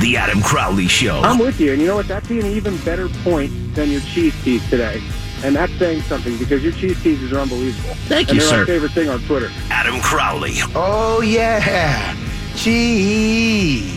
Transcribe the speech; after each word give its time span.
The 0.00 0.16
Adam 0.16 0.40
Crowley 0.42 0.88
Show. 0.88 1.20
I'm 1.22 1.38
with 1.38 1.60
you. 1.60 1.72
And 1.72 1.80
you 1.80 1.86
know 1.86 1.96
what? 1.96 2.08
That'd 2.08 2.28
be 2.28 2.40
an 2.40 2.46
even 2.46 2.76
better 2.78 3.08
point 3.22 3.52
than 3.74 3.90
your 3.90 4.00
cheese 4.00 4.34
teas 4.42 4.66
today. 4.70 5.02
And 5.44 5.54
that's 5.54 5.72
saying 5.78 6.02
something 6.02 6.36
because 6.38 6.62
your 6.62 6.72
cheese 6.72 7.00
teasers 7.02 7.32
are 7.32 7.40
unbelievable. 7.40 7.94
Thank 8.08 8.28
and 8.28 8.36
you, 8.36 8.40
they're 8.40 8.50
sir. 8.50 8.58
my 8.60 8.64
favorite 8.66 8.92
thing 8.92 9.08
on 9.10 9.20
Twitter. 9.20 9.50
Adam 9.70 10.00
Crowley 10.00 10.54
Oh, 10.74 11.20
yeah. 11.20 12.14
Cheese. 12.56 13.90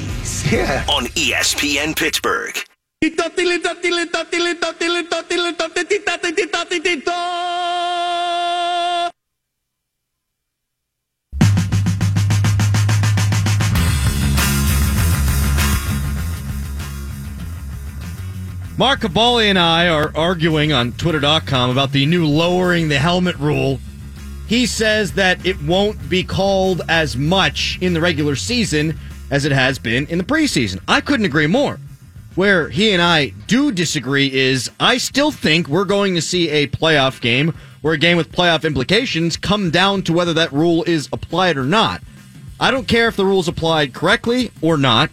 Yeah. 0.51 0.85
on 0.89 1.05
E 1.15 1.31
ESPN 1.31 1.95
Pittsburgh. 1.95 2.57
Mark 18.75 19.01
Kaboly 19.01 19.45
and 19.45 19.59
I 19.59 19.87
are 19.87 20.11
arguing 20.15 20.73
on 20.73 20.93
Twitter.com 20.93 21.69
about 21.69 21.91
the 21.91 22.07
new 22.07 22.25
lowering 22.25 22.89
the 22.89 22.97
helmet 22.97 23.37
rule. 23.37 23.79
He 24.47 24.65
says 24.65 25.13
that 25.13 25.45
it 25.45 25.61
won't 25.61 26.09
be 26.09 26.23
called 26.23 26.81
as 26.89 27.15
much 27.15 27.77
in 27.81 27.93
the 27.93 28.01
regular 28.01 28.35
season 28.35 28.97
as 29.29 29.45
it 29.45 29.51
has 29.51 29.77
been 29.77 30.07
in 30.07 30.17
the 30.17 30.23
preseason. 30.23 30.81
I 30.87 31.01
couldn't 31.01 31.27
agree 31.27 31.45
more. 31.45 31.79
Where 32.33 32.67
he 32.67 32.91
and 32.93 33.01
I 33.01 33.27
do 33.45 33.71
disagree 33.71 34.33
is 34.33 34.71
I 34.79 34.97
still 34.97 35.31
think 35.31 35.67
we're 35.67 35.85
going 35.85 36.15
to 36.15 36.21
see 36.21 36.49
a 36.49 36.67
playoff 36.67 37.21
game 37.21 37.53
or 37.83 37.93
a 37.93 37.97
game 37.99 38.17
with 38.17 38.31
playoff 38.31 38.65
implications 38.65 39.37
come 39.37 39.69
down 39.69 40.01
to 40.03 40.13
whether 40.13 40.33
that 40.33 40.51
rule 40.51 40.83
is 40.85 41.09
applied 41.13 41.57
or 41.57 41.65
not. 41.65 42.01
I 42.59 42.71
don't 42.71 42.87
care 42.87 43.07
if 43.07 43.15
the 43.15 43.25
rule 43.25 43.41
is 43.41 43.47
applied 43.47 43.93
correctly 43.93 44.49
or 44.63 44.77
not. 44.77 45.11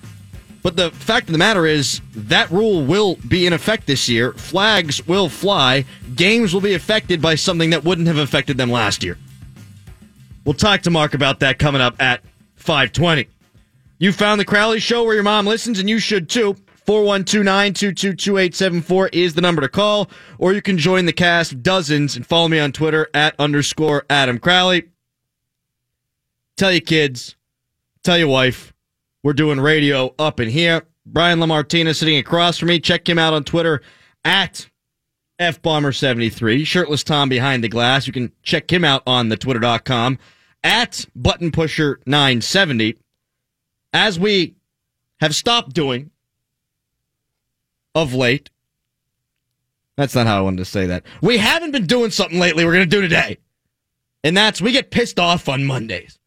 But 0.63 0.77
the 0.77 0.91
fact 0.91 1.29
of 1.29 1.33
the 1.33 1.39
matter 1.39 1.67
is, 1.67 2.01
that 2.15 2.51
rule 2.51 2.85
will 2.85 3.17
be 3.27 3.47
in 3.47 3.53
effect 3.53 3.87
this 3.87 4.09
year. 4.09 4.33
Flags 4.33 5.07
will 5.07 5.29
fly. 5.29 5.85
Games 6.15 6.53
will 6.53 6.61
be 6.61 6.75
affected 6.75 7.23
by 7.23 7.35
something 7.35 7.71
that 7.71 7.85
wouldn't 7.85 8.09
have 8.09 8.19
affected 8.19 8.59
them 8.59 8.71
last 8.71 9.03
year. 9.03 9.17
We'll 10.45 10.55
talk 10.55 10.83
to 10.83 10.91
Mark 10.91 11.15
about 11.15 11.41
that 11.41 11.59
coming 11.59 11.81
up 11.81 12.01
at 12.01 12.23
520. 12.57 13.29
You 13.99 14.13
found 14.13 14.41
the 14.41 14.45
Crowley 14.45 14.81
Show 14.81 15.05
where 15.05 15.15
your 15.15 15.23
mom 15.23 15.47
listens, 15.47 15.79
and 15.79 15.89
you 15.89 15.99
should 15.99 16.29
too. 16.29 16.57
412-922-2874 16.87 19.11
is 19.13 19.35
the 19.35 19.41
number 19.41 19.63
to 19.63 19.69
call, 19.69 20.11
or 20.39 20.53
you 20.53 20.63
can 20.63 20.77
join 20.77 21.07
the 21.07 21.13
cast 21.13 21.63
dozens 21.63 22.17
and 22.17 22.27
follow 22.27 22.49
me 22.49 22.59
on 22.59 22.73
Twitter 22.73 23.09
at 23.15 23.37
underscore 23.39 24.05
Adam 24.11 24.39
Crowley. 24.39 24.89
Tell 26.57 26.73
your 26.73 26.81
kids, 26.81 27.37
tell 28.03 28.19
your 28.19 28.29
wife, 28.29 28.75
we're 29.23 29.33
doing 29.33 29.61
radio 29.61 30.15
up 30.19 30.41
in 30.41 30.49
here. 30.49 30.83
Brian 31.07 31.41
Lamartina 31.41 31.95
sitting 31.95 32.19
across 32.19 32.59
from 32.59 32.69
me. 32.69 32.81
Check 32.81 33.09
him 33.09 33.19
out 33.19 33.33
on 33.33 33.45
Twitter 33.45 33.83
at 34.25 34.69
FBomber73. 35.41 36.67
Shirtless 36.67 37.03
Tom 37.03 37.29
behind 37.29 37.65
the 37.65 37.69
glass. 37.69 38.07
You 38.07 38.13
can 38.13 38.33
check 38.43 38.71
him 38.73 38.85
out 38.85 39.03
on 39.07 39.29
the 39.29 39.37
twitter.com 39.37 40.19
at 40.63 41.07
Button 41.17 41.51
Pusher 41.51 42.01
970. 42.07 42.97
As 43.93 44.19
we 44.19 44.55
have 45.21 45.35
stopped 45.35 45.75
doing 45.75 46.11
of 47.95 48.15
late. 48.15 48.51
That's 49.97 50.15
not 50.15 50.27
how 50.27 50.39
I 50.39 50.41
wanted 50.43 50.59
to 50.59 50.65
say 50.65 50.87
that. 50.87 51.05
We 51.21 51.39
haven't 51.39 51.73
been 51.73 51.87
doing 51.87 52.11
something 52.11 52.39
lately 52.39 52.65
we're 52.65 52.73
going 52.73 52.89
to 52.89 52.97
do 52.97 53.03
today. 53.03 53.39
And 54.23 54.37
that's 54.37 54.63
we 54.63 54.73
get 54.73 54.91
pissed 54.91 55.19
off 55.19 55.49
on 55.49 55.65
Mondays. 55.65 56.20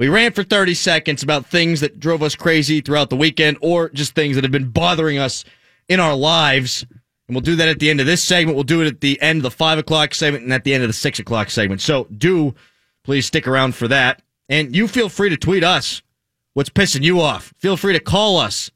We 0.00 0.08
ran 0.08 0.32
for 0.32 0.42
30 0.42 0.72
seconds 0.72 1.22
about 1.22 1.44
things 1.44 1.80
that 1.80 2.00
drove 2.00 2.22
us 2.22 2.34
crazy 2.34 2.80
throughout 2.80 3.10
the 3.10 3.16
weekend 3.16 3.58
or 3.60 3.90
just 3.90 4.14
things 4.14 4.34
that 4.34 4.44
have 4.44 4.50
been 4.50 4.70
bothering 4.70 5.18
us 5.18 5.44
in 5.90 6.00
our 6.00 6.14
lives. 6.14 6.86
And 7.28 7.34
we'll 7.36 7.42
do 7.42 7.56
that 7.56 7.68
at 7.68 7.80
the 7.80 7.90
end 7.90 8.00
of 8.00 8.06
this 8.06 8.24
segment. 8.24 8.54
We'll 8.54 8.64
do 8.64 8.80
it 8.80 8.86
at 8.86 9.02
the 9.02 9.20
end 9.20 9.40
of 9.40 9.42
the 9.42 9.50
five 9.50 9.76
o'clock 9.76 10.14
segment 10.14 10.44
and 10.44 10.54
at 10.54 10.64
the 10.64 10.72
end 10.72 10.82
of 10.82 10.88
the 10.88 10.94
six 10.94 11.18
o'clock 11.18 11.50
segment. 11.50 11.82
So 11.82 12.04
do 12.04 12.54
please 13.04 13.26
stick 13.26 13.46
around 13.46 13.74
for 13.74 13.88
that. 13.88 14.22
And 14.48 14.74
you 14.74 14.88
feel 14.88 15.10
free 15.10 15.28
to 15.28 15.36
tweet 15.36 15.62
us 15.62 16.00
what's 16.54 16.70
pissing 16.70 17.02
you 17.02 17.20
off. 17.20 17.52
Feel 17.58 17.76
free 17.76 17.92
to 17.92 18.00
call 18.00 18.38
us 18.38 18.70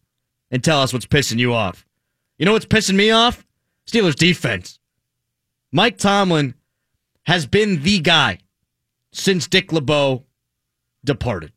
and 0.51 0.63
tell 0.63 0.83
us 0.83 0.93
what's 0.93 1.07
pissing 1.07 1.39
you 1.39 1.55
off. 1.55 1.87
You 2.37 2.45
know 2.45 2.53
what's 2.53 2.67
pissing 2.67 2.97
me 2.97 3.11
off? 3.11 3.47
Steelers 3.87 4.15
defense. 4.15 4.79
Mike 5.73 5.97
Tomlin 5.97 6.55
has 7.23 7.47
been 7.47 7.83
the 7.83 8.01
guy 8.01 8.41
since 9.11 9.49
Dick 9.49 9.73
LeBeau 9.73 10.27
departed. 11.05 11.53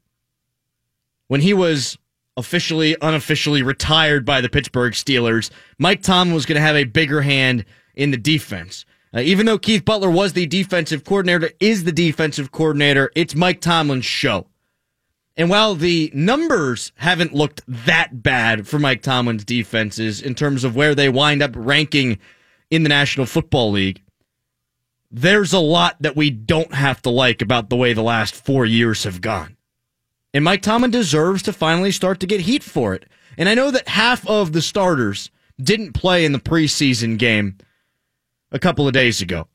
When 1.28 1.41
he 1.41 1.53
was 1.53 1.97
officially, 2.38 2.96
unofficially 3.02 3.63
retired 3.63 4.25
by 4.25 4.41
the 4.41 4.50
Pittsburgh 4.50 4.94
Steelers, 4.94 5.50
Mike 5.78 6.02
Tomlin 6.02 6.35
was 6.35 6.46
going 6.46 6.56
to 6.56 6.62
have 6.62 6.75
a 6.75 6.84
bigger 6.85 7.22
hand 7.22 7.66
in 7.96 8.12
the 8.12 8.18
defense. 8.18 8.85
Uh, 9.13 9.22
even 9.22 9.46
though 9.46 9.58
Keith 9.58 9.84
Butler 9.84 10.09
was 10.09 10.34
the 10.34 10.46
defensive 10.46 11.03
coordinator, 11.03 11.50
is 11.59 11.84
the 11.84 11.91
defensive 11.91 12.52
coordinator, 12.52 13.12
it's 13.16 13.35
Mike 13.35 13.62
Tomlin's 13.62 14.06
show. 14.06 14.47
And 15.35 15.50
while 15.50 15.75
the 15.75 16.12
numbers 16.14 16.91
haven't 16.96 17.34
looked 17.34 17.62
that 17.68 18.24
bad 18.24 18.68
for 18.68 18.79
Mike 18.79 19.03
Tomlin's 19.03 19.46
defenses 19.46 20.22
in 20.22 20.34
terms 20.35 20.64
of 20.64 20.75
where 20.75 20.96
they 20.96 21.09
wind 21.09 21.44
up 21.44 21.52
ranking 21.56 22.18
in 22.72 22.84
the 22.84 22.90
National 22.90 23.25
Football 23.25 23.72
League, 23.72 24.02
there's 25.09 25.53
a 25.53 25.59
lot 25.59 25.95
that 26.01 26.16
we 26.16 26.29
don't 26.29 26.73
have 26.73 27.01
to 27.03 27.09
like 27.09 27.41
about 27.41 27.69
the 27.69 27.75
way 27.75 27.94
the 27.94 28.01
last 28.01 28.35
four 28.35 28.66
years 28.66 29.03
have 29.03 29.22
gone. 29.22 29.57
And 30.34 30.44
Mike 30.44 30.62
Tomlin 30.62 30.91
deserves 30.91 31.41
to 31.44 31.53
finally 31.53 31.91
start 31.91 32.19
to 32.19 32.28
get 32.28 32.41
heat 32.41 32.63
for 32.63 32.94
it. 32.94 33.06
And 33.38 33.47
I 33.47 33.56
know 33.56 33.72
that 33.72 33.88
half 33.88 34.28
of 34.28 34.53
the 34.53 34.62
starters 34.62 35.31
didn't 35.62 35.94
play 35.94 36.25
in 36.25 36.31
the 36.31 36.40
preseason 36.40 37.17
game 37.17 37.57
a 38.51 38.59
couple 38.59 38.88
of 38.88 38.94
days 38.94 39.22
ago. 39.22 39.47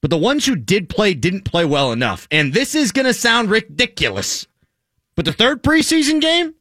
But 0.00 0.10
the 0.10 0.18
ones 0.18 0.44
who 0.44 0.56
did 0.56 0.88
play 0.88 1.14
didn't 1.14 1.44
play 1.44 1.64
well 1.64 1.92
enough. 1.92 2.26
And 2.30 2.52
this 2.52 2.74
is 2.74 2.92
going 2.92 3.06
to 3.06 3.14
sound 3.14 3.50
ridiculous. 3.50 4.46
But 5.14 5.24
the 5.24 5.32
third 5.32 5.62
preseason 5.62 6.20
game, 6.20 6.54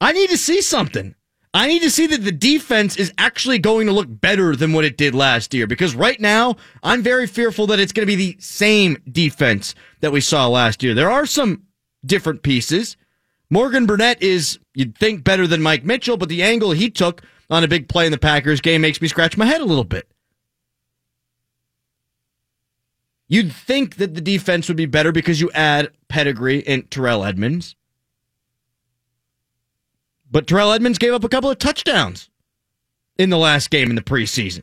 I 0.00 0.12
need 0.12 0.30
to 0.30 0.36
see 0.36 0.60
something. 0.60 1.14
I 1.56 1.68
need 1.68 1.80
to 1.80 1.90
see 1.90 2.06
that 2.08 2.22
the 2.22 2.32
defense 2.32 2.98
is 2.98 3.14
actually 3.16 3.58
going 3.58 3.86
to 3.86 3.92
look 3.94 4.08
better 4.10 4.54
than 4.54 4.74
what 4.74 4.84
it 4.84 4.98
did 4.98 5.14
last 5.14 5.54
year 5.54 5.66
because 5.66 5.94
right 5.94 6.20
now 6.20 6.56
I'm 6.82 7.02
very 7.02 7.26
fearful 7.26 7.66
that 7.68 7.80
it's 7.80 7.92
going 7.92 8.06
to 8.06 8.14
be 8.14 8.32
the 8.32 8.36
same 8.38 8.98
defense 9.10 9.74
that 10.00 10.12
we 10.12 10.20
saw 10.20 10.48
last 10.48 10.82
year. 10.82 10.92
There 10.92 11.10
are 11.10 11.24
some 11.24 11.62
different 12.04 12.42
pieces. 12.42 12.98
Morgan 13.48 13.86
Burnett 13.86 14.22
is, 14.22 14.58
you'd 14.74 14.98
think, 14.98 15.24
better 15.24 15.46
than 15.46 15.62
Mike 15.62 15.82
Mitchell, 15.82 16.18
but 16.18 16.28
the 16.28 16.42
angle 16.42 16.72
he 16.72 16.90
took 16.90 17.22
on 17.48 17.64
a 17.64 17.68
big 17.68 17.88
play 17.88 18.04
in 18.04 18.12
the 18.12 18.18
Packers 18.18 18.60
game 18.60 18.82
makes 18.82 19.00
me 19.00 19.08
scratch 19.08 19.38
my 19.38 19.46
head 19.46 19.62
a 19.62 19.64
little 19.64 19.82
bit. 19.82 20.06
You'd 23.28 23.50
think 23.50 23.96
that 23.96 24.14
the 24.14 24.20
defense 24.20 24.68
would 24.68 24.76
be 24.76 24.84
better 24.84 25.10
because 25.10 25.40
you 25.40 25.50
add 25.52 25.88
pedigree 26.08 26.66
and 26.66 26.90
Terrell 26.90 27.24
Edmunds. 27.24 27.76
But 30.30 30.46
Terrell 30.46 30.72
Edmunds 30.72 30.98
gave 30.98 31.12
up 31.12 31.24
a 31.24 31.28
couple 31.28 31.50
of 31.50 31.58
touchdowns 31.58 32.30
in 33.18 33.30
the 33.30 33.38
last 33.38 33.70
game 33.70 33.90
in 33.90 33.96
the 33.96 34.02
preseason. 34.02 34.62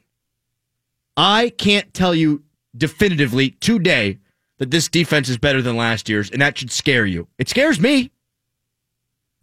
I 1.15 1.49
can't 1.57 1.93
tell 1.93 2.13
you 2.13 2.43
definitively 2.75 3.51
today 3.51 4.19
that 4.57 4.71
this 4.71 4.87
defense 4.87 5.29
is 5.29 5.37
better 5.37 5.61
than 5.61 5.77
last 5.77 6.09
year's, 6.09 6.29
and 6.29 6.41
that 6.41 6.57
should 6.57 6.71
scare 6.71 7.05
you. 7.05 7.27
It 7.37 7.49
scares 7.49 7.79
me. 7.79 8.11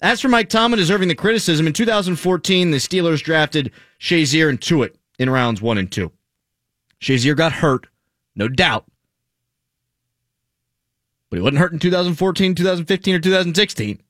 As 0.02 0.20
for 0.20 0.28
Mike 0.28 0.48
Tomlin 0.48 0.78
deserving 0.78 1.08
the 1.08 1.14
criticism, 1.14 1.66
in 1.66 1.72
2014, 1.72 2.70
the 2.70 2.78
Steelers 2.78 3.22
drafted 3.22 3.70
Shazier 4.00 4.48
and 4.48 4.60
Tuitt 4.60 4.96
in 5.18 5.28
rounds 5.28 5.60
one 5.60 5.78
and 5.78 5.90
two. 5.90 6.10
Shazier 7.00 7.36
got 7.36 7.52
hurt, 7.52 7.86
no 8.34 8.48
doubt. 8.48 8.86
But 11.28 11.36
he 11.36 11.42
wasn't 11.42 11.58
hurt 11.58 11.72
in 11.72 11.78
2014, 11.78 12.54
2015, 12.54 13.14
or 13.14 13.20
2016. 13.20 14.00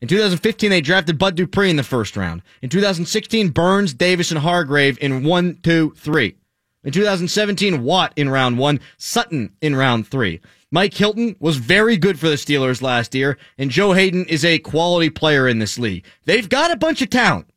In 0.00 0.08
2015, 0.08 0.70
they 0.70 0.80
drafted 0.80 1.18
Bud 1.18 1.34
Dupree 1.36 1.68
in 1.68 1.76
the 1.76 1.82
first 1.82 2.16
round. 2.16 2.42
In 2.62 2.70
2016, 2.70 3.50
Burns, 3.50 3.92
Davis, 3.92 4.30
and 4.30 4.40
Hargrave 4.40 4.98
in 5.00 5.24
one, 5.24 5.58
two, 5.62 5.92
three. 5.96 6.36
In 6.82 6.92
2017, 6.92 7.82
Watt 7.82 8.14
in 8.16 8.28
round 8.30 8.56
one, 8.56 8.80
Sutton 8.96 9.52
in 9.60 9.76
round 9.76 10.08
three. 10.08 10.40
Mike 10.70 10.94
Hilton 10.94 11.36
was 11.38 11.56
very 11.56 11.96
good 11.98 12.18
for 12.18 12.28
the 12.28 12.36
Steelers 12.36 12.80
last 12.80 13.14
year, 13.14 13.36
and 13.58 13.70
Joe 13.70 13.92
Haden 13.92 14.24
is 14.26 14.44
a 14.44 14.58
quality 14.60 15.10
player 15.10 15.46
in 15.46 15.58
this 15.58 15.78
league. 15.78 16.06
They've 16.24 16.48
got 16.48 16.70
a 16.70 16.76
bunch 16.76 17.02
of 17.02 17.10
talent. 17.10 17.50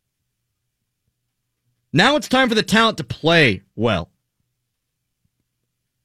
Now 1.94 2.16
it's 2.16 2.28
time 2.28 2.50
for 2.50 2.56
the 2.56 2.64
talent 2.64 2.98
to 2.98 3.04
play 3.04 3.62
well. 3.76 4.10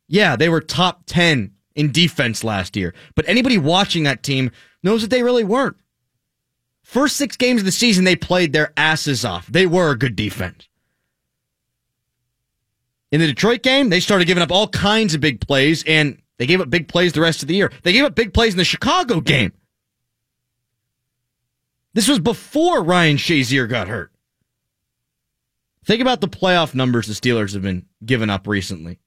Yeah, 0.06 0.36
they 0.36 0.48
were 0.48 0.60
top 0.60 1.02
10 1.06 1.52
in 1.74 1.92
defense 1.92 2.44
last 2.44 2.76
year, 2.76 2.94
but 3.14 3.28
anybody 3.28 3.58
watching 3.58 4.04
that 4.04 4.22
team 4.22 4.50
knows 4.82 5.00
that 5.00 5.10
they 5.10 5.22
really 5.22 5.44
weren't. 5.44 5.76
First 6.88 7.17
six 7.17 7.37
games 7.37 7.61
of 7.61 7.67
the 7.67 7.70
season, 7.70 8.05
they 8.05 8.17
played 8.17 8.55
their 8.55 8.73
asses 8.75 9.23
off. 9.23 9.46
They 9.46 9.67
were 9.67 9.90
a 9.90 9.99
good 9.99 10.17
defense. 10.17 10.70
In 13.12 13.20
the 13.20 13.26
Detroit 13.26 13.62
game, 13.62 13.90
they 13.90 14.00
started 14.00 14.25
giving 14.25 14.43
up 14.43 14.50
all 14.50 14.69
kinds 14.69 15.12
of 15.12 15.20
big 15.20 15.38
plays, 15.38 15.85
and 15.87 16.17
they 16.38 16.46
gave 16.46 16.62
up 16.62 16.70
big 16.70 16.88
plays 16.88 17.12
the 17.12 17.20
rest 17.20 17.43
of 17.43 17.49
the 17.49 17.56
year. 17.56 17.70
They 17.82 17.93
gave 17.93 18.06
up 18.06 18.14
big 18.14 18.32
plays 18.32 18.55
in 18.55 18.56
the 18.56 18.64
Chicago 18.64 19.20
game. 19.20 19.52
This 21.93 22.08
was 22.08 22.20
before 22.20 22.82
Ryan 22.82 23.19
Shazier 23.19 23.69
got 23.69 23.88
hurt. 23.88 24.11
Think 25.85 26.00
about 26.00 26.23
the 26.23 26.26
playoff 26.26 26.75
numbers 26.75 27.06
the 27.06 27.12
Steelers 27.12 27.52
have 27.52 27.62
been 27.62 27.85
giving 28.02 28.31
up 28.31 28.46
recently 28.46 28.99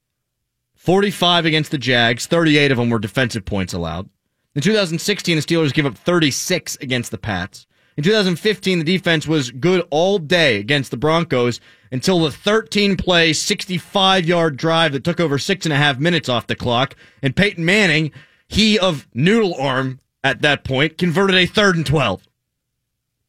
45 0.76 1.46
against 1.46 1.72
the 1.72 1.78
Jags, 1.78 2.28
38 2.28 2.70
of 2.70 2.78
them 2.78 2.90
were 2.90 3.00
defensive 3.00 3.44
points 3.44 3.72
allowed. 3.72 4.08
In 4.54 4.62
2016, 4.62 5.36
the 5.36 5.42
Steelers 5.42 5.74
gave 5.74 5.86
up 5.86 5.98
36 5.98 6.76
against 6.76 7.10
the 7.10 7.18
Pats. 7.18 7.66
In 7.96 8.04
2015, 8.04 8.78
the 8.78 8.84
defense 8.84 9.26
was 9.26 9.50
good 9.50 9.86
all 9.90 10.18
day 10.18 10.58
against 10.58 10.90
the 10.90 10.96
Broncos 10.96 11.60
until 11.90 12.20
the 12.20 12.30
13 12.30 12.96
play, 12.96 13.32
65 13.32 14.24
yard 14.26 14.56
drive 14.56 14.92
that 14.92 15.04
took 15.04 15.20
over 15.20 15.38
six 15.38 15.66
and 15.66 15.72
a 15.72 15.76
half 15.76 15.98
minutes 15.98 16.28
off 16.28 16.46
the 16.46 16.56
clock. 16.56 16.96
And 17.22 17.36
Peyton 17.36 17.64
Manning, 17.64 18.10
he 18.48 18.78
of 18.78 19.06
noodle 19.12 19.54
arm 19.54 20.00
at 20.24 20.40
that 20.42 20.64
point, 20.64 20.96
converted 20.96 21.36
a 21.36 21.46
third 21.46 21.76
and 21.76 21.84
12. 21.84 22.26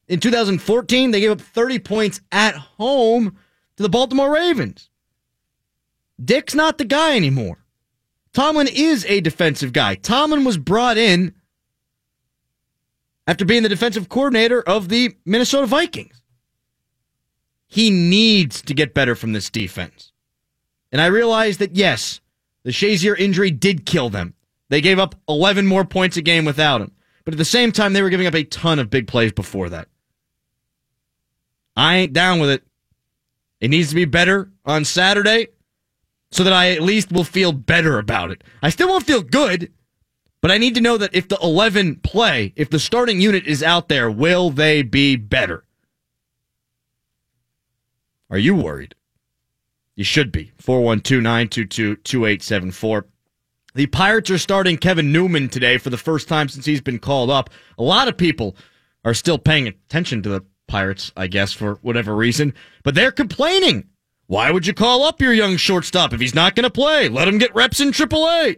In 0.08 0.20
2014, 0.20 1.12
they 1.12 1.20
gave 1.20 1.32
up 1.32 1.42
30 1.42 1.80
points 1.80 2.22
at 2.32 2.56
home 2.56 3.36
to 3.76 3.84
the 3.84 3.90
Baltimore 3.90 4.34
Ravens. 4.34 4.90
Dick's 6.24 6.54
not 6.54 6.78
the 6.78 6.86
guy 6.86 7.16
anymore. 7.16 7.58
Tomlin 8.34 8.68
is 8.68 9.06
a 9.06 9.22
defensive 9.22 9.74
guy. 9.74 9.96
Tomlin 9.96 10.44
was 10.44 10.58
brought 10.58 10.98
in 10.98 11.34
after 13.28 13.46
being 13.46 13.64
the 13.64 13.70
defensive 13.70 14.10
coordinator 14.10 14.62
of 14.62 14.90
the 14.90 15.16
Minnesota 15.26 15.68
Vikings. 15.68 16.22
He 17.68 17.90
needs 17.90 18.62
to 18.64 18.74
get 18.74 18.94
better 18.94 19.16
from 19.16 19.34
this 19.34 19.50
defense. 19.50 20.12
And 20.92 21.02
I 21.02 21.08
realize 21.08 21.58
that, 21.58 21.76
yes, 21.76 22.22
the 22.64 22.72
Shazier 22.72 23.18
injury 23.18 23.50
did 23.50 23.86
kill 23.86 24.10
them. 24.10 24.36
They 24.70 24.82
gave 24.82 25.00
up 25.00 25.16
11 25.28 25.66
more 25.66 25.86
points 25.86 26.18
a 26.18 26.22
game 26.22 26.46
without 26.46 26.82
him. 26.82 26.92
But 27.26 27.34
at 27.34 27.38
the 27.38 27.46
same 27.46 27.72
time, 27.72 27.94
they 27.94 28.02
were 28.02 28.10
giving 28.10 28.28
up 28.28 28.36
a 28.36 28.44
ton 28.44 28.80
of 28.80 28.90
big 28.90 29.08
plays 29.08 29.32
before 29.32 29.70
that. 29.70 29.88
I 31.76 31.96
ain't 31.98 32.14
down 32.14 32.40
with 32.40 32.50
it. 32.50 32.64
It 33.60 33.70
needs 33.70 33.90
to 33.90 33.96
be 33.96 34.06
better 34.06 34.52
on 34.66 34.86
Saturday 34.86 35.48
so 36.32 36.44
that 36.44 36.54
I 36.54 36.72
at 36.72 36.82
least 36.82 37.12
will 37.12 37.24
feel 37.24 37.52
better 37.52 37.98
about 37.98 38.32
it. 38.32 38.44
I 38.62 38.70
still 38.70 38.90
won't 38.90 39.06
feel 39.06 39.22
good, 39.22 39.72
but 40.44 40.52
I 40.52 40.58
need 40.58 40.76
to 40.76 40.82
know 40.82 40.98
that 40.98 41.16
if 41.16 41.30
the 41.30 41.40
11 41.42 42.02
play, 42.02 42.52
if 42.58 42.70
the 42.70 42.78
starting 42.78 43.22
unit 43.22 43.48
is 43.48 43.64
out 43.64 43.88
there, 43.88 44.12
will 44.12 44.50
they 44.50 44.82
be 44.82 45.16
better? 45.16 45.64
Are 48.30 48.38
you 48.38 48.54
worried? 48.54 48.94
You 49.96 50.04
should 50.04 50.34
be. 50.34 50.52
412 50.58 51.24
922 51.24 51.96
2874. 51.96 53.06
The 53.76 53.86
Pirates 53.86 54.30
are 54.32 54.38
starting 54.38 54.76
Kevin 54.76 55.14
Newman 55.14 55.48
today 55.48 55.78
for 55.78 55.90
the 55.90 55.98
first 55.98 56.28
time 56.28 56.50
since 56.50 56.66
he's 56.66 56.82
been 56.82 57.00
called 57.00 57.30
up. 57.30 57.50
A 57.78 57.84
lot 57.84 58.10
of 58.10 58.18
people 58.18 58.58
are 59.06 59.14
still 59.14 59.38
paying 59.38 59.70
attention 59.70 60.22
to 60.24 60.30
the 60.30 60.46
Pirates, 60.68 61.14
I 61.16 61.28
guess, 61.28 61.54
for 61.54 61.76
whatever 61.76 62.14
reason, 62.14 62.54
but 62.84 62.96
they're 62.96 63.14
complaining. 63.14 63.88
Why 64.28 64.52
would 64.52 64.68
you 64.68 64.74
call 64.74 65.04
up 65.04 65.22
your 65.22 65.32
young 65.32 65.56
shortstop 65.56 66.12
if 66.12 66.20
he's 66.20 66.36
not 66.36 66.54
going 66.54 66.66
to 66.66 66.70
play? 66.70 67.08
Let 67.08 67.30
him 67.30 67.38
get 67.38 67.56
reps 67.56 67.80
in 67.80 67.92
AAA. 67.92 68.58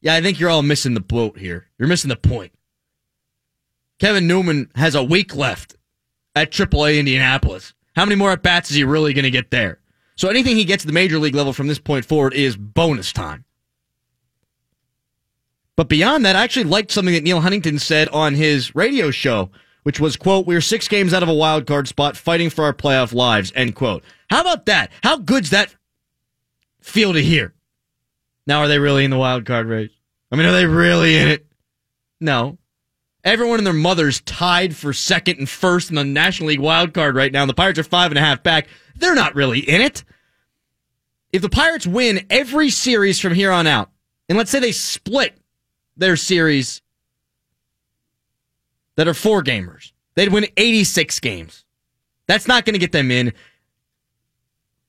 Yeah, 0.00 0.14
I 0.14 0.22
think 0.22 0.40
you're 0.40 0.50
all 0.50 0.62
missing 0.62 0.94
the 0.94 1.00
boat 1.00 1.38
here. 1.38 1.68
You're 1.78 1.88
missing 1.88 2.08
the 2.08 2.16
point. 2.16 2.52
Kevin 3.98 4.26
Newman 4.26 4.70
has 4.74 4.94
a 4.94 5.04
week 5.04 5.36
left 5.36 5.76
at 6.34 6.50
AAA 6.50 6.98
Indianapolis. 6.98 7.74
How 7.94 8.04
many 8.04 8.16
more 8.16 8.32
at 8.32 8.42
bats 8.42 8.70
is 8.70 8.76
he 8.76 8.84
really 8.84 9.12
going 9.12 9.24
to 9.24 9.30
get 9.30 9.50
there? 9.50 9.78
So 10.16 10.28
anything 10.28 10.56
he 10.56 10.64
gets 10.64 10.84
the 10.84 10.92
major 10.92 11.18
league 11.18 11.34
level 11.34 11.52
from 11.52 11.66
this 11.66 11.78
point 11.78 12.04
forward 12.04 12.34
is 12.34 12.56
bonus 12.56 13.12
time. 13.12 13.44
But 15.76 15.88
beyond 15.88 16.24
that, 16.24 16.36
I 16.36 16.44
actually 16.44 16.64
liked 16.64 16.90
something 16.90 17.14
that 17.14 17.22
Neal 17.22 17.40
Huntington 17.40 17.78
said 17.78 18.08
on 18.08 18.34
his 18.34 18.74
radio 18.74 19.10
show, 19.10 19.50
which 19.82 19.98
was, 19.98 20.16
quote, 20.16 20.46
we're 20.46 20.60
six 20.60 20.88
games 20.88 21.14
out 21.14 21.22
of 21.22 21.28
a 21.28 21.34
wild 21.34 21.66
card 21.66 21.88
spot 21.88 22.16
fighting 22.16 22.50
for 22.50 22.64
our 22.64 22.74
playoff 22.74 23.14
lives, 23.14 23.52
end 23.54 23.74
quote. 23.74 24.04
How 24.28 24.42
about 24.42 24.66
that? 24.66 24.92
How 25.02 25.16
good's 25.16 25.50
that 25.50 25.74
feel 26.82 27.12
to 27.14 27.22
hear? 27.22 27.54
Now, 28.46 28.60
are 28.60 28.68
they 28.68 28.78
really 28.78 29.04
in 29.04 29.10
the 29.10 29.18
wild 29.18 29.44
card 29.44 29.66
race? 29.66 29.90
I 30.30 30.36
mean, 30.36 30.46
are 30.46 30.52
they 30.52 30.66
really 30.66 31.16
in 31.16 31.28
it? 31.28 31.46
No. 32.20 32.58
Everyone 33.22 33.58
and 33.58 33.66
their 33.66 33.74
mother's 33.74 34.20
tied 34.22 34.74
for 34.74 34.92
second 34.92 35.38
and 35.38 35.48
first 35.48 35.90
in 35.90 35.96
the 35.96 36.04
National 36.04 36.48
League 36.48 36.60
wild 36.60 36.94
card 36.94 37.14
right 37.14 37.32
now. 37.32 37.44
The 37.44 37.54
Pirates 37.54 37.78
are 37.78 37.84
five 37.84 38.10
and 38.10 38.18
a 38.18 38.22
half 38.22 38.42
back. 38.42 38.68
They're 38.96 39.14
not 39.14 39.34
really 39.34 39.60
in 39.60 39.80
it. 39.80 40.04
If 41.32 41.42
the 41.42 41.48
Pirates 41.48 41.86
win 41.86 42.26
every 42.30 42.70
series 42.70 43.20
from 43.20 43.34
here 43.34 43.52
on 43.52 43.66
out, 43.66 43.90
and 44.28 44.38
let's 44.38 44.50
say 44.50 44.58
they 44.58 44.72
split 44.72 45.36
their 45.96 46.16
series 46.16 46.82
that 48.96 49.08
are 49.08 49.14
four 49.14 49.42
gamers. 49.42 49.92
They'd 50.14 50.32
win 50.32 50.46
86 50.56 51.20
games. 51.20 51.64
That's 52.26 52.46
not 52.48 52.64
going 52.64 52.74
to 52.74 52.78
get 52.78 52.92
them 52.92 53.10
in. 53.10 53.32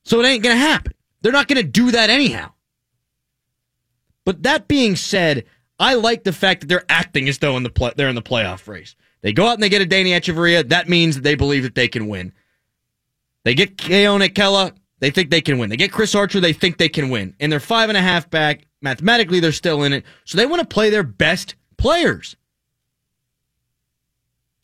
So 0.04 0.20
it 0.20 0.26
ain't 0.26 0.42
going 0.42 0.56
to 0.56 0.60
happen. 0.60 0.92
They're 1.20 1.32
not 1.32 1.48
going 1.48 1.62
to 1.62 1.68
do 1.68 1.92
that 1.92 2.10
anyhow. 2.10 2.52
But 4.24 4.42
that 4.44 4.68
being 4.68 4.96
said, 4.96 5.44
I 5.78 5.94
like 5.94 6.24
the 6.24 6.32
fact 6.32 6.60
that 6.60 6.66
they're 6.68 6.84
acting 6.88 7.28
as 7.28 7.38
though 7.38 7.56
in 7.56 7.62
the 7.62 7.92
they're 7.96 8.08
in 8.08 8.14
the 8.14 8.22
playoff 8.22 8.68
race. 8.68 8.94
They 9.20 9.32
go 9.32 9.46
out 9.46 9.54
and 9.54 9.62
they 9.62 9.68
get 9.68 9.82
a 9.82 9.86
Danny 9.86 10.10
Hechavarria. 10.10 10.68
That 10.68 10.88
means 10.88 11.16
that 11.16 11.22
they 11.22 11.34
believe 11.34 11.62
that 11.62 11.74
they 11.74 11.88
can 11.88 12.08
win. 12.08 12.32
They 13.44 13.54
get 13.54 13.76
Keone 13.76 14.28
Kela. 14.32 14.72
They 15.00 15.10
think 15.10 15.30
they 15.30 15.40
can 15.40 15.58
win. 15.58 15.70
They 15.70 15.76
get 15.76 15.92
Chris 15.92 16.14
Archer. 16.14 16.40
They 16.40 16.52
think 16.52 16.78
they 16.78 16.88
can 16.88 17.10
win. 17.10 17.34
And 17.40 17.50
they're 17.50 17.60
five 17.60 17.88
and 17.88 17.98
a 17.98 18.02
half 18.02 18.30
back. 18.30 18.66
Mathematically, 18.80 19.40
they're 19.40 19.52
still 19.52 19.82
in 19.82 19.92
it. 19.92 20.04
So 20.24 20.38
they 20.38 20.46
want 20.46 20.60
to 20.60 20.66
play 20.66 20.90
their 20.90 21.02
best 21.02 21.56
players. 21.76 22.36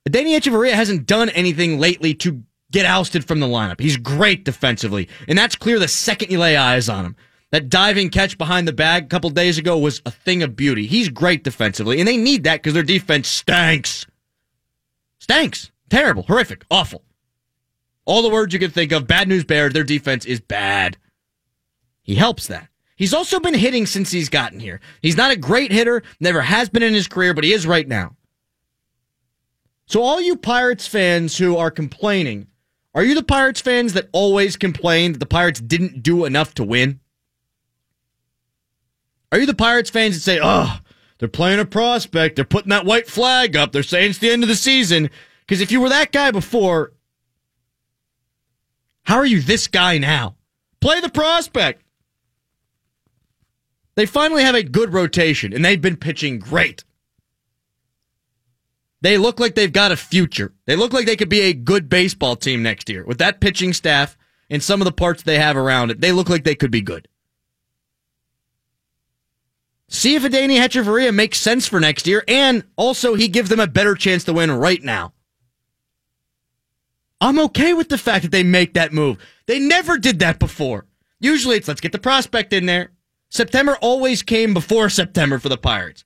Danny 0.08 0.38
Hechavarria 0.38 0.72
hasn't 0.72 1.06
done 1.06 1.28
anything 1.30 1.78
lately 1.78 2.14
to 2.14 2.42
get 2.70 2.86
ousted 2.86 3.24
from 3.24 3.40
the 3.40 3.46
lineup. 3.46 3.80
He's 3.80 3.96
great 3.96 4.44
defensively, 4.44 5.08
and 5.26 5.36
that's 5.36 5.56
clear 5.56 5.78
the 5.78 5.88
second 5.88 6.30
you 6.30 6.38
lay 6.38 6.56
eyes 6.56 6.88
on 6.88 7.04
him. 7.04 7.16
That 7.50 7.70
diving 7.70 8.10
catch 8.10 8.36
behind 8.36 8.68
the 8.68 8.72
bag 8.72 9.04
a 9.04 9.08
couple 9.08 9.30
days 9.30 9.56
ago 9.56 9.78
was 9.78 10.02
a 10.04 10.10
thing 10.10 10.42
of 10.42 10.54
beauty. 10.54 10.86
He's 10.86 11.08
great 11.08 11.44
defensively, 11.44 11.98
and 11.98 12.06
they 12.06 12.18
need 12.18 12.44
that 12.44 12.62
because 12.62 12.74
their 12.74 12.82
defense 12.82 13.28
stinks. 13.28 14.06
Stinks. 15.18 15.70
Terrible. 15.88 16.24
Horrific. 16.24 16.64
Awful. 16.70 17.02
All 18.04 18.22
the 18.22 18.28
words 18.28 18.52
you 18.52 18.58
can 18.58 18.70
think 18.70 18.92
of. 18.92 19.06
Bad 19.06 19.28
news 19.28 19.44
bears. 19.44 19.72
Their 19.72 19.84
defense 19.84 20.26
is 20.26 20.40
bad. 20.40 20.98
He 22.02 22.14
helps 22.14 22.46
that. 22.48 22.68
He's 22.96 23.14
also 23.14 23.38
been 23.38 23.54
hitting 23.54 23.86
since 23.86 24.10
he's 24.10 24.28
gotten 24.28 24.58
here. 24.58 24.80
He's 25.00 25.16
not 25.16 25.30
a 25.30 25.36
great 25.36 25.70
hitter, 25.70 26.02
never 26.18 26.40
has 26.40 26.68
been 26.68 26.82
in 26.82 26.94
his 26.94 27.06
career, 27.06 27.32
but 27.32 27.44
he 27.44 27.52
is 27.52 27.66
right 27.66 27.86
now. 27.86 28.16
So, 29.86 30.02
all 30.02 30.20
you 30.20 30.36
Pirates 30.36 30.86
fans 30.86 31.38
who 31.38 31.56
are 31.56 31.70
complaining, 31.70 32.48
are 32.94 33.04
you 33.04 33.14
the 33.14 33.22
Pirates 33.22 33.60
fans 33.60 33.92
that 33.92 34.08
always 34.12 34.56
complained 34.56 35.14
that 35.14 35.18
the 35.20 35.26
Pirates 35.26 35.60
didn't 35.60 36.02
do 36.02 36.24
enough 36.24 36.54
to 36.54 36.64
win? 36.64 36.98
Are 39.30 39.38
you 39.38 39.46
the 39.46 39.54
Pirates 39.54 39.90
fans 39.90 40.14
that 40.14 40.20
say, 40.20 40.40
oh, 40.42 40.78
they're 41.18 41.28
playing 41.28 41.60
a 41.60 41.64
prospect, 41.64 42.36
they're 42.36 42.44
putting 42.44 42.70
that 42.70 42.86
white 42.86 43.08
flag 43.08 43.56
up, 43.56 43.72
they're 43.72 43.82
saying 43.82 44.10
it's 44.10 44.18
the 44.18 44.30
end 44.30 44.42
of 44.42 44.48
the 44.48 44.56
season? 44.56 45.10
Because 45.40 45.60
if 45.60 45.72
you 45.72 45.80
were 45.80 45.88
that 45.88 46.12
guy 46.12 46.30
before, 46.30 46.92
how 49.02 49.16
are 49.16 49.26
you 49.26 49.40
this 49.40 49.66
guy 49.66 49.98
now? 49.98 50.36
Play 50.80 51.00
the 51.00 51.08
prospect. 51.08 51.82
They 53.94 54.06
finally 54.06 54.44
have 54.44 54.54
a 54.54 54.62
good 54.62 54.92
rotation, 54.92 55.52
and 55.52 55.64
they've 55.64 55.80
been 55.80 55.96
pitching 55.96 56.38
great. 56.38 56.84
They 59.00 59.18
look 59.18 59.40
like 59.40 59.54
they've 59.54 59.72
got 59.72 59.92
a 59.92 59.96
future. 59.96 60.52
They 60.66 60.76
look 60.76 60.92
like 60.92 61.06
they 61.06 61.16
could 61.16 61.28
be 61.28 61.40
a 61.42 61.52
good 61.52 61.88
baseball 61.88 62.36
team 62.36 62.62
next 62.62 62.88
year. 62.88 63.04
With 63.04 63.18
that 63.18 63.40
pitching 63.40 63.72
staff 63.72 64.16
and 64.50 64.62
some 64.62 64.80
of 64.80 64.84
the 64.84 64.92
parts 64.92 65.22
they 65.22 65.38
have 65.38 65.56
around 65.56 65.90
it, 65.90 66.00
they 66.00 66.12
look 66.12 66.28
like 66.28 66.44
they 66.44 66.54
could 66.54 66.70
be 66.70 66.80
good. 66.80 67.08
See 69.88 70.14
if 70.14 70.22
Adeiny 70.22 70.56
Hechavarria 70.58 71.14
makes 71.14 71.38
sense 71.38 71.66
for 71.66 71.80
next 71.80 72.06
year, 72.06 72.22
and 72.28 72.64
also 72.76 73.14
he 73.14 73.26
gives 73.28 73.48
them 73.48 73.60
a 73.60 73.66
better 73.66 73.94
chance 73.94 74.24
to 74.24 74.34
win 74.34 74.50
right 74.50 74.82
now. 74.82 75.14
I'm 77.20 77.38
okay 77.40 77.72
with 77.74 77.88
the 77.88 77.98
fact 77.98 78.22
that 78.22 78.30
they 78.30 78.42
make 78.42 78.74
that 78.74 78.92
move. 78.92 79.18
They 79.46 79.58
never 79.58 79.98
did 79.98 80.18
that 80.20 80.38
before. 80.38 80.86
Usually 81.20 81.56
it's 81.56 81.66
let's 81.66 81.80
get 81.80 81.92
the 81.92 81.98
prospect 81.98 82.52
in 82.52 82.66
there. 82.66 82.90
September 83.30 83.76
always 83.80 84.22
came 84.22 84.54
before 84.54 84.88
September 84.88 85.38
for 85.38 85.48
the 85.48 85.58
Pirates. 85.58 86.04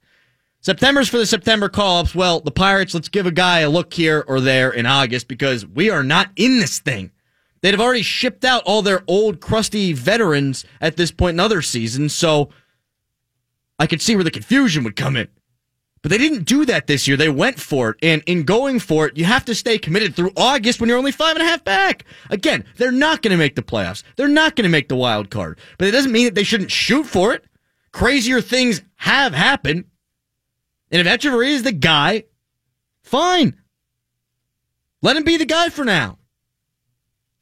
September's 0.61 1.09
for 1.09 1.19
the 1.19 1.27
September 1.27 1.69
call 1.69 1.99
ups. 1.99 2.15
Well, 2.15 2.41
the 2.41 2.53
Pirates, 2.53 2.95
let's 2.95 3.09
give 3.09 3.27
a 3.27 3.33
guy 3.33 3.61
a 3.61 3.69
look 3.69 3.93
here 3.93 4.25
or 4.27 4.41
there 4.41 4.71
in 4.71 4.87
August 4.87 5.27
because 5.27 5.67
we 5.67 5.91
are 5.91 6.05
not 6.05 6.31
in 6.37 6.61
this 6.61 6.79
thing. 6.79 7.11
They'd 7.61 7.75
have 7.75 7.81
already 7.81 8.03
shipped 8.03 8.45
out 8.45 8.63
all 8.65 8.83
their 8.83 9.03
old, 9.07 9.41
crusty 9.41 9.93
veterans 9.93 10.65
at 10.81 10.97
this 10.97 11.11
point 11.11 11.35
in 11.35 11.41
other 11.41 11.63
seasons, 11.63 12.15
so 12.15 12.51
I 13.83 13.89
could 13.89 14.01
see 14.01 14.15
where 14.15 14.23
the 14.23 14.31
confusion 14.31 14.85
would 14.85 14.95
come 14.95 15.17
in. 15.17 15.27
But 16.03 16.13
they 16.13 16.19
didn't 16.19 16.45
do 16.45 16.65
that 16.67 16.87
this 16.87 17.09
year. 17.09 17.17
They 17.17 17.29
went 17.29 17.59
for 17.59 17.91
it. 17.91 17.97
And 18.01 18.23
in 18.27 18.45
going 18.45 18.79
for 18.79 19.09
it, 19.09 19.17
you 19.17 19.25
have 19.25 19.45
to 19.47 19.57
stay 19.57 19.77
committed 19.77 20.15
through 20.15 20.31
August 20.37 20.79
when 20.79 20.89
you're 20.89 20.99
only 20.99 21.11
five 21.11 21.35
and 21.35 21.43
a 21.43 21.49
half 21.49 21.65
back. 21.65 22.05
Again, 22.31 22.65
they're 22.77 22.93
not 22.93 23.23
going 23.23 23.33
to 23.33 23.37
make 23.37 23.57
the 23.57 23.63
playoffs. 23.63 24.05
They're 24.15 24.29
not 24.29 24.55
going 24.55 24.67
to 24.67 24.71
make 24.71 24.89
the 24.89 24.95
wild 24.95 25.31
card. 25.31 25.59
But 25.79 25.89
it 25.89 25.91
doesn't 25.91 26.13
mean 26.13 26.27
that 26.27 26.37
they 26.37 26.45
shouldn't 26.45 26.71
shoot 26.71 27.07
for 27.07 27.35
it. 27.35 27.45
Crazier 27.91 28.41
things 28.41 28.83
have 28.95 29.35
happened. 29.35 29.87
And 30.93 31.05
if 31.05 31.21
Hechavarria 31.21 31.49
is 31.49 31.65
the 31.65 31.73
guy, 31.73 32.23
fine. 33.03 33.61
Let 35.03 35.17
him 35.17 35.25
be 35.25 35.39
the 35.39 35.45
guy 35.45 35.71
for 35.71 35.85
now. 35.85 36.19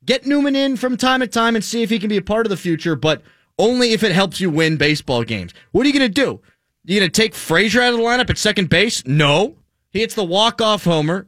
Get 0.06 0.24
Newman 0.24 0.56
in 0.56 0.78
from 0.78 0.96
time 0.96 1.20
to 1.20 1.26
time 1.26 1.54
and 1.54 1.62
see 1.62 1.82
if 1.82 1.90
he 1.90 1.98
can 1.98 2.08
be 2.08 2.16
a 2.16 2.22
part 2.22 2.46
of 2.46 2.50
the 2.50 2.56
future, 2.56 2.96
but 2.96 3.20
only 3.60 3.92
if 3.92 4.02
it 4.02 4.12
helps 4.12 4.40
you 4.40 4.50
win 4.50 4.76
baseball 4.76 5.22
games. 5.22 5.52
What 5.72 5.84
are 5.84 5.88
you 5.88 5.98
going 5.98 6.12
to 6.12 6.22
do? 6.22 6.40
You 6.84 6.98
going 6.98 7.10
to 7.10 7.20
take 7.20 7.34
Frazier 7.34 7.82
out 7.82 7.92
of 7.92 7.98
the 7.98 8.04
lineup 8.04 8.30
at 8.30 8.38
second 8.38 8.68
base? 8.68 9.06
No. 9.06 9.56
He 9.90 10.00
hits 10.00 10.14
the 10.14 10.24
walk-off 10.24 10.84
homer. 10.84 11.26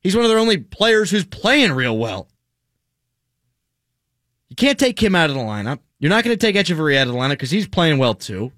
He's 0.00 0.16
one 0.16 0.24
of 0.24 0.30
their 0.30 0.38
only 0.38 0.56
players 0.56 1.10
who's 1.10 1.24
playing 1.24 1.72
real 1.72 1.96
well. 1.96 2.28
You 4.48 4.56
can't 4.56 4.78
take 4.78 5.00
him 5.00 5.14
out 5.14 5.30
of 5.30 5.36
the 5.36 5.42
lineup. 5.42 5.78
You're 5.98 6.10
not 6.10 6.24
going 6.24 6.36
to 6.36 6.40
take 6.40 6.56
Hechavarria 6.56 6.98
out 6.98 7.06
of 7.06 7.12
the 7.12 7.18
lineup 7.18 7.30
because 7.30 7.50
he's 7.50 7.68
playing 7.68 7.98
well 7.98 8.14
too. 8.14 8.50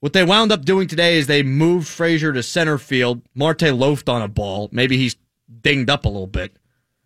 What 0.00 0.12
they 0.12 0.24
wound 0.24 0.50
up 0.50 0.64
doing 0.64 0.88
today 0.88 1.16
is 1.16 1.28
they 1.28 1.44
moved 1.44 1.86
Frazier 1.86 2.32
to 2.32 2.42
center 2.42 2.78
field. 2.78 3.22
Marte 3.36 3.72
loafed 3.72 4.08
on 4.08 4.22
a 4.22 4.28
ball. 4.28 4.68
Maybe 4.72 4.96
he's 4.96 5.14
dinged 5.60 5.88
up 5.88 6.04
a 6.04 6.08
little 6.08 6.26
bit. 6.26 6.56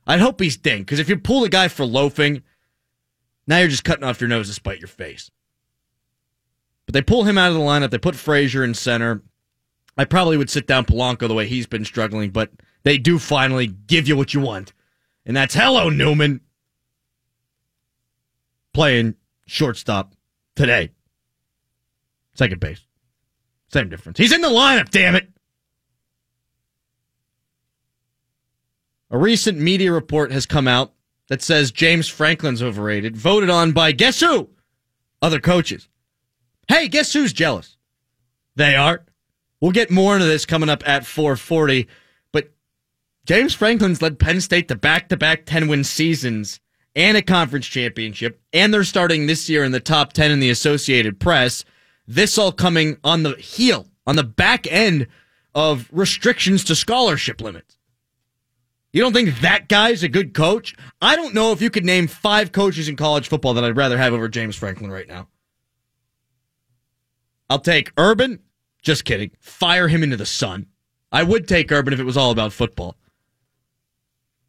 I'd 0.06 0.20
hope 0.20 0.40
he's 0.40 0.56
dinged 0.56 0.86
because 0.86 0.98
if 0.98 1.08
you 1.08 1.18
pull 1.18 1.42
the 1.42 1.50
guy 1.50 1.68
for 1.68 1.84
loafing, 1.84 2.42
now 3.46 3.58
you're 3.58 3.68
just 3.68 3.84
cutting 3.84 4.04
off 4.04 4.20
your 4.20 4.28
nose 4.28 4.48
to 4.48 4.54
spite 4.54 4.80
your 4.80 4.88
face. 4.88 5.30
But 6.86 6.94
they 6.94 7.02
pull 7.02 7.24
him 7.24 7.38
out 7.38 7.48
of 7.48 7.54
the 7.54 7.60
lineup. 7.60 7.90
They 7.90 7.98
put 7.98 8.14
Frazier 8.14 8.64
in 8.64 8.74
center. 8.74 9.22
I 9.96 10.04
probably 10.04 10.36
would 10.36 10.50
sit 10.50 10.66
down 10.66 10.84
Polanco 10.84 11.26
the 11.26 11.34
way 11.34 11.46
he's 11.46 11.66
been 11.66 11.84
struggling, 11.84 12.30
but 12.30 12.50
they 12.82 12.98
do 12.98 13.18
finally 13.18 13.66
give 13.66 14.06
you 14.06 14.16
what 14.16 14.34
you 14.34 14.40
want. 14.40 14.72
And 15.24 15.36
that's 15.36 15.54
hello, 15.54 15.90
Newman. 15.90 16.40
Playing 18.72 19.14
shortstop 19.46 20.14
today. 20.54 20.92
Second 22.34 22.60
base. 22.60 22.82
Same 23.68 23.88
difference. 23.88 24.18
He's 24.18 24.32
in 24.32 24.42
the 24.42 24.48
lineup, 24.48 24.90
damn 24.90 25.14
it. 25.14 25.28
A 29.10 29.18
recent 29.18 29.58
media 29.58 29.92
report 29.92 30.30
has 30.32 30.46
come 30.46 30.68
out 30.68 30.92
that 31.28 31.42
says 31.42 31.70
James 31.70 32.08
Franklin's 32.08 32.62
overrated, 32.62 33.16
voted 33.16 33.50
on 33.50 33.72
by 33.72 33.92
guess 33.92 34.20
who? 34.20 34.48
Other 35.20 35.40
coaches. 35.40 35.88
Hey, 36.68 36.88
guess 36.88 37.12
who's 37.12 37.32
jealous? 37.32 37.76
They 38.54 38.74
are. 38.74 39.04
We'll 39.60 39.72
get 39.72 39.90
more 39.90 40.14
into 40.14 40.26
this 40.26 40.46
coming 40.46 40.68
up 40.68 40.86
at 40.86 41.06
440. 41.06 41.88
But 42.32 42.50
James 43.24 43.54
Franklin's 43.54 44.02
led 44.02 44.18
Penn 44.18 44.40
State 44.40 44.68
to 44.68 44.74
back 44.74 45.08
to 45.08 45.16
back 45.16 45.46
10 45.46 45.68
win 45.68 45.84
seasons 45.84 46.60
and 46.94 47.16
a 47.16 47.22
conference 47.22 47.66
championship, 47.66 48.40
and 48.54 48.72
they're 48.72 48.82
starting 48.82 49.26
this 49.26 49.50
year 49.50 49.62
in 49.64 49.72
the 49.72 49.80
top 49.80 50.14
10 50.14 50.30
in 50.30 50.40
the 50.40 50.48
Associated 50.48 51.20
Press. 51.20 51.62
This 52.08 52.38
all 52.38 52.52
coming 52.52 52.96
on 53.04 53.22
the 53.22 53.34
heel, 53.36 53.86
on 54.06 54.16
the 54.16 54.24
back 54.24 54.66
end 54.72 55.06
of 55.54 55.88
restrictions 55.92 56.64
to 56.64 56.74
scholarship 56.74 57.42
limits. 57.42 57.76
You 58.92 59.02
don't 59.02 59.12
think 59.12 59.40
that 59.40 59.68
guy's 59.68 60.02
a 60.02 60.08
good 60.08 60.32
coach? 60.32 60.74
I 61.02 61.16
don't 61.16 61.34
know 61.34 61.52
if 61.52 61.60
you 61.60 61.70
could 61.70 61.84
name 61.84 62.06
five 62.06 62.52
coaches 62.52 62.88
in 62.88 62.96
college 62.96 63.28
football 63.28 63.54
that 63.54 63.64
I'd 63.64 63.76
rather 63.76 63.98
have 63.98 64.12
over 64.12 64.28
James 64.28 64.56
Franklin 64.56 64.90
right 64.90 65.08
now. 65.08 65.28
I'll 67.50 67.58
take 67.58 67.92
Urban. 67.96 68.40
Just 68.82 69.04
kidding. 69.04 69.32
Fire 69.40 69.88
him 69.88 70.02
into 70.02 70.16
the 70.16 70.26
sun. 70.26 70.66
I 71.12 71.22
would 71.22 71.46
take 71.46 71.70
Urban 71.70 71.92
if 71.92 72.00
it 72.00 72.04
was 72.04 72.16
all 72.16 72.30
about 72.30 72.52
football. 72.52 72.96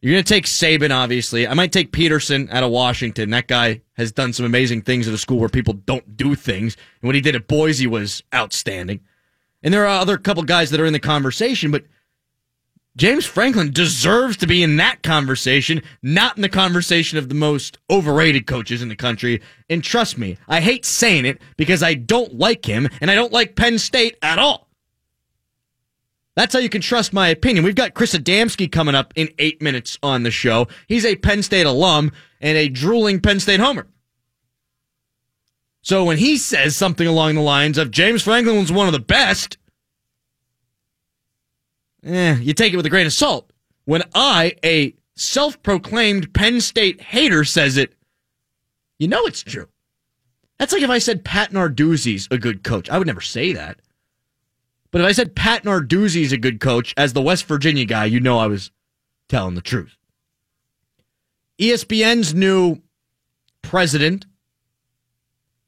You're 0.02 0.14
going 0.14 0.24
to 0.24 0.34
take 0.34 0.46
Saban, 0.46 0.96
obviously. 0.96 1.48
I 1.48 1.54
might 1.56 1.72
take 1.72 1.92
Petersen 1.92 2.48
out 2.52 2.64
of 2.64 2.70
Washington. 2.70 3.32
That 3.32 3.48
guy 3.48 3.82
has 3.94 4.12
done 4.12 4.32
some 4.32 4.46
amazing 4.46 4.84
things 4.84 5.08
at 5.08 5.14
a 5.14 5.18
school 5.18 5.40
where 5.40 5.50
people 5.50 5.74
don't 5.74 6.16
do 6.16 6.36
things. 6.36 6.78
And 7.02 7.08
what 7.08 7.16
he 7.16 7.22
did 7.22 7.36
at 7.36 7.48
Boise 7.48 7.88
was 7.88 8.24
outstanding. 8.34 9.00
And 9.64 9.74
there 9.74 9.86
are 9.86 10.00
other 10.00 10.18
couple 10.18 10.44
guys 10.44 10.70
that 10.70 10.80
are 10.80 10.86
in 10.86 10.94
the 10.94 11.00
conversation, 11.00 11.72
but 11.72 11.84
James 12.98 13.28
Franklin 13.28 13.72
deserves 13.72 14.38
to 14.38 14.48
be 14.48 14.64
in 14.64 14.78
that 14.78 15.04
conversation, 15.04 15.84
not 16.02 16.36
in 16.36 16.42
the 16.42 16.50
conversation 16.50 17.20
of 17.20 17.30
the 17.30 17.36
most 17.36 17.78
overrated 17.92 18.48
coaches 18.48 18.82
in 18.82 18.90
the 18.90 18.96
country. 18.96 19.40
And 19.70 19.84
trust 19.84 20.18
me, 20.18 20.38
I 20.48 20.62
hate 20.62 20.84
saying 20.84 21.26
it 21.26 21.40
because 21.58 21.84
I 21.84 21.94
don't 21.94 22.40
like 22.40 22.66
him 22.66 22.90
and 23.00 23.12
I 23.12 23.16
don't 23.16 23.32
like 23.32 23.56
Penn 23.56 23.78
State 23.78 24.18
at 24.24 24.40
all. 24.40 24.68
That's 26.36 26.54
how 26.54 26.60
you 26.60 26.70
can 26.70 26.82
trust 26.82 27.14
my 27.14 27.28
opinion. 27.28 27.64
We've 27.64 27.76
got 27.76 27.94
Chris 27.94 28.16
Adamski 28.16 28.72
coming 28.72 28.96
up 28.96 29.14
in 29.16 29.30
eight 29.38 29.62
minutes 29.62 30.00
on 30.02 30.24
the 30.24 30.32
show. 30.32 30.68
He's 30.88 31.06
a 31.06 31.16
Penn 31.16 31.44
State 31.44 31.68
alum 31.68 32.12
and 32.42 32.58
a 32.58 32.68
drooling 32.68 33.22
Penn 33.22 33.40
State 33.40 33.60
homer. 33.60 33.88
So 35.84 36.04
when 36.04 36.18
he 36.18 36.38
says 36.38 36.76
something 36.76 37.08
along 37.08 37.36
the 37.36 37.42
lines 37.42 37.78
of 37.78 37.92
James 37.92 38.24
Franklin 38.24 38.58
was 38.58 38.72
one 38.72 38.88
of 38.88 38.94
the 38.94 39.00
best, 39.00 39.58
eh, 42.04 42.38
you 42.40 42.54
take 42.54 42.74
it 42.74 42.78
with 42.78 42.86
a 42.86 42.90
grain 42.90 43.06
of 43.06 43.14
salt. 43.14 43.52
When 43.86 44.04
I, 44.14 44.56
a 44.64 44.96
self-proclaimed 45.16 46.34
Penn 46.34 46.62
State 46.62 47.02
hater, 47.02 47.44
says 47.44 47.78
it, 47.78 47.94
you 49.00 49.08
know 49.08 49.26
it's 49.26 49.44
true. 49.44 49.68
That's 50.58 50.74
like 50.74 50.82
if 50.82 50.90
I 50.90 50.98
said 50.98 51.24
Pat 51.24 51.52
Narduzzi's 51.52 52.28
a 52.32 52.38
good 52.38 52.64
coach. 52.64 52.90
I 52.90 52.98
would 52.98 53.08
never 53.08 53.22
say 53.22 53.54
that. 53.54 53.80
But 54.92 55.02
if 55.02 55.08
I 55.08 55.12
said 55.12 55.36
Pat 55.36 55.64
Narduzzi's 55.64 56.32
a 56.32 56.38
good 56.38 56.60
coach, 56.60 56.94
as 56.98 57.14
the 57.14 57.22
West 57.22 57.46
Virginia 57.46 57.86
guy, 57.86 58.06
you 58.06 58.20
know 58.20 58.40
I 58.40 58.48
was 58.48 58.72
telling 59.30 59.56
the 59.56 59.62
truth. 59.62 59.98
ESPN's 61.60 62.34
new 62.34 62.82
president 63.62 64.26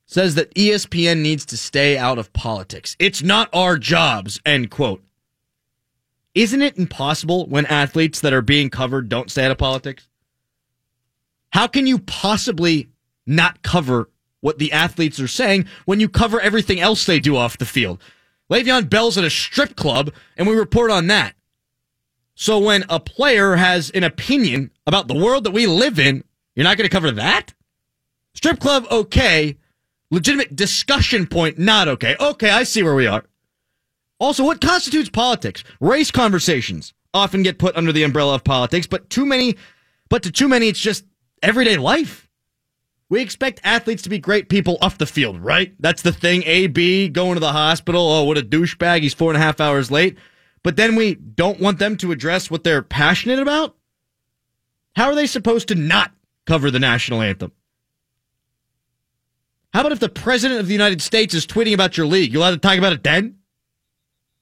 says 0.06 0.36
that 0.36 0.54
ESPN 0.56 1.22
needs 1.22 1.46
to 1.48 1.58
stay 1.58 1.98
out 1.98 2.18
of 2.18 2.34
politics. 2.34 2.96
It's 2.98 3.22
not 3.22 3.50
our 3.54 3.78
jobs, 3.78 4.40
end 4.46 4.72
quote. 4.72 5.04
Isn't 6.36 6.62
it 6.62 6.78
impossible 6.78 7.48
when 7.48 7.66
athletes 7.66 8.20
that 8.22 8.34
are 8.34 8.42
being 8.42 8.70
covered 8.70 9.10
don't 9.10 9.32
stay 9.32 9.46
out 9.46 9.52
of 9.52 9.58
politics? 9.58 10.08
How 11.52 11.68
can 11.68 11.88
you 11.88 12.00
possibly 12.00 12.90
not 13.26 13.64
cover 13.64 14.10
what 14.42 14.60
the 14.60 14.72
athletes 14.72 15.20
are 15.20 15.28
saying 15.28 15.66
when 15.86 16.00
you 16.00 16.08
cover 16.08 16.40
everything 16.40 16.80
else 16.80 17.06
they 17.06 17.20
do 17.20 17.36
off 17.36 17.58
the 17.58 17.66
field? 17.66 18.00
Le'Veon 18.52 18.90
Bell's 18.90 19.18
at 19.18 19.24
a 19.24 19.30
strip 19.30 19.76
club, 19.76 20.12
and 20.38 20.48
we 20.48 20.56
report 20.56 20.92
on 20.92 21.08
that. 21.08 21.36
So 22.36 22.58
when 22.58 22.86
a 22.90 23.00
player 23.00 23.56
has 23.56 23.90
an 23.92 24.04
opinion 24.04 24.72
about 24.88 25.08
the 25.08 25.14
world 25.14 25.44
that 25.44 25.52
we 25.52 25.68
live 25.68 26.00
in, 26.00 26.24
you're 26.56 26.64
not 26.64 26.78
going 26.78 26.90
to 26.90 26.96
cover 26.96 27.12
that? 27.12 27.54
Strip 28.34 28.60
club, 28.60 28.86
okay. 28.90 29.58
Legitimate 30.10 30.56
discussion 30.56 31.28
point, 31.28 31.60
not 31.60 31.88
okay. 31.88 32.16
Okay, 32.20 32.50
I 32.50 32.64
see 32.64 32.82
where 32.82 32.96
we 32.96 33.08
are. 33.08 33.26
Also, 34.20 34.44
what 34.44 34.62
constitutes 34.62 35.10
politics? 35.10 35.64
Race 35.80 36.12
conversations 36.12 36.94
often 37.14 37.42
get 37.42 37.58
put 37.58 37.76
under 37.76 37.92
the 37.92 38.04
umbrella 38.04 38.36
of 38.36 38.44
politics, 38.44 38.86
but 38.86 39.10
too 39.10 39.26
many, 39.26 39.56
but 40.10 40.24
to 40.24 40.32
too 40.32 40.48
many, 40.48 40.68
it's 40.68 40.80
just 40.80 41.06
everyday 41.42 41.78
life. 41.78 42.30
We 43.10 43.22
expect 43.22 43.62
athletes 43.64 44.04
to 44.04 44.10
be 44.10 44.20
great 44.20 44.50
people 44.50 44.78
off 44.82 45.00
the 45.00 45.08
field, 45.08 45.40
right? 45.40 45.74
That's 45.80 46.04
the 46.04 46.12
thing. 46.12 46.44
AB 46.44 47.10
going 47.10 47.34
to 47.34 47.40
the 47.40 47.52
hospital. 47.52 48.02
Oh, 48.02 48.24
what 48.26 48.38
a 48.38 48.44
douchebag. 48.44 49.02
He's 49.02 49.16
four 49.16 49.32
and 49.32 49.38
a 49.38 49.44
half 49.44 49.60
hours 49.60 49.90
late. 49.90 50.18
But 50.62 50.76
then 50.76 50.96
we 50.96 51.16
don't 51.16 51.60
want 51.60 51.80
them 51.80 51.98
to 51.98 52.12
address 52.12 52.52
what 52.52 52.64
they're 52.64 52.84
passionate 52.84 53.40
about? 53.40 53.76
How 54.96 55.06
are 55.06 55.16
they 55.16 55.26
supposed 55.26 55.70
to 55.70 55.76
not 55.76 56.12
cover 56.46 56.70
the 56.70 56.80
national 56.80 57.22
anthem? 57.22 57.52
How 59.74 59.82
about 59.82 59.94
if 59.94 60.00
the 60.00 60.10
president 60.10 60.60
of 60.60 60.68
the 60.68 60.74
United 60.74 61.02
States 61.02 61.34
is 61.34 61.48
tweeting 61.48 61.74
about 61.74 61.98
your 61.98 62.06
league? 62.06 62.34
You 62.34 62.40
allowed 62.40 62.52
to 62.52 62.58
talk 62.58 62.78
about 62.78 62.94
it 62.94 63.04
then? 63.04 63.39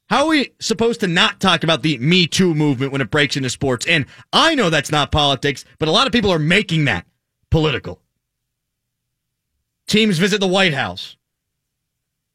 How 0.09 0.23
are 0.23 0.29
we 0.29 0.51
supposed 0.59 1.01
to 1.01 1.07
not 1.07 1.39
talk 1.39 1.63
about 1.63 1.83
the 1.83 1.97
Me 1.97 2.27
Too 2.27 2.55
movement 2.55 2.91
when 2.91 3.01
it 3.01 3.11
breaks 3.11 3.35
into 3.35 3.49
sports? 3.49 3.85
And 3.85 4.05
I 4.31 4.55
know 4.55 4.69
that's 4.69 4.91
not 4.91 5.11
politics, 5.11 5.65
but 5.79 5.89
a 5.89 5.91
lot 5.91 6.07
of 6.07 6.13
people 6.13 6.31
are 6.31 6.39
making 6.39 6.85
that 6.85 7.05
political. 7.51 8.01
Teams 9.87 10.17
visit 10.17 10.39
the 10.39 10.47
White 10.47 10.73
House. 10.73 11.17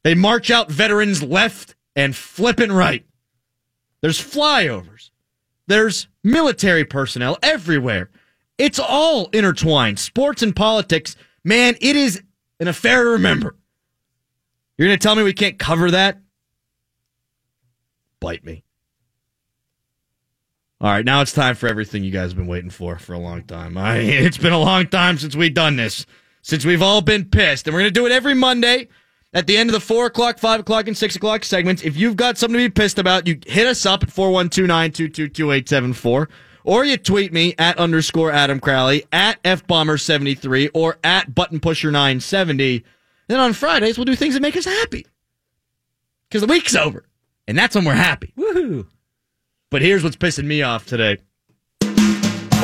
They 0.05 0.15
march 0.15 0.51
out 0.51 0.71
veterans 0.71 1.23
left 1.23 1.75
and 1.97 2.15
flipping 2.15 2.73
right. 2.73 3.07
There's 4.01 4.21
flyovers. 4.21 5.11
There's 5.67 6.09
military 6.25 6.85
personnel 6.85 7.39
everywhere. 7.43 8.11
It's 8.59 8.79
all 8.79 9.29
intertwined. 9.33 9.99
Sports 9.99 10.43
and 10.43 10.55
politics, 10.55 11.17
man, 11.45 11.77
it 11.81 11.97
is 11.97 12.23
an 12.61 12.69
affair 12.69 13.05
to 13.05 13.11
remember. 13.11 13.57
You're 14.77 14.89
going 14.89 14.99
to 14.99 15.03
tell 15.03 15.15
me 15.15 15.23
we 15.23 15.33
can't 15.33 15.59
cover 15.59 15.91
that? 15.93 16.19
Bite 18.23 18.45
me. 18.45 18.63
All 20.81 20.91
right, 20.91 21.05
now 21.05 21.21
it's 21.23 21.33
time 21.33 21.57
for 21.57 21.69
everything 21.69 22.05
you 22.05 22.13
guys 22.13 22.31
have 22.31 22.37
been 22.37 22.47
waiting 22.47 22.71
for 22.71 23.01
for 23.01 23.15
a 23.15 23.19
long 23.19 23.43
time. 23.43 23.77
I, 23.77 23.97
it's 23.99 24.39
been 24.39 24.53
a 24.53 24.61
long 24.61 24.87
time 24.87 25.19
since 25.19 25.35
we've 25.35 25.53
done 25.53 25.75
this, 25.75 26.07
since 26.41 26.65
we've 26.65 26.83
all 26.83 27.03
been 27.03 27.25
pissed. 27.25 27.67
And 27.67 27.75
we're 27.75 27.81
going 27.81 27.93
to 27.93 28.01
do 28.01 28.07
it 28.07 28.13
every 28.13 28.35
Monday 28.35 28.87
at 29.35 29.49
the 29.49 29.57
end 29.57 29.71
of 29.71 29.75
the 29.75 29.81
4 29.81 30.07
o'clock, 30.07 30.39
5 30.39 30.61
o'clock, 30.61 30.87
and 30.87 30.97
6 30.97 31.17
o'clock 31.17 31.45
segments. 31.45 31.83
If 31.83 31.97
you've 31.97 32.15
got 32.15 32.39
something 32.39 32.61
to 32.61 32.69
be 32.69 32.73
pissed 32.73 33.01
about, 33.01 33.27
you 33.27 33.41
hit 33.45 33.67
us 33.67 33.85
up 33.85 34.05
at 34.05 34.11
412-922-2874. 34.11 36.29
Or 36.63 36.85
you 36.85 36.97
tweet 36.99 37.33
me 37.33 37.57
at 37.59 37.77
underscore 37.77 38.31
Adam 38.31 38.61
Crowley, 38.61 39.05
at 39.11 39.43
FBomber73, 39.43 40.71
or 40.75 40.97
at 41.03 41.35
Button 41.35 41.59
Pusher 41.59 41.91
970 41.91 42.85
Then 43.27 43.41
on 43.41 43.53
Fridays, 43.53 43.99
we'll 43.99 44.05
do 44.05 44.15
things 44.15 44.35
that 44.35 44.43
make 44.43 44.57
us 44.57 44.65
happy. 44.65 45.09
Because 46.29 46.43
the 46.43 46.47
week's 46.47 46.77
over. 46.77 47.05
And 47.53 47.59
that's 47.59 47.75
when 47.75 47.85
we're 47.85 47.93
happy. 47.93 48.33
Woohoo! 48.35 48.87
But 49.71 49.83
here's 49.83 50.03
what's 50.03 50.17
pissing 50.17 50.47
me 50.47 50.63
off 50.63 50.87
today 50.87 51.19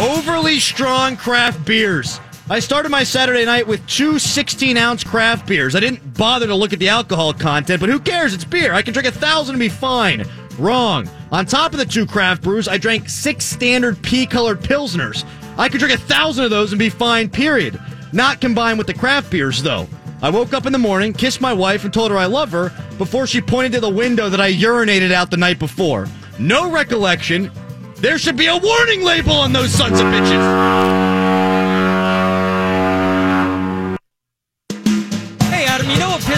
overly 0.00 0.59
strong 0.59 1.14
craft 1.14 1.66
beers. 1.66 2.18
I 2.49 2.61
started 2.61 2.88
my 2.88 3.04
Saturday 3.04 3.45
night 3.45 3.66
with 3.66 3.87
two 3.87 4.18
16 4.18 4.78
ounce 4.78 5.04
craft 5.04 5.47
beers. 5.47 5.76
I 5.76 5.80
didn't 5.80 6.16
bother 6.16 6.47
to 6.47 6.54
look 6.54 6.73
at 6.73 6.78
the 6.78 6.88
alcohol 6.88 7.35
content, 7.35 7.80
but 7.80 7.90
who 7.90 8.00
cares? 8.00 8.33
It's 8.33 8.47
beer. 8.47 8.73
I 8.73 8.80
can 8.80 8.95
drink 8.95 9.07
a 9.07 9.12
thousand 9.12 9.57
and 9.57 9.61
be 9.61 9.68
fine. 9.68 10.25
Wrong. 10.59 11.07
On 11.33 11.45
top 11.45 11.73
of 11.73 11.78
the 11.78 11.85
two 11.85 12.07
craft 12.07 12.40
brews, 12.40 12.66
I 12.66 12.78
drank 12.78 13.11
six 13.11 13.45
standard 13.45 14.02
pea 14.02 14.25
colored 14.25 14.61
Pilsners. 14.61 15.23
I 15.59 15.68
could 15.68 15.80
drink 15.80 15.97
a 15.97 16.02
thousand 16.02 16.45
of 16.47 16.50
those 16.50 16.73
and 16.73 16.78
be 16.78 16.88
fine, 16.88 17.28
period. 17.28 17.78
Not 18.14 18.40
combined 18.40 18.78
with 18.78 18.87
the 18.87 18.95
craft 18.95 19.30
beers, 19.30 19.62
though. 19.62 19.87
I 20.20 20.30
woke 20.30 20.52
up 20.52 20.66
in 20.66 20.72
the 20.72 20.78
morning, 20.78 21.12
kissed 21.12 21.40
my 21.40 21.52
wife, 21.52 21.84
and 21.84 21.94
told 21.94 22.10
her 22.10 22.18
I 22.18 22.26
love 22.26 22.50
her 22.52 22.72
before 22.98 23.26
she 23.26 23.40
pointed 23.40 23.72
to 23.72 23.80
the 23.80 23.88
window 23.88 24.28
that 24.28 24.40
I 24.40 24.52
urinated 24.52 25.12
out 25.12 25.30
the 25.30 25.37
night 25.37 25.58
before. 25.58 26.06
No 26.38 26.70
recollection. 26.70 27.52
There 27.96 28.18
should 28.18 28.37
be 28.37 28.46
a 28.46 28.56
warning 28.56 29.02
label 29.02 29.32
on 29.32 29.52
those 29.52 29.70
sons 29.70 30.00
of 30.00 30.06
bitches. 30.06 31.07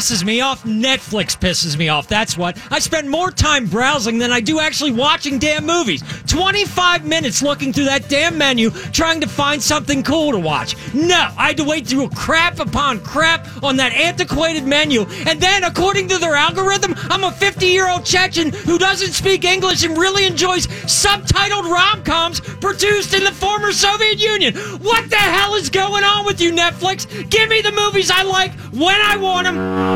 Pisses 0.01 0.25
me 0.25 0.41
off? 0.41 0.65
Netflix 0.65 1.39
pisses 1.39 1.77
me 1.77 1.91
off. 1.91 2.09
That's 2.09 2.35
what. 2.35 2.57
I 2.71 2.79
spend 2.79 3.11
more 3.11 3.31
time 3.31 3.67
browsing 3.67 4.17
than 4.17 4.33
I 4.33 4.41
do 4.41 4.59
actually 4.59 4.93
watching 4.93 5.39
damn 5.39 5.67
movies. 5.67 6.03
25 6.27 7.05
minutes 7.05 7.43
looking 7.43 7.71
through 7.71 7.85
that 7.85 8.09
damn 8.09 8.39
menu 8.39 8.71
trying 8.71 9.21
to 9.21 9.29
find 9.29 9.63
something 9.63 10.03
cool 10.03 10.33
to 10.33 10.39
watch. 10.39 10.75
No, 10.95 11.29
I 11.37 11.49
had 11.49 11.59
to 11.59 11.65
wait 11.65 11.87
through 11.87 12.09
crap 12.11 12.61
upon 12.61 13.01
crap 13.01 13.47
on 13.63 13.77
that 13.77 13.93
antiquated 13.93 14.65
menu. 14.65 15.03
And 15.27 15.39
then, 15.39 15.65
according 15.65 16.09
to 16.09 16.17
their 16.17 16.35
algorithm, 16.35 16.95
I'm 17.11 17.25
a 17.25 17.33
50 17.33 17.67
year 17.67 17.87
old 17.87 18.07
Chechen 18.07 18.53
who 18.53 18.79
doesn't 18.79 19.13
speak 19.13 19.45
English 19.45 19.85
and 19.85 19.99
really 19.99 20.27
enjoys 20.27 20.67
subtitled 20.67 21.71
rom 21.71 22.03
coms 22.05 22.41
produced 22.41 23.13
in 23.13 23.23
the 23.25 23.33
former 23.33 23.71
Soviet 23.73 24.19
Union. 24.19 24.57
What 24.81 25.11
the 25.11 25.17
hell 25.17 25.57
is 25.57 25.69
going 25.69 26.05
on 26.05 26.25
with 26.25 26.41
you, 26.41 26.53
Netflix? 26.53 27.07
Give 27.29 27.51
me 27.51 27.61
the 27.61 27.73
movies 27.73 28.11
I 28.11 28.23
like 28.23 28.55
when 28.73 28.99
I 28.99 29.19
want 29.19 29.45
them. 29.45 29.90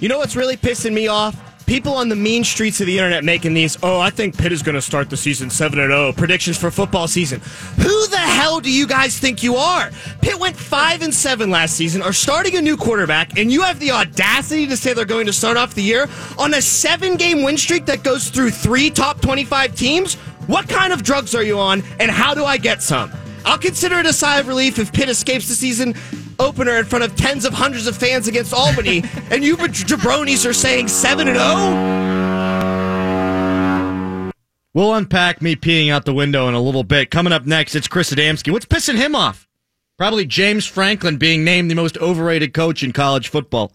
You 0.00 0.08
know 0.08 0.16
what's 0.16 0.34
really 0.34 0.56
pissing 0.56 0.94
me 0.94 1.08
off? 1.08 1.36
People 1.66 1.92
on 1.92 2.08
the 2.08 2.16
mean 2.16 2.42
streets 2.42 2.80
of 2.80 2.86
the 2.86 2.96
internet 2.96 3.22
making 3.22 3.52
these, 3.52 3.76
oh, 3.82 4.00
I 4.00 4.08
think 4.08 4.36
Pitt 4.36 4.50
is 4.50 4.62
going 4.62 4.74
to 4.74 4.80
start 4.80 5.10
the 5.10 5.16
season 5.16 5.50
7 5.50 5.76
0 5.76 6.14
predictions 6.14 6.56
for 6.56 6.70
football 6.70 7.06
season. 7.06 7.40
Who 7.76 8.06
the 8.06 8.16
hell 8.16 8.60
do 8.60 8.72
you 8.72 8.86
guys 8.86 9.18
think 9.18 9.42
you 9.42 9.56
are? 9.56 9.90
Pitt 10.22 10.40
went 10.40 10.56
5 10.56 11.02
and 11.02 11.14
7 11.14 11.50
last 11.50 11.76
season, 11.76 12.00
are 12.00 12.14
starting 12.14 12.56
a 12.56 12.62
new 12.62 12.78
quarterback, 12.78 13.38
and 13.38 13.52
you 13.52 13.60
have 13.60 13.78
the 13.78 13.90
audacity 13.90 14.66
to 14.68 14.76
say 14.76 14.94
they're 14.94 15.04
going 15.04 15.26
to 15.26 15.34
start 15.34 15.58
off 15.58 15.74
the 15.74 15.82
year 15.82 16.08
on 16.38 16.54
a 16.54 16.62
seven 16.62 17.16
game 17.16 17.42
win 17.42 17.58
streak 17.58 17.84
that 17.84 18.02
goes 18.02 18.30
through 18.30 18.50
three 18.50 18.88
top 18.88 19.20
25 19.20 19.74
teams? 19.74 20.14
What 20.46 20.66
kind 20.66 20.94
of 20.94 21.02
drugs 21.02 21.34
are 21.34 21.44
you 21.44 21.58
on, 21.58 21.82
and 22.00 22.10
how 22.10 22.32
do 22.32 22.46
I 22.46 22.56
get 22.56 22.82
some? 22.82 23.12
I'll 23.44 23.58
consider 23.58 23.98
it 23.98 24.06
a 24.06 24.12
sigh 24.12 24.40
of 24.40 24.48
relief 24.48 24.78
if 24.78 24.92
Pitt 24.92 25.10
escapes 25.10 25.48
the 25.48 25.54
season 25.54 25.94
opener 26.40 26.76
in 26.76 26.84
front 26.84 27.04
of 27.04 27.14
tens 27.14 27.44
of 27.44 27.52
hundreds 27.52 27.86
of 27.86 27.96
fans 27.96 28.26
against 28.26 28.52
Albany, 28.52 28.98
and 29.30 29.44
you 29.44 29.56
jabronis 29.56 30.48
are 30.48 30.52
saying 30.52 30.88
7 30.88 31.28
and 31.28 31.36
0? 31.36 31.90
We'll 34.72 34.94
unpack 34.94 35.42
me 35.42 35.56
peeing 35.56 35.90
out 35.90 36.04
the 36.04 36.14
window 36.14 36.48
in 36.48 36.54
a 36.54 36.60
little 36.60 36.84
bit. 36.84 37.10
Coming 37.10 37.32
up 37.32 37.44
next, 37.44 37.74
it's 37.74 37.88
Chris 37.88 38.12
Adamski. 38.12 38.52
What's 38.52 38.66
pissing 38.66 38.96
him 38.96 39.14
off? 39.16 39.48
Probably 39.98 40.24
James 40.24 40.64
Franklin 40.64 41.18
being 41.18 41.44
named 41.44 41.70
the 41.70 41.74
most 41.74 41.98
overrated 41.98 42.54
coach 42.54 42.82
in 42.82 42.92
college 42.92 43.28
football. 43.28 43.72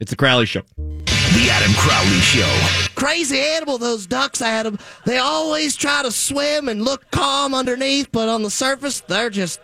It's 0.00 0.10
the 0.10 0.16
Crowley 0.16 0.46
Show. 0.46 0.62
The 0.76 1.48
Adam 1.50 1.72
Crowley 1.74 2.20
Show. 2.20 2.90
Crazy 2.94 3.38
animal, 3.38 3.78
those 3.78 4.06
ducks, 4.06 4.40
Adam. 4.40 4.78
They 5.04 5.18
always 5.18 5.76
try 5.76 6.02
to 6.02 6.10
swim 6.10 6.68
and 6.68 6.82
look 6.82 7.10
calm 7.10 7.54
underneath, 7.54 8.10
but 8.10 8.28
on 8.28 8.42
the 8.42 8.50
surface, 8.50 9.00
they're 9.00 9.30
just. 9.30 9.60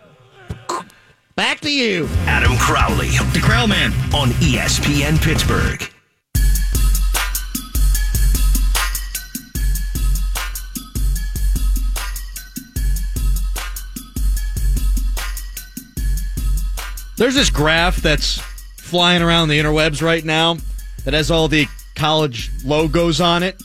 Back 1.35 1.61
to 1.61 1.71
you. 1.73 2.07
Adam 2.27 2.55
Crowley 2.57 3.07
The 3.07 3.41
Crow 3.41 3.65
Man. 3.65 3.91
on 4.13 4.29
ESPN 4.39 5.19
Pittsburgh. 5.19 5.81
There's 17.17 17.33
this 17.33 17.49
graph 17.49 17.97
that's 17.97 18.37
flying 18.77 19.23
around 19.23 19.47
the 19.47 19.59
interwebs 19.59 20.03
right 20.03 20.23
now 20.23 20.57
that 21.03 21.15
has 21.15 21.31
all 21.31 21.47
the 21.47 21.65
college 21.95 22.51
logos 22.63 23.19
on 23.19 23.41
it. 23.41 23.59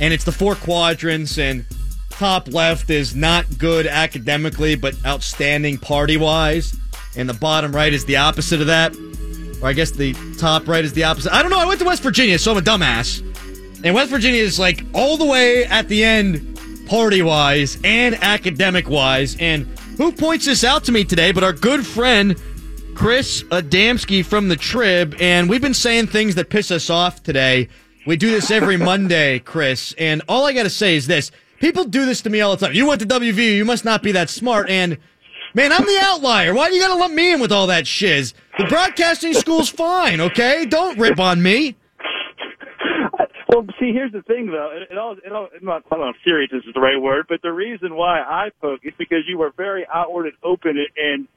And 0.00 0.14
it's 0.14 0.24
the 0.24 0.32
four 0.32 0.54
quadrants, 0.54 1.38
and 1.38 1.66
top 2.08 2.48
left 2.48 2.88
is 2.88 3.14
not 3.14 3.58
good 3.58 3.86
academically, 3.86 4.74
but 4.74 4.94
outstanding 5.04 5.76
party 5.76 6.16
wise. 6.16 6.74
And 7.16 7.28
the 7.28 7.34
bottom 7.34 7.74
right 7.74 7.92
is 7.92 8.04
the 8.04 8.16
opposite 8.16 8.60
of 8.60 8.66
that. 8.66 8.94
Or 9.62 9.68
I 9.68 9.72
guess 9.72 9.90
the 9.90 10.14
top 10.38 10.68
right 10.68 10.84
is 10.84 10.92
the 10.92 11.04
opposite. 11.04 11.32
I 11.32 11.42
don't 11.42 11.50
know. 11.50 11.58
I 11.58 11.66
went 11.66 11.80
to 11.80 11.86
West 11.86 12.02
Virginia, 12.02 12.38
so 12.38 12.52
I'm 12.52 12.58
a 12.58 12.60
dumbass. 12.60 13.20
And 13.84 13.94
West 13.94 14.10
Virginia 14.10 14.42
is 14.42 14.58
like 14.58 14.84
all 14.94 15.16
the 15.16 15.24
way 15.24 15.64
at 15.66 15.88
the 15.88 16.02
end, 16.02 16.86
party 16.86 17.22
wise 17.22 17.78
and 17.84 18.14
academic 18.22 18.88
wise. 18.88 19.36
And 19.38 19.66
who 19.96 20.12
points 20.12 20.46
this 20.46 20.64
out 20.64 20.84
to 20.84 20.92
me 20.92 21.04
today 21.04 21.32
but 21.32 21.44
our 21.44 21.52
good 21.52 21.86
friend, 21.86 22.40
Chris 22.94 23.42
Adamski 23.44 24.24
from 24.24 24.48
the 24.48 24.56
Trib. 24.56 25.16
And 25.20 25.48
we've 25.48 25.62
been 25.62 25.74
saying 25.74 26.08
things 26.08 26.34
that 26.34 26.50
piss 26.50 26.70
us 26.70 26.90
off 26.90 27.22
today. 27.22 27.68
We 28.06 28.16
do 28.16 28.30
this 28.30 28.50
every 28.50 28.76
Monday, 28.92 29.38
Chris. 29.38 29.94
And 29.98 30.22
all 30.28 30.46
I 30.46 30.52
got 30.52 30.64
to 30.64 30.70
say 30.70 30.96
is 30.96 31.06
this 31.06 31.30
people 31.60 31.84
do 31.84 32.04
this 32.04 32.20
to 32.22 32.30
me 32.30 32.40
all 32.40 32.56
the 32.56 32.66
time. 32.66 32.74
You 32.74 32.86
went 32.86 33.00
to 33.00 33.06
WVU, 33.06 33.56
you 33.56 33.64
must 33.64 33.84
not 33.84 34.02
be 34.02 34.12
that 34.12 34.30
smart. 34.30 34.68
And 34.68 34.98
Man, 35.54 35.72
I'm 35.72 35.86
the 35.86 35.98
outlier. 36.02 36.52
Why 36.52 36.68
do 36.68 36.74
you 36.74 36.82
gotta 36.82 36.98
lump 36.98 37.14
me 37.14 37.32
in 37.32 37.40
with 37.40 37.52
all 37.52 37.68
that 37.68 37.86
shiz? 37.86 38.34
The 38.58 38.64
broadcasting 38.64 39.34
school's 39.34 39.68
fine, 39.68 40.20
okay? 40.20 40.66
Don't 40.66 40.98
rip 40.98 41.20
on 41.20 41.42
me. 41.42 41.76
Well, 43.48 43.64
see, 43.78 43.92
here's 43.92 44.10
the 44.10 44.22
thing, 44.22 44.46
though. 44.46 44.72
It, 44.74 44.90
it 44.90 44.98
all, 44.98 45.12
it 45.12 45.32
all, 45.32 45.48
I'm 45.56 45.64
not, 45.64 45.84
I 45.86 45.94
don't 45.94 46.04
know 46.06 46.10
if 46.10 46.16
serious 46.24 46.50
is 46.52 46.64
the 46.74 46.80
right 46.80 47.00
word, 47.00 47.26
but 47.28 47.40
the 47.40 47.52
reason 47.52 47.94
why 47.94 48.18
I 48.20 48.50
poke 48.60 48.80
is 48.82 48.94
because 48.98 49.20
you 49.28 49.38
were 49.38 49.52
very 49.56 49.86
outward 49.94 50.26
and 50.26 50.34
open 50.42 50.84
and, 50.96 51.28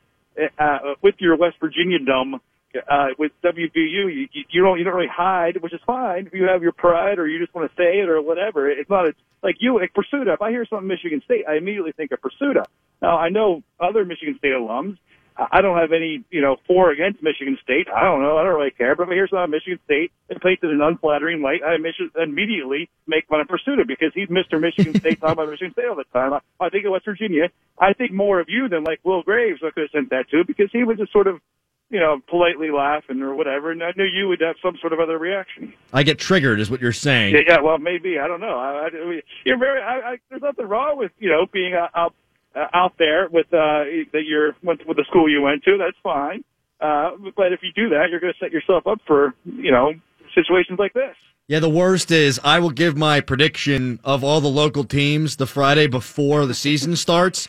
uh, 0.58 0.96
with 1.04 1.14
your 1.20 1.38
West 1.38 1.58
Virginia 1.60 2.00
dumb, 2.00 2.42
uh, 2.90 3.08
with 3.18 3.32
WVU, 3.44 3.76
you, 3.76 4.28
you, 4.50 4.64
don't, 4.64 4.78
you 4.78 4.84
don't 4.84 4.96
really 4.96 5.08
hide, 5.08 5.58
which 5.62 5.74
is 5.74 5.82
fine 5.86 6.28
if 6.28 6.34
you 6.34 6.44
have 6.46 6.62
your 6.62 6.72
pride 6.72 7.20
or 7.20 7.28
you 7.28 7.40
just 7.40 7.54
want 7.56 7.70
to 7.70 7.76
say 7.76 8.00
it 8.00 8.10
or 8.10 8.22
whatever. 8.22 8.70
It's 8.70 8.90
not, 8.90 9.08
a, 9.08 9.14
like 9.44 9.56
you, 9.60 9.80
like 9.80 9.94
Pursuta. 9.94 10.34
If 10.34 10.42
I 10.42 10.52
hear 10.52 10.66
something 10.66 10.88
Michigan 10.88 11.22
State, 11.26 11.46
I 11.48 11.56
immediately 11.56 11.92
think 11.92 12.12
of 12.12 12.20
Pursuta. 12.22 12.66
Now, 13.02 13.18
I 13.18 13.30
know 13.30 13.64
other 13.80 14.06
Michigan 14.06 14.36
State 14.38 14.54
alums. 14.54 14.98
I 15.40 15.62
don't 15.62 15.78
have 15.78 15.92
any, 15.92 16.24
you 16.32 16.42
know, 16.42 16.58
for 16.66 16.90
or 16.90 16.92
against 16.92 17.22
Michigan 17.22 17.58
State. 17.62 17.88
I 17.96 18.04
don't 18.04 18.24
know. 18.24 18.38
I 18.38 18.44
don't 18.44 18.56
really 18.56 18.72
care. 18.72 18.96
But 18.96 19.04
if 19.04 19.10
I 19.10 19.14
hear 19.14 19.28
something 19.28 19.52
Michigan 19.52 19.80
State 19.86 20.12
and 20.30 20.42
paints 20.42 20.64
in 20.64 20.70
an 20.70 20.82
unflattering 20.82 21.42
light, 21.44 21.62
I 21.64 21.76
immediately 21.76 22.90
make 23.06 23.28
fun 23.28 23.42
of 23.42 23.48
Pursuta 23.48 23.86
because 23.86 24.12
he's 24.16 24.30
Mr. 24.30 24.60
Michigan 24.60 24.96
State 25.00 25.20
talking 25.20 25.34
about 25.34 25.50
Michigan 25.50 25.74
State 25.74 25.86
all 25.86 25.96
the 25.96 26.06
time. 26.12 26.34
I, 26.34 26.40
I 26.60 26.70
think 26.70 26.86
of 26.86 26.92
West 26.92 27.06
Virginia. 27.06 27.50
I 27.80 27.94
think 27.94 28.14
more 28.14 28.40
of 28.40 28.50
you 28.50 28.68
than 28.68 28.84
like 28.84 29.00
Will 29.04 29.22
Graves 29.22 29.62
I 29.64 29.70
could 29.70 29.84
have 29.84 29.92
sent 29.92 30.10
that 30.10 30.30
to 30.32 30.44
because 30.44 30.70
he 30.72 30.84
was 30.84 30.98
just 30.98 31.12
sort 31.12 31.28
of, 31.28 31.40
you 31.90 32.00
know, 32.00 32.20
politely 32.30 32.70
laughing 32.70 33.22
or 33.22 33.34
whatever. 33.34 33.72
And 33.72 33.82
I 33.84 33.92
knew 33.96 34.04
you 34.04 34.28
would 34.28 34.42
have 34.42 34.56
some 34.62 34.78
sort 34.82 34.94
of 34.94 35.00
other 35.00 35.18
reaction. 35.18 35.74
I 35.94 36.04
get 36.04 36.20
triggered, 36.20 36.60
is 36.60 36.70
what 36.70 36.82
you're 36.82 36.92
saying. 36.92 37.36
Yeah, 37.36 37.42
yeah 37.48 37.62
well, 37.62 37.78
maybe. 37.78 38.20
I 38.20 38.28
don't 38.28 38.42
know. 38.42 38.58
I, 38.58 38.88
I, 38.88 39.22
you're 39.46 39.58
very, 39.58 39.82
I, 39.82 40.12
I, 40.12 40.18
there's 40.30 40.42
nothing 40.42 40.68
wrong 40.68 40.98
with, 40.98 41.12
you 41.20 41.30
know, 41.30 41.46
being 41.52 41.74
out, 41.74 41.92
out 41.96 42.14
uh, 42.56 42.68
out 42.74 42.94
there 42.98 43.30
with 43.30 43.46
uh 43.54 43.84
that 44.14 44.24
you're 44.26 44.56
went 44.64 44.86
with 44.88 44.98
the 44.98 45.04
school 45.10 45.30
you 45.30 45.42
went 45.42 45.64
to 45.64 45.78
that's 45.78 45.98
fine 46.02 46.44
uh 46.82 47.12
but 47.36 47.54
if 47.54 47.60
you 47.62 47.72
do 47.76 47.90
that 47.90 48.08
you're 48.10 48.20
going 48.20 48.34
to 48.34 48.40
set 48.40 48.52
yourself 48.52 48.88
up 48.88 49.00
for 49.06 49.34
you 49.46 49.70
know 49.70 49.94
situations 50.34 50.80
like 50.80 50.94
this 50.94 51.16
Yeah, 51.48 51.60
the 51.60 51.70
worst 51.70 52.10
is 52.10 52.40
I 52.44 52.60
will 52.60 52.72
give 52.72 52.98
my 52.98 53.22
prediction 53.22 54.00
of 54.04 54.24
all 54.24 54.42
the 54.42 54.48
local 54.48 54.84
teams 54.84 55.36
the 55.36 55.46
Friday 55.48 55.88
before 55.88 56.46
the 56.46 56.54
season 56.54 56.96
starts. 56.96 57.48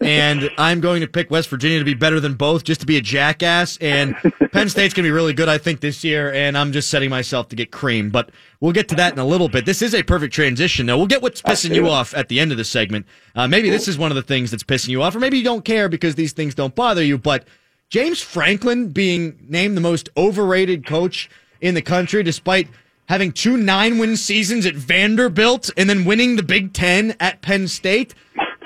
And 0.00 0.50
I'm 0.58 0.80
going 0.80 1.00
to 1.00 1.06
pick 1.06 1.30
West 1.30 1.48
Virginia 1.48 1.78
to 1.78 1.84
be 1.84 1.94
better 1.94 2.20
than 2.20 2.34
both 2.34 2.64
just 2.64 2.80
to 2.80 2.86
be 2.86 2.96
a 2.96 3.00
jackass. 3.00 3.76
And 3.78 4.16
Penn 4.52 4.68
State's 4.68 4.94
going 4.94 5.04
to 5.04 5.08
be 5.08 5.10
really 5.10 5.32
good, 5.32 5.48
I 5.48 5.58
think, 5.58 5.80
this 5.80 6.04
year. 6.04 6.32
And 6.32 6.56
I'm 6.56 6.72
just 6.72 6.90
setting 6.90 7.10
myself 7.10 7.48
to 7.48 7.56
get 7.56 7.70
cream. 7.70 8.10
But 8.10 8.30
we'll 8.60 8.72
get 8.72 8.88
to 8.88 8.94
that 8.96 9.12
in 9.12 9.18
a 9.18 9.26
little 9.26 9.48
bit. 9.48 9.64
This 9.64 9.82
is 9.82 9.94
a 9.94 10.02
perfect 10.02 10.34
transition, 10.34 10.86
though. 10.86 10.96
We'll 10.96 11.06
get 11.06 11.22
what's 11.22 11.42
pissing 11.42 11.74
you 11.74 11.88
off 11.88 12.14
at 12.14 12.28
the 12.28 12.40
end 12.40 12.52
of 12.52 12.58
the 12.58 12.64
segment. 12.64 13.06
Uh, 13.34 13.48
maybe 13.48 13.70
this 13.70 13.88
is 13.88 13.98
one 13.98 14.10
of 14.10 14.16
the 14.16 14.22
things 14.22 14.50
that's 14.50 14.64
pissing 14.64 14.88
you 14.88 15.02
off, 15.02 15.14
or 15.14 15.20
maybe 15.20 15.38
you 15.38 15.44
don't 15.44 15.64
care 15.64 15.88
because 15.88 16.14
these 16.14 16.32
things 16.32 16.54
don't 16.54 16.74
bother 16.74 17.02
you. 17.02 17.18
But 17.18 17.44
James 17.90 18.20
Franklin 18.20 18.90
being 18.90 19.38
named 19.48 19.76
the 19.76 19.80
most 19.80 20.08
overrated 20.16 20.86
coach 20.86 21.30
in 21.60 21.74
the 21.74 21.82
country, 21.82 22.22
despite 22.22 22.68
having 23.08 23.32
two 23.32 23.56
nine 23.56 23.98
win 23.98 24.16
seasons 24.16 24.66
at 24.66 24.74
Vanderbilt 24.74 25.70
and 25.76 25.88
then 25.88 26.04
winning 26.04 26.36
the 26.36 26.42
Big 26.42 26.72
Ten 26.72 27.16
at 27.18 27.40
Penn 27.40 27.66
State. 27.68 28.14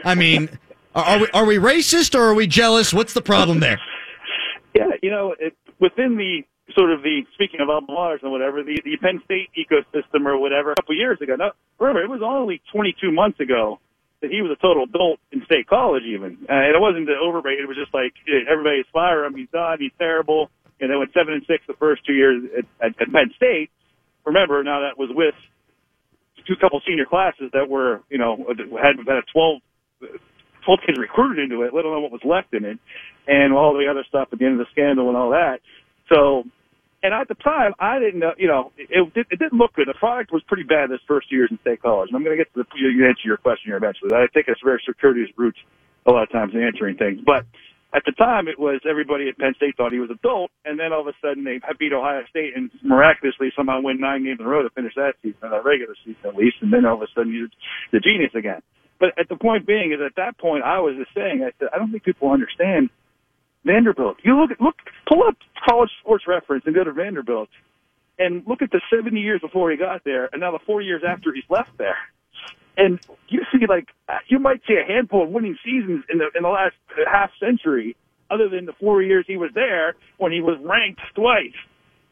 I 0.05 0.15
mean, 0.17 0.59
are, 0.95 1.19
we 1.21 1.29
are 1.33 1.45
we 1.45 1.57
racist 1.57 2.15
or 2.15 2.23
are 2.23 2.35
we 2.35 2.47
jealous? 2.47 2.93
What's 2.93 3.15
the 3.15 3.23
problem 3.23 3.61
there? 3.61 3.79
yeah 4.75 4.91
you 5.03 5.11
know 5.11 5.35
it, 5.39 5.55
within 5.81 6.17
the 6.17 6.43
sort 6.75 6.93
of 6.93 7.03
the 7.03 7.23
speaking 7.35 7.61
of 7.61 7.69
Albemarle 7.69 8.19
and 8.23 8.33
whatever 8.33 8.63
the 8.63 8.81
the 8.85 8.97
Penn 8.97 9.21
State 9.25 9.51
ecosystem 9.57 10.27
or 10.27 10.39
whatever 10.39 10.73
a 10.73 10.77
couple 10.77 10.97
years 10.97 11.21
ago. 11.21 11.37
Now, 11.37 11.53
remember, 11.79 12.03
it 12.03 12.09
was 12.09 12.23
only 12.25 12.63
22 12.73 13.13
months 13.13 13.41
ago 13.41 13.81
that 14.21 14.31
he 14.31 14.41
was 14.41 14.57
a 14.57 14.61
total 14.63 14.85
adult 14.85 15.19
in 15.33 15.45
state 15.45 15.67
college, 15.67 16.05
even, 16.05 16.39
uh, 16.49 16.55
and 16.55 16.75
it 16.75 16.81
wasn't 16.81 17.07
the 17.07 17.19
overrated. 17.19 17.65
It 17.65 17.69
was 17.69 17.77
just 17.77 17.93
like 17.93 18.15
eh, 18.29 18.47
everybody's 18.51 18.87
fire 18.93 19.25
him. 19.25 19.35
He's 19.37 19.51
done. 19.51 19.79
He's 19.81 19.93
terrible. 19.99 20.51
And 20.81 20.91
they 20.91 20.97
went 20.97 21.13
seven 21.13 21.35
and 21.35 21.45
six 21.47 21.63
the 21.67 21.79
first 21.79 22.07
two 22.07 22.15
years 22.15 22.43
at, 22.57 22.65
at, 22.81 23.01
at 23.01 23.13
Penn 23.13 23.31
State. 23.37 23.71
Remember, 24.25 24.63
now 24.63 24.87
that 24.87 24.99
was 24.99 25.11
with 25.13 25.35
two 26.47 26.57
couple 26.57 26.81
senior 26.87 27.07
classes 27.07 27.51
that 27.53 27.69
were, 27.69 28.01
you 28.09 28.19
know, 28.19 28.47
had 28.49 28.97
had 28.99 29.17
a 29.19 29.27
12, 29.33 29.63
12 30.65 30.81
kids 30.87 30.99
recruited 30.99 31.43
into 31.43 31.63
it, 31.63 31.75
let 31.75 31.85
alone 31.85 32.03
what 32.03 32.13
was 32.13 32.25
left 32.25 32.55
in 32.55 32.65
it, 32.65 32.79
and 33.27 33.53
all 33.53 33.75
the 33.75 33.91
other 33.91 34.05
stuff 34.09 34.29
at 34.33 34.39
the 34.39 34.45
end 34.45 34.61
of 34.61 34.67
the 34.67 34.71
scandal 34.73 35.09
and 35.09 35.17
all 35.17 35.31
that. 35.31 35.61
So, 36.13 36.45
and 37.03 37.13
at 37.15 37.27
the 37.27 37.35
time, 37.35 37.75
I 37.81 37.99
didn't 37.99 38.21
know, 38.21 38.33
you 38.39 38.47
know, 38.47 38.71
it, 38.77 39.11
it, 39.15 39.27
it 39.31 39.39
didn't 39.39 39.59
look 39.59 39.75
good. 39.75 39.89
The 39.89 39.99
product 39.99 40.31
was 40.33 40.43
pretty 40.47 40.63
bad 40.63 40.91
this 40.91 41.03
first 41.07 41.33
years 41.33 41.51
in 41.51 41.59
state 41.61 41.83
college. 41.83 42.11
And 42.11 42.17
I'm 42.17 42.23
going 42.23 42.37
to 42.37 42.43
get 42.43 42.53
to 42.55 42.63
the, 42.63 43.07
answer 43.07 43.27
your 43.27 43.39
question 43.39 43.71
here 43.71 43.77
eventually. 43.77 44.15
I 44.15 44.27
think 44.33 44.47
it's 44.47 44.61
very 44.63 44.81
circuitous 44.87 45.31
routes 45.37 45.59
a 46.07 46.13
lot 46.13 46.23
of 46.23 46.31
times 46.31 46.55
in 46.55 46.63
answering 46.63 46.97
things. 46.97 47.21
But 47.25 47.47
at 47.95 48.03
the 48.07 48.13
time, 48.13 48.49
it 48.49 48.59
was 48.59 48.81
everybody 48.89 49.29
at 49.29 49.37
Penn 49.37 49.55
State 49.57 49.77
thought 49.77 49.93
he 49.93 50.01
was 50.01 50.11
adult, 50.11 50.51
and 50.65 50.81
then 50.81 50.93
all 50.93 51.03
of 51.03 51.07
a 51.07 51.17
sudden 51.21 51.45
they 51.45 51.61
beat 51.79 51.93
Ohio 51.93 52.23
State 52.31 52.57
and 52.57 52.71
miraculously 52.83 53.53
somehow 53.55 53.83
win 53.83 54.01
nine 54.01 54.25
games 54.25 54.41
in 54.41 54.47
a 54.47 54.49
row 54.49 54.63
to 54.63 54.71
finish 54.71 54.95
that 54.97 55.15
season, 55.23 55.37
that 55.43 55.65
regular 55.65 55.95
season 56.05 56.25
at 56.25 56.35
least, 56.35 56.57
and 56.63 56.73
then 56.73 56.87
all 56.87 56.97
of 56.97 57.03
a 57.03 57.11
sudden 57.15 57.33
he's 57.33 57.51
the 57.93 58.01
genius 58.01 58.33
again. 58.35 58.63
But 59.03 59.19
at 59.19 59.29
the 59.29 59.35
point 59.35 59.67
being 59.67 59.91
is 59.91 59.99
at 60.01 60.15
that 60.15 60.39
point 60.39 60.63
I 60.63 60.79
was 60.79 60.95
just 60.97 61.13
saying 61.13 61.43
I 61.43 61.51
said 61.59 61.71
I 61.75 61.79
don't 61.79 61.91
think 61.91 62.05
people 62.05 62.31
understand 62.31 62.89
Vanderbilt. 63.65 64.19
You 64.23 64.39
look 64.39 64.53
look 64.61 64.77
pull 65.09 65.25
up 65.27 65.35
college 65.69 65.91
sports 66.01 66.23
reference 66.29 66.63
and 66.67 66.75
go 66.75 66.85
to 66.85 66.93
Vanderbilt 66.93 67.49
and 68.21 68.47
look 68.47 68.63
at 68.63 68.71
the 68.71 68.81
70 68.95 69.19
years 69.19 69.41
before 69.41 69.73
he 69.73 69.77
got 69.77 70.05
there 70.05 70.29
and 70.33 70.41
now 70.41 70.53
the 70.53 70.61
four 70.65 70.83
years 70.83 71.03
after 71.05 71.35
he's 71.35 71.43
left 71.51 71.77
there. 71.79 71.97
And 72.77 73.01
you 73.27 73.43
see 73.51 73.67
like 73.67 73.89
you 74.29 74.39
might 74.39 74.61
see 74.69 74.75
a 74.75 74.87
handful 74.87 75.25
of 75.25 75.31
winning 75.31 75.59
seasons 75.65 76.05
in 76.09 76.19
the 76.19 76.31
in 76.37 76.45
the 76.45 76.49
last 76.49 76.77
half 77.05 77.33
century 77.41 77.97
other 78.31 78.49
than 78.49 78.67
the 78.67 78.73
four 78.75 79.03
years 79.03 79.25
he 79.27 79.37
was 79.37 79.51
there 79.53 79.97
when 80.19 80.31
he 80.31 80.41
was 80.41 80.59
ranked 80.63 81.01
twice. 81.17 81.59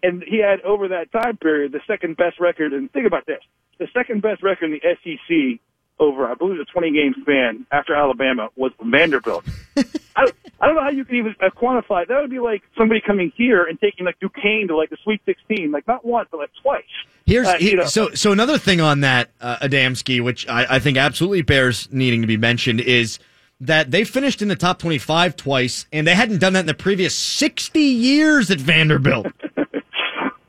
And 0.02 0.24
he 0.26 0.38
had 0.38 0.60
over 0.62 0.88
that 0.88 1.12
time 1.12 1.36
period 1.36 1.70
the 1.70 1.82
second 1.86 2.16
best 2.16 2.40
record 2.40 2.72
and 2.72 2.90
think 2.90 3.06
about 3.06 3.26
this. 3.26 3.42
The 3.78 3.86
second 3.94 4.22
best 4.22 4.42
record 4.42 4.72
in 4.72 4.80
the 4.82 4.96
SEC 5.04 5.60
over, 6.00 6.26
I 6.26 6.34
believe, 6.34 6.58
a 6.58 6.64
20 6.64 6.90
game 6.92 7.14
span 7.20 7.66
after 7.70 7.94
Alabama 7.94 8.48
was 8.56 8.72
Vanderbilt. 8.82 9.44
I, 9.76 10.26
I 10.60 10.66
don't 10.66 10.74
know 10.74 10.82
how 10.82 10.90
you 10.90 11.04
can 11.04 11.16
even 11.16 11.36
uh, 11.40 11.50
quantify 11.50 12.02
it. 12.02 12.08
That 12.08 12.20
would 12.20 12.30
be 12.30 12.40
like 12.40 12.62
somebody 12.76 13.00
coming 13.00 13.32
here 13.36 13.64
and 13.64 13.78
taking 13.78 14.06
like 14.06 14.18
Duquesne 14.18 14.66
to 14.68 14.76
like 14.76 14.90
the 14.90 14.96
Sweet 15.04 15.20
16, 15.26 15.70
like 15.70 15.86
not 15.86 16.04
once, 16.04 16.28
but 16.30 16.38
like 16.38 16.50
twice. 16.62 16.82
Here's 17.26 17.46
Uh, 17.46 17.58
know. 17.60 17.84
so 17.84 18.10
so 18.14 18.32
another 18.32 18.58
thing 18.58 18.80
on 18.80 19.00
that 19.02 19.30
uh, 19.40 19.58
Adamski, 19.58 20.22
which 20.22 20.48
I, 20.48 20.76
I 20.76 20.78
think 20.80 20.96
absolutely 20.96 21.42
bears 21.42 21.88
needing 21.92 22.22
to 22.22 22.26
be 22.26 22.36
mentioned, 22.36 22.80
is 22.80 23.18
that 23.60 23.90
they 23.90 24.04
finished 24.04 24.42
in 24.42 24.48
the 24.48 24.56
top 24.56 24.78
25 24.78 25.36
twice, 25.36 25.86
and 25.92 26.06
they 26.06 26.14
hadn't 26.14 26.38
done 26.38 26.54
that 26.54 26.60
in 26.60 26.66
the 26.66 26.74
previous 26.74 27.14
60 27.14 27.78
years 27.78 28.50
at 28.50 28.58
Vanderbilt. 28.58 29.26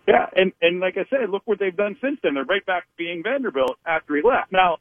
Yeah, 0.08 0.28
and 0.36 0.52
and 0.62 0.80
like 0.82 0.98
I 0.98 1.06
said, 1.10 1.30
look 1.30 1.44
what 1.46 1.60
they've 1.60 1.76
done 1.76 1.96
since 2.02 2.20
then. 2.22 2.34
They're 2.34 2.44
right 2.44 2.66
back 2.66 2.86
being 2.98 3.24
Vanderbilt 3.24 3.78
after 3.86 4.16
he 4.16 4.22
left. 4.22 4.52
Now, 4.52 4.80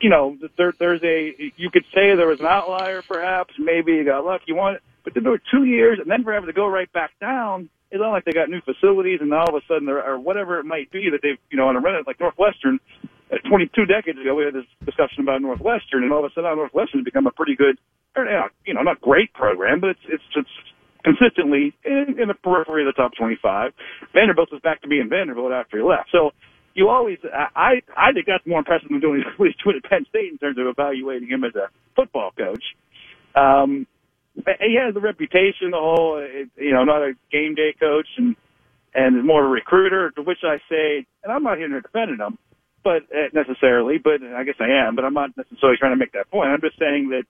you 0.00 0.10
know, 0.10 0.36
there, 0.58 0.72
there's 0.78 1.02
a 1.02 1.52
you 1.56 1.70
could 1.70 1.84
say 1.94 2.14
there 2.14 2.28
was 2.28 2.40
an 2.40 2.46
outlier, 2.46 3.02
perhaps. 3.02 3.54
Maybe 3.58 3.92
you 3.92 4.04
got 4.04 4.24
lucky, 4.24 4.44
you 4.48 4.54
want, 4.54 4.80
but 5.04 5.14
then 5.14 5.22
there 5.22 5.32
were 5.32 5.42
two 5.50 5.64
years, 5.64 5.98
and 6.00 6.10
then 6.10 6.22
for 6.24 6.32
having 6.32 6.48
to 6.48 6.52
go 6.52 6.66
right 6.66 6.92
back 6.92 7.12
down. 7.20 7.70
It's 7.90 8.00
not 8.00 8.10
like 8.10 8.24
they 8.24 8.32
got 8.32 8.50
new 8.50 8.60
facilities, 8.60 9.20
and 9.20 9.32
all 9.32 9.48
of 9.48 9.54
a 9.54 9.64
sudden, 9.68 9.86
there 9.86 10.02
or 10.02 10.18
whatever 10.18 10.58
it 10.58 10.64
might 10.64 10.90
be 10.90 11.10
that 11.10 11.20
they've, 11.22 11.38
you 11.50 11.56
know, 11.56 11.68
on 11.68 11.76
a 11.76 11.80
run 11.80 12.02
like 12.06 12.18
Northwestern. 12.18 12.80
Uh, 13.32 13.36
22 13.48 13.86
decades 13.86 14.18
ago, 14.18 14.34
we 14.34 14.44
had 14.44 14.52
this 14.52 14.66
discussion 14.84 15.22
about 15.22 15.40
Northwestern, 15.40 16.02
and 16.02 16.12
all 16.12 16.24
of 16.24 16.30
a 16.30 16.34
sudden, 16.34 16.56
Northwestern 16.56 17.00
has 17.00 17.04
become 17.04 17.26
a 17.26 17.30
pretty 17.30 17.54
good, 17.54 17.78
you 18.66 18.74
know, 18.74 18.82
not 18.82 19.00
great 19.00 19.32
program, 19.32 19.80
but 19.80 19.90
it's 19.90 20.04
it's 20.08 20.24
it's 20.34 20.50
consistently 21.04 21.72
in, 21.84 22.16
in 22.18 22.28
the 22.28 22.34
periphery 22.34 22.82
of 22.82 22.92
the 22.92 22.96
top 22.96 23.12
25. 23.16 23.72
Vanderbilt 24.12 24.50
was 24.50 24.60
back 24.62 24.80
to 24.82 24.88
being 24.88 25.08
Vanderbilt 25.08 25.52
after 25.52 25.76
he 25.76 25.82
left. 25.84 26.08
So 26.10 26.32
you 26.74 26.88
always, 26.88 27.18
I, 27.54 27.82
I 27.96 28.12
think 28.12 28.26
that's 28.26 28.46
more 28.46 28.58
impressive 28.60 28.88
than 28.90 29.00
doing 29.00 29.22
what 29.36 29.46
he's 29.48 29.56
doing 29.64 29.80
at 29.82 29.88
Penn 29.90 30.06
State 30.08 30.32
in 30.32 30.38
terms 30.38 30.58
of 30.58 30.66
evaluating 30.66 31.28
him 31.28 31.44
as 31.44 31.54
a 31.54 31.68
football 31.96 32.32
coach. 32.36 32.64
Um, 33.34 33.86
he 34.34 34.76
has 34.82 34.94
the 34.94 35.00
reputation, 35.00 35.70
the 35.70 35.78
whole, 35.78 36.20
you 36.56 36.72
know, 36.72 36.84
not 36.84 37.02
a 37.02 37.12
game 37.30 37.54
day 37.54 37.74
coach 37.78 38.08
and, 38.18 38.36
and 38.94 39.24
more 39.24 39.44
of 39.44 39.50
a 39.50 39.52
recruiter, 39.52 40.10
to 40.12 40.22
which 40.22 40.38
I 40.44 40.58
say, 40.68 41.06
and 41.22 41.32
I'm 41.32 41.44
not 41.44 41.58
here 41.58 41.68
to 41.68 41.80
defend 41.80 42.20
him, 42.20 42.38
but 42.82 43.02
uh, 43.14 43.30
necessarily, 43.32 43.98
but 43.98 44.22
I 44.22 44.44
guess 44.44 44.56
I 44.60 44.86
am, 44.86 44.96
but 44.96 45.04
I'm 45.04 45.14
not 45.14 45.30
necessarily 45.36 45.78
trying 45.78 45.92
to 45.92 45.96
make 45.96 46.12
that 46.12 46.30
point. 46.30 46.50
I'm 46.50 46.60
just 46.60 46.78
saying 46.78 47.10
that 47.10 47.24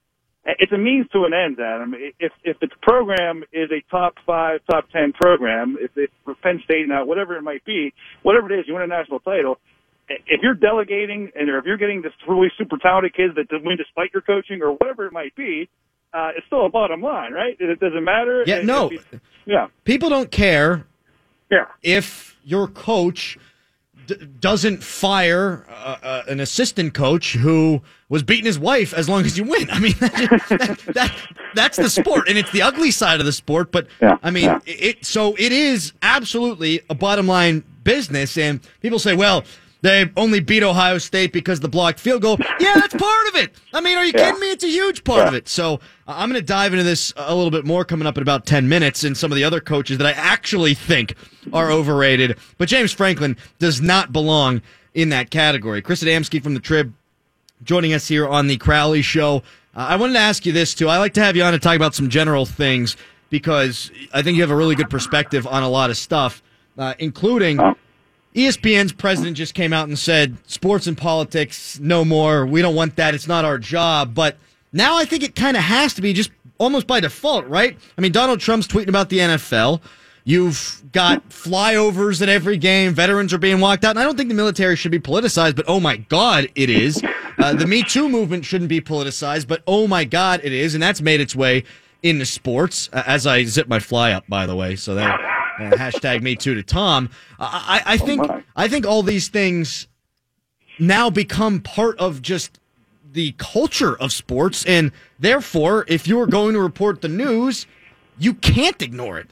it's 0.46 0.72
a 0.72 0.78
means 0.78 1.06
to 1.12 1.24
an 1.24 1.32
end, 1.32 1.58
Adam. 1.60 1.94
If 2.18 2.32
if 2.44 2.58
the 2.60 2.68
program 2.82 3.44
is 3.52 3.70
a 3.70 3.82
top 3.90 4.14
five, 4.26 4.60
top 4.70 4.88
ten 4.90 5.12
program, 5.12 5.76
if 5.80 5.90
it's 5.96 6.12
for 6.24 6.34
Penn 6.34 6.60
State 6.64 6.86
now, 6.88 7.04
whatever 7.04 7.36
it 7.36 7.42
might 7.42 7.64
be, 7.64 7.92
whatever 8.22 8.52
it 8.52 8.58
is, 8.60 8.66
you 8.68 8.74
win 8.74 8.82
a 8.82 8.86
national 8.86 9.20
title. 9.20 9.58
If 10.08 10.40
you're 10.42 10.54
delegating 10.54 11.30
and 11.34 11.48
if 11.48 11.64
you're 11.64 11.78
getting 11.78 12.02
this 12.02 12.12
really 12.28 12.48
super 12.58 12.76
talented 12.76 13.14
kids 13.14 13.34
that 13.36 13.46
win 13.64 13.78
despite 13.78 14.10
your 14.12 14.20
coaching 14.20 14.60
or 14.60 14.72
whatever 14.72 15.06
it 15.06 15.12
might 15.14 15.34
be, 15.34 15.66
uh, 16.12 16.32
it's 16.36 16.46
still 16.46 16.66
a 16.66 16.68
bottom 16.68 17.00
line, 17.00 17.32
right? 17.32 17.56
It 17.58 17.80
doesn't 17.80 18.04
matter. 18.04 18.44
Yeah, 18.46 18.56
If 18.56 18.66
no. 18.66 18.90
yeah, 19.46 19.68
People 19.84 20.10
don't 20.10 20.30
care 20.30 20.84
yeah. 21.50 21.66
if 21.82 22.36
your 22.44 22.68
coach 22.68 23.38
d- 24.06 24.14
doesn't 24.40 24.82
fire 24.82 25.64
uh, 25.68 25.96
uh, 26.02 26.22
an 26.28 26.40
assistant 26.40 26.94
coach 26.94 27.34
who 27.34 27.82
was 28.08 28.22
beating 28.22 28.44
his 28.46 28.58
wife 28.58 28.92
as 28.94 29.08
long 29.08 29.24
as 29.24 29.36
you 29.38 29.44
win. 29.44 29.68
I 29.70 29.78
mean, 29.80 29.92
that, 30.00 30.82
that, 30.94 31.14
that's 31.54 31.76
the 31.76 31.90
sport, 31.90 32.28
and 32.28 32.36
it's 32.38 32.50
the 32.52 32.62
ugly 32.62 32.90
side 32.90 33.20
of 33.20 33.26
the 33.26 33.32
sport. 33.32 33.72
But 33.72 33.86
Yeah, 34.00 34.18
I 34.22 34.30
mean, 34.30 34.44
yeah. 34.44 34.58
it. 34.66 35.04
So 35.04 35.34
it 35.38 35.52
is 35.52 35.92
absolutely 36.02 36.80
a 36.90 36.94
bottom 36.94 37.26
line 37.26 37.64
business, 37.82 38.36
and 38.38 38.60
people 38.80 38.98
say, 38.98 39.14
well. 39.14 39.44
They 39.84 40.10
only 40.16 40.40
beat 40.40 40.62
Ohio 40.62 40.96
State 40.96 41.30
because 41.30 41.58
of 41.58 41.62
the 41.62 41.68
blocked 41.68 42.00
field 42.00 42.22
goal. 42.22 42.38
Yeah, 42.58 42.72
that's 42.76 42.94
part 42.94 43.28
of 43.28 43.34
it. 43.36 43.52
I 43.74 43.82
mean, 43.82 43.98
are 43.98 44.04
you 44.06 44.12
Yeah. 44.16 44.24
kidding 44.30 44.40
me? 44.40 44.50
It's 44.50 44.64
a 44.64 44.68
huge 44.68 45.04
part 45.04 45.28
of 45.28 45.34
it. 45.34 45.46
So 45.46 45.74
uh, 46.08 46.14
I'm 46.16 46.30
going 46.30 46.40
to 46.40 46.46
dive 46.46 46.72
into 46.72 46.84
this 46.84 47.12
a 47.18 47.34
little 47.34 47.50
bit 47.50 47.66
more 47.66 47.84
coming 47.84 48.06
up 48.06 48.16
in 48.16 48.22
about 48.22 48.46
10 48.46 48.66
minutes 48.66 49.04
and 49.04 49.14
some 49.14 49.30
of 49.30 49.36
the 49.36 49.44
other 49.44 49.60
coaches 49.60 49.98
that 49.98 50.06
I 50.06 50.12
actually 50.12 50.72
think 50.72 51.14
are 51.52 51.70
overrated. 51.70 52.38
But 52.56 52.70
James 52.70 52.92
Franklin 52.92 53.36
does 53.58 53.82
not 53.82 54.10
belong 54.10 54.62
in 54.94 55.10
that 55.10 55.28
category. 55.30 55.82
Chris 55.82 56.02
Adamski 56.02 56.42
from 56.42 56.54
the 56.54 56.60
Trib 56.60 56.94
joining 57.62 57.92
us 57.92 58.08
here 58.08 58.26
on 58.26 58.46
the 58.46 58.56
Crowley 58.56 59.02
Show. 59.02 59.42
Uh, 59.76 59.80
I 59.90 59.96
wanted 59.96 60.14
to 60.14 60.18
ask 60.20 60.46
you 60.46 60.52
this 60.52 60.72
too. 60.74 60.88
I 60.88 60.96
like 60.96 61.12
to 61.12 61.20
have 61.22 61.36
you 61.36 61.42
on 61.42 61.52
to 61.52 61.58
talk 61.58 61.76
about 61.76 61.94
some 61.94 62.08
general 62.08 62.46
things 62.46 62.96
because 63.28 63.90
I 64.14 64.22
think 64.22 64.36
you 64.36 64.42
have 64.44 64.50
a 64.50 64.56
really 64.56 64.76
good 64.76 64.88
perspective 64.88 65.46
on 65.46 65.62
a 65.62 65.68
lot 65.68 65.90
of 65.90 65.98
stuff, 65.98 66.42
uh, 66.78 66.94
including 66.98 67.60
ESPN's 68.34 68.92
president 68.92 69.36
just 69.36 69.54
came 69.54 69.72
out 69.72 69.88
and 69.88 69.98
said 69.98 70.36
sports 70.46 70.86
and 70.86 70.98
politics 70.98 71.78
no 71.80 72.04
more. 72.04 72.44
We 72.44 72.62
don't 72.62 72.74
want 72.74 72.96
that. 72.96 73.14
It's 73.14 73.28
not 73.28 73.44
our 73.44 73.58
job. 73.58 74.14
But 74.14 74.36
now 74.72 74.96
I 74.96 75.04
think 75.04 75.22
it 75.22 75.36
kind 75.36 75.56
of 75.56 75.62
has 75.62 75.94
to 75.94 76.02
be 76.02 76.12
just 76.12 76.30
almost 76.58 76.86
by 76.86 77.00
default, 77.00 77.46
right? 77.46 77.78
I 77.96 78.00
mean, 78.00 78.12
Donald 78.12 78.40
Trump's 78.40 78.66
tweeting 78.66 78.88
about 78.88 79.08
the 79.08 79.18
NFL. 79.18 79.80
You've 80.24 80.82
got 80.90 81.28
flyovers 81.28 82.22
at 82.22 82.28
every 82.28 82.56
game. 82.56 82.94
Veterans 82.94 83.32
are 83.32 83.38
being 83.38 83.60
walked 83.60 83.84
out. 83.84 83.90
And 83.90 83.98
I 83.98 84.04
don't 84.04 84.16
think 84.16 84.30
the 84.30 84.34
military 84.34 84.74
should 84.74 84.90
be 84.90 84.98
politicized, 84.98 85.54
but 85.54 85.66
oh 85.68 85.78
my 85.78 85.98
God, 85.98 86.48
it 86.54 86.70
is. 86.70 87.02
Uh, 87.38 87.52
the 87.52 87.66
Me 87.66 87.82
Too 87.82 88.08
movement 88.08 88.44
shouldn't 88.44 88.70
be 88.70 88.80
politicized, 88.80 89.46
but 89.46 89.62
oh 89.66 89.86
my 89.86 90.04
God, 90.04 90.40
it 90.42 90.52
is. 90.52 90.74
And 90.74 90.82
that's 90.82 91.02
made 91.02 91.20
its 91.20 91.36
way 91.36 91.64
into 92.02 92.24
sports 92.24 92.88
uh, 92.92 93.02
as 93.06 93.26
I 93.26 93.44
zip 93.44 93.68
my 93.68 93.78
fly 93.78 94.12
up, 94.12 94.24
by 94.28 94.46
the 94.46 94.56
way. 94.56 94.76
So 94.76 94.94
that 94.94 95.20
uh, 95.58 95.70
hashtag 95.70 96.22
Me 96.22 96.36
Too 96.36 96.54
to 96.54 96.62
Tom. 96.62 97.10
I, 97.38 97.82
I, 97.84 97.96
think 97.96 98.26
my. 98.26 98.42
I 98.56 98.68
think 98.68 98.86
all 98.86 99.02
these 99.02 99.28
things 99.28 99.88
now 100.78 101.10
become 101.10 101.60
part 101.60 101.98
of 101.98 102.22
just 102.22 102.58
the 103.12 103.32
culture 103.38 103.96
of 103.96 104.12
sports, 104.12 104.64
and 104.64 104.92
therefore, 105.18 105.84
if 105.88 106.06
you're 106.06 106.26
going 106.26 106.54
to 106.54 106.60
report 106.60 107.00
the 107.00 107.08
news, 107.08 107.66
you 108.18 108.34
can't 108.34 108.80
ignore 108.82 109.18
it. 109.18 109.30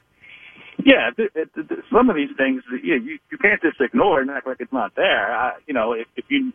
Yeah, 0.83 1.11
th- 1.15 1.31
th- 1.33 1.47
th- 1.53 1.79
some 1.91 2.09
of 2.09 2.15
these 2.15 2.31
things, 2.35 2.63
yeah, 2.83 2.95
you 2.95 3.19
you 3.29 3.37
can't 3.37 3.61
just 3.61 3.79
ignore 3.79 4.19
it 4.19 4.27
and 4.27 4.31
act 4.31 4.47
like 4.47 4.57
it's 4.59 4.73
not 4.73 4.95
there. 4.95 5.33
I, 5.33 5.53
you 5.67 5.73
know, 5.73 5.93
if, 5.93 6.07
if 6.15 6.25
you 6.29 6.51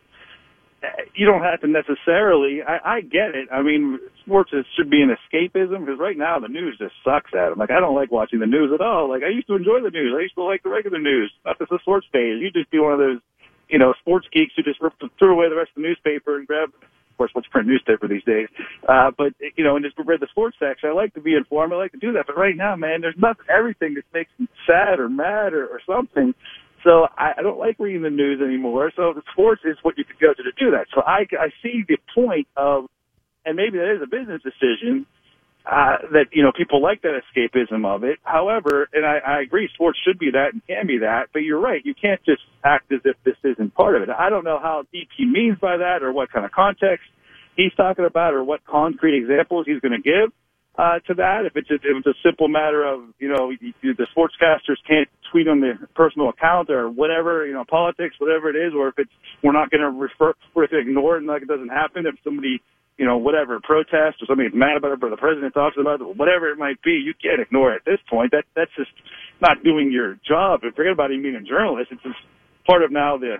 you 1.14 1.26
don't 1.26 1.42
have 1.42 1.60
to 1.62 1.66
necessarily. 1.66 2.62
I, 2.62 2.98
I 2.98 3.00
get 3.00 3.34
it. 3.34 3.48
I 3.50 3.62
mean, 3.62 3.98
sports 4.22 4.50
is, 4.52 4.64
should 4.76 4.90
be 4.90 5.02
an 5.02 5.10
escapism 5.10 5.84
because 5.84 5.98
right 5.98 6.16
now 6.16 6.38
the 6.38 6.48
news 6.48 6.78
just 6.78 6.94
sucks 7.02 7.34
at 7.34 7.50
them. 7.50 7.58
Like 7.58 7.70
I 7.70 7.80
don't 7.80 7.96
like 7.96 8.12
watching 8.12 8.38
the 8.38 8.46
news 8.46 8.70
at 8.72 8.80
all. 8.80 9.08
Like 9.08 9.22
I 9.22 9.28
used 9.28 9.48
to 9.48 9.56
enjoy 9.56 9.82
the 9.82 9.90
news. 9.90 10.14
I 10.16 10.22
used 10.22 10.36
to 10.36 10.44
like 10.44 10.62
the 10.62 10.70
regular 10.70 11.00
news, 11.00 11.32
not 11.44 11.58
just 11.58 11.70
the 11.70 11.78
sports 11.82 12.06
page. 12.12 12.38
You 12.40 12.50
just 12.50 12.70
be 12.70 12.78
one 12.78 12.92
of 12.92 12.98
those, 12.98 13.18
you 13.68 13.78
know, 13.78 13.92
sports 14.00 14.26
geeks 14.32 14.52
who 14.56 14.62
just 14.62 14.80
rip, 14.80 14.94
threw 15.18 15.34
away 15.34 15.48
the 15.48 15.56
rest 15.56 15.70
of 15.74 15.82
the 15.82 15.88
newspaper 15.88 16.38
and 16.38 16.46
grabbed, 16.46 16.74
of 16.74 17.16
course, 17.18 17.30
what's 17.34 17.48
print 17.48 17.66
newspaper 17.66 18.06
these 18.06 18.24
days. 18.24 18.46
Uh, 18.86 19.10
but 19.16 19.34
you 19.56 19.64
know, 19.64 19.74
and 19.74 19.84
just 19.84 19.98
read 19.98 20.20
the 20.20 20.30
sports 20.30 20.56
section. 20.60 20.88
I 20.88 20.92
like 20.92 21.12
to 21.14 21.20
be 21.20 21.34
informed. 21.34 21.72
I 21.72 21.76
like 21.76 21.92
to 21.92 21.98
do 21.98 22.12
that. 22.12 22.26
But 22.28 22.38
right 22.38 22.56
now, 22.56 22.76
man, 22.76 23.00
there's 23.00 23.18
nothing. 23.18 23.46
everything 23.50 23.94
that 23.94 24.04
makes 24.14 24.30
me 24.38 24.46
sad 24.66 25.00
or 25.00 25.08
mad 25.08 25.54
or, 25.54 25.66
or 25.66 25.80
something. 25.84 26.34
So 26.84 27.06
I, 27.16 27.32
I 27.38 27.42
don't 27.42 27.58
like 27.58 27.76
reading 27.78 28.02
the 28.02 28.10
news 28.10 28.40
anymore. 28.40 28.92
So 28.94 29.14
sports 29.32 29.62
is 29.64 29.76
what 29.82 29.98
you 29.98 30.04
could 30.04 30.18
go 30.20 30.32
to 30.32 30.42
to 30.42 30.52
do 30.58 30.70
that. 30.72 30.86
So 30.94 31.02
I, 31.02 31.26
I 31.38 31.48
see 31.62 31.82
the 31.86 31.98
point 32.14 32.46
of, 32.56 32.86
and 33.44 33.56
maybe 33.56 33.78
that 33.78 33.94
is 33.94 34.02
a 34.02 34.06
business 34.06 34.42
decision 34.42 35.06
uh, 35.66 35.98
that 36.12 36.26
you 36.32 36.42
know 36.42 36.52
people 36.56 36.80
like 36.80 37.02
that 37.02 37.20
escapism 37.20 37.84
of 37.84 38.04
it. 38.04 38.18
However, 38.22 38.88
and 38.92 39.04
I, 39.04 39.18
I 39.18 39.40
agree, 39.42 39.68
sports 39.74 39.98
should 40.06 40.18
be 40.18 40.30
that 40.30 40.52
and 40.52 40.62
can 40.66 40.86
be 40.86 40.98
that. 40.98 41.28
But 41.32 41.40
you're 41.40 41.60
right, 41.60 41.82
you 41.84 41.94
can't 41.94 42.20
just 42.24 42.42
act 42.64 42.90
as 42.92 43.00
if 43.04 43.16
this 43.24 43.36
isn't 43.44 43.74
part 43.74 43.96
of 43.96 44.02
it. 44.02 44.08
I 44.08 44.30
don't 44.30 44.44
know 44.44 44.58
how 44.60 44.84
deep 44.92 45.08
he 45.16 45.26
means 45.26 45.58
by 45.60 45.76
that, 45.78 46.02
or 46.02 46.12
what 46.12 46.30
kind 46.32 46.44
of 46.46 46.52
context 46.52 47.04
he's 47.56 47.72
talking 47.76 48.06
about, 48.06 48.34
or 48.34 48.44
what 48.44 48.64
concrete 48.64 49.18
examples 49.18 49.66
he's 49.66 49.80
going 49.80 49.92
to 49.92 50.02
give 50.02 50.32
uh, 50.78 51.02
to 51.06 51.14
that. 51.14 51.42
If 51.44 51.56
it's 51.56 51.70
a, 51.70 51.74
if 51.74 51.82
it's 51.98 52.06
a 52.06 52.18
simple 52.24 52.46
matter 52.46 52.86
of 52.86 53.10
you 53.18 53.28
know 53.28 53.52
the 53.82 54.06
sportscasters 54.16 54.78
can't 54.86 55.08
tweet 55.30 55.48
on 55.48 55.60
their 55.60 55.78
personal 55.94 56.30
account 56.30 56.70
or 56.70 56.88
whatever, 56.88 57.44
you 57.46 57.52
know, 57.52 57.64
politics, 57.68 58.14
whatever 58.18 58.48
it 58.48 58.56
is, 58.56 58.72
or 58.72 58.88
if 58.88 58.94
it's 58.98 59.10
we're 59.42 59.52
not 59.52 59.70
going 59.70 59.82
to 59.82 59.90
refer, 59.90 60.32
we're 60.54 60.68
going 60.68 60.84
to 60.84 60.90
ignore 60.90 61.16
it 61.16 61.18
and 61.18 61.26
like 61.26 61.42
it 61.42 61.48
doesn't 61.48 61.68
happen. 61.68 62.06
If 62.06 62.14
somebody 62.22 62.62
you 62.98 63.06
know, 63.06 63.16
whatever, 63.16 63.60
protest 63.62 64.18
or 64.20 64.26
somebody's 64.26 64.52
mad 64.52 64.76
about 64.76 64.90
it, 64.90 64.98
or 65.00 65.10
the 65.10 65.16
president 65.16 65.54
talks 65.54 65.76
about 65.78 66.00
it, 66.00 66.16
whatever 66.18 66.50
it 66.50 66.58
might 66.58 66.82
be, 66.82 66.98
you 66.98 67.14
can't 67.14 67.40
ignore 67.40 67.72
it 67.72 67.82
at 67.82 67.84
this 67.84 68.02
point. 68.10 68.32
That 68.32 68.44
that's 68.56 68.74
just 68.76 68.90
not 69.40 69.62
doing 69.62 69.92
your 69.92 70.18
job. 70.26 70.60
And 70.62 70.74
forget 70.74 70.92
about 70.92 71.12
even 71.12 71.22
being 71.22 71.36
a 71.36 71.46
journalist. 71.46 71.92
It's 71.92 72.02
just 72.02 72.18
part 72.66 72.82
of 72.82 72.90
now 72.90 73.16
the 73.16 73.36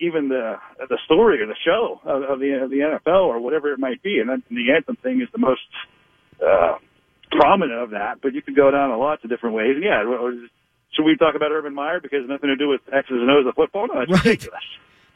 even 0.00 0.28
the 0.28 0.56
the 0.88 0.98
story 1.06 1.40
or 1.40 1.46
the 1.46 1.56
show 1.64 2.00
of, 2.04 2.22
of 2.24 2.40
the 2.40 2.60
of 2.64 2.68
the 2.68 2.84
NFL 2.84 3.24
or 3.24 3.40
whatever 3.40 3.72
it 3.72 3.78
might 3.78 4.02
be. 4.02 4.20
And 4.20 4.28
then 4.28 4.42
the 4.50 4.72
anthem 4.76 4.96
thing 5.02 5.20
is 5.20 5.28
the 5.32 5.40
most 5.40 5.64
uh, 6.44 6.76
prominent 7.30 7.80
of 7.80 7.90
that. 7.90 8.20
But 8.22 8.34
you 8.34 8.42
could 8.42 8.56
go 8.56 8.70
down 8.70 8.90
a 8.90 8.98
lots 8.98 9.22
of 9.24 9.30
different 9.30 9.54
ways. 9.56 9.74
And 9.76 9.84
yeah, 9.84 10.02
should 10.94 11.04
we 11.04 11.16
talk 11.16 11.34
about 11.34 11.52
Urban 11.52 11.74
Meyer 11.74 12.00
because 12.00 12.28
nothing 12.28 12.48
to 12.48 12.56
do 12.56 12.68
with 12.68 12.80
X's 12.92 13.10
and 13.12 13.30
O's 13.30 13.46
of 13.46 13.54
football? 13.54 13.86
No, 13.88 13.94
Right. 13.94 14.08
ridiculous. 14.08 14.60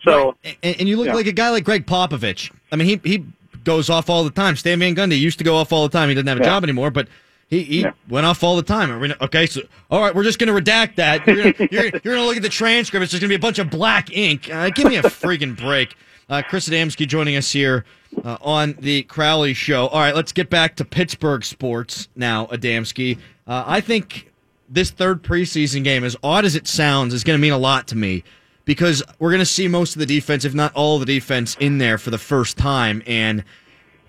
So. 0.05 0.37
Right. 0.45 0.59
And, 0.63 0.77
and 0.81 0.89
you 0.89 0.97
look 0.97 1.07
Yeah. 1.07 1.15
like 1.15 1.27
a 1.27 1.33
guy 1.33 1.51
like 1.51 1.65
Gregg 1.65 1.87
Popovich. 1.87 2.51
I 2.71 2.77
mean, 2.77 2.87
he 2.89 3.01
he 3.09 3.25
goes 3.65 3.89
off 3.89 4.11
all 4.11 4.25
the 4.25 4.31
time. 4.31 4.57
Stan 4.57 4.79
Van 4.79 4.95
Gundy 4.95 5.19
used 5.19 5.39
to 5.39 5.45
go 5.45 5.57
off 5.57 5.73
all 5.73 5.89
the 5.89 5.93
time. 5.99 6.09
He 6.11 6.15
doesn't 6.15 6.27
have 6.29 6.37
a 6.39 6.41
Yeah. 6.41 6.47
job 6.51 6.63
anymore, 6.65 6.91
but 6.91 7.09
he, 7.49 7.63
he 7.63 7.81
Yeah. 7.81 7.93
went 8.11 8.27
off 8.27 8.45
all 8.45 8.57
the 8.57 8.63
time. 8.63 9.01
We 9.01 9.15
Okay, 9.23 9.47
so 9.47 9.63
all 9.91 10.03
right, 10.03 10.15
we're 10.15 10.23
just 10.25 10.39
going 10.39 10.55
to 10.55 10.61
redact 10.61 10.97
that. 10.97 11.27
You're 11.27 11.37
gonna, 11.53 11.55
you're, 11.71 11.85
you're 11.85 11.91
going 12.15 12.17
to 12.19 12.25
look 12.25 12.37
at 12.37 12.43
the 12.43 12.49
transcript. 12.51 13.03
It's 13.03 13.13
just 13.13 13.23
going 13.23 13.29
to 13.31 13.33
be 13.33 13.37
a 13.37 13.39
bunch 13.39 13.59
of 13.59 13.71
black 13.71 14.15
ink. 14.15 14.51
Uh, 14.53 14.69
give 14.71 14.87
me 14.89 14.97
a 14.97 15.03
freaking 15.03 15.57
break. 15.57 15.95
Uh, 16.29 16.43
Chris 16.47 16.69
Adamski 16.69 17.07
joining 17.09 17.37
us 17.37 17.51
here 17.53 17.85
uh, 18.23 18.39
on 18.43 18.77
the 18.79 19.03
Crowley 19.05 19.55
Show. 19.55 19.89
All 19.89 20.01
right, 20.01 20.15
let's 20.15 20.33
get 20.33 20.51
back 20.51 20.77
to 20.77 20.85
Pittsburgh 20.85 21.45
sports 21.45 22.09
now, 22.15 22.47
Adamski. 22.47 23.19
Uh, 23.47 23.65
I 23.67 23.81
think 23.81 24.31
this 24.69 24.91
third 24.91 25.23
preseason 25.23 25.85
game, 25.85 26.05
as 26.05 26.17
odd 26.23 26.45
as 26.45 26.55
it 26.57 26.67
sounds, 26.67 27.15
is 27.15 27.25
going 27.25 27.39
to 27.39 27.43
mean 27.43 27.53
a 27.53 27.59
lot 27.59 27.87
to 27.89 27.97
me 27.97 28.25
because 28.65 29.03
we're 29.19 29.31
going 29.31 29.41
to 29.41 29.47
see 29.47 29.69
most 29.69 29.95
of 29.95 30.01
the 30.01 30.07
defense, 30.07 30.45
if 30.45 30.55
not 30.55 30.75
all 30.75 30.97
of 31.01 31.07
the 31.07 31.15
defense, 31.15 31.57
in 31.61 31.79
there 31.79 31.99
for 31.99 32.11
the 32.11 32.19
first 32.19 32.57
time. 32.57 33.03
And 33.07 33.45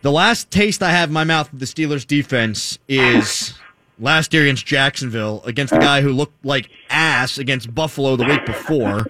the 0.02 0.12
last 0.12 0.52
taste 0.52 0.82
I 0.82 0.91
have 0.91 1.10
in 1.10 1.13
my 1.13 1.24
mouth 1.24 1.52
of 1.52 1.60
the 1.60 1.65
Steelers 1.65 2.06
defense 2.06 2.80
is 2.88 3.54
last 4.00 4.34
year 4.34 4.44
against 4.44 4.65
Jacksonville, 4.65 5.41
against 5.46 5.74
the 5.74 5.80
guy 5.80 6.02
who 6.02 6.12
looked 6.12 6.46
like 6.46 6.70
ass 6.89 7.38
against 7.38 7.74
Buffalo 7.74 8.15
the 8.15 8.26
week 8.26 8.46
before. 8.46 9.08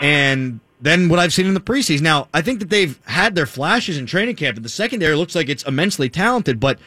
And 0.00 0.60
then 0.82 1.08
what 1.08 1.18
I've 1.18 1.32
seen 1.32 1.46
in 1.46 1.54
the 1.54 1.60
preseason. 1.60 2.02
Now, 2.02 2.28
I 2.34 2.42
think 2.42 2.58
that 2.58 2.68
they've 2.68 2.98
had 3.06 3.34
their 3.34 3.46
flashes 3.46 3.96
in 3.96 4.06
training 4.06 4.36
camp, 4.36 4.56
and 4.56 4.64
the 4.64 4.70
secondary 4.70 5.14
looks 5.14 5.34
like 5.34 5.48
it's 5.48 5.62
immensely 5.62 6.08
talented, 6.08 6.60
but 6.60 6.78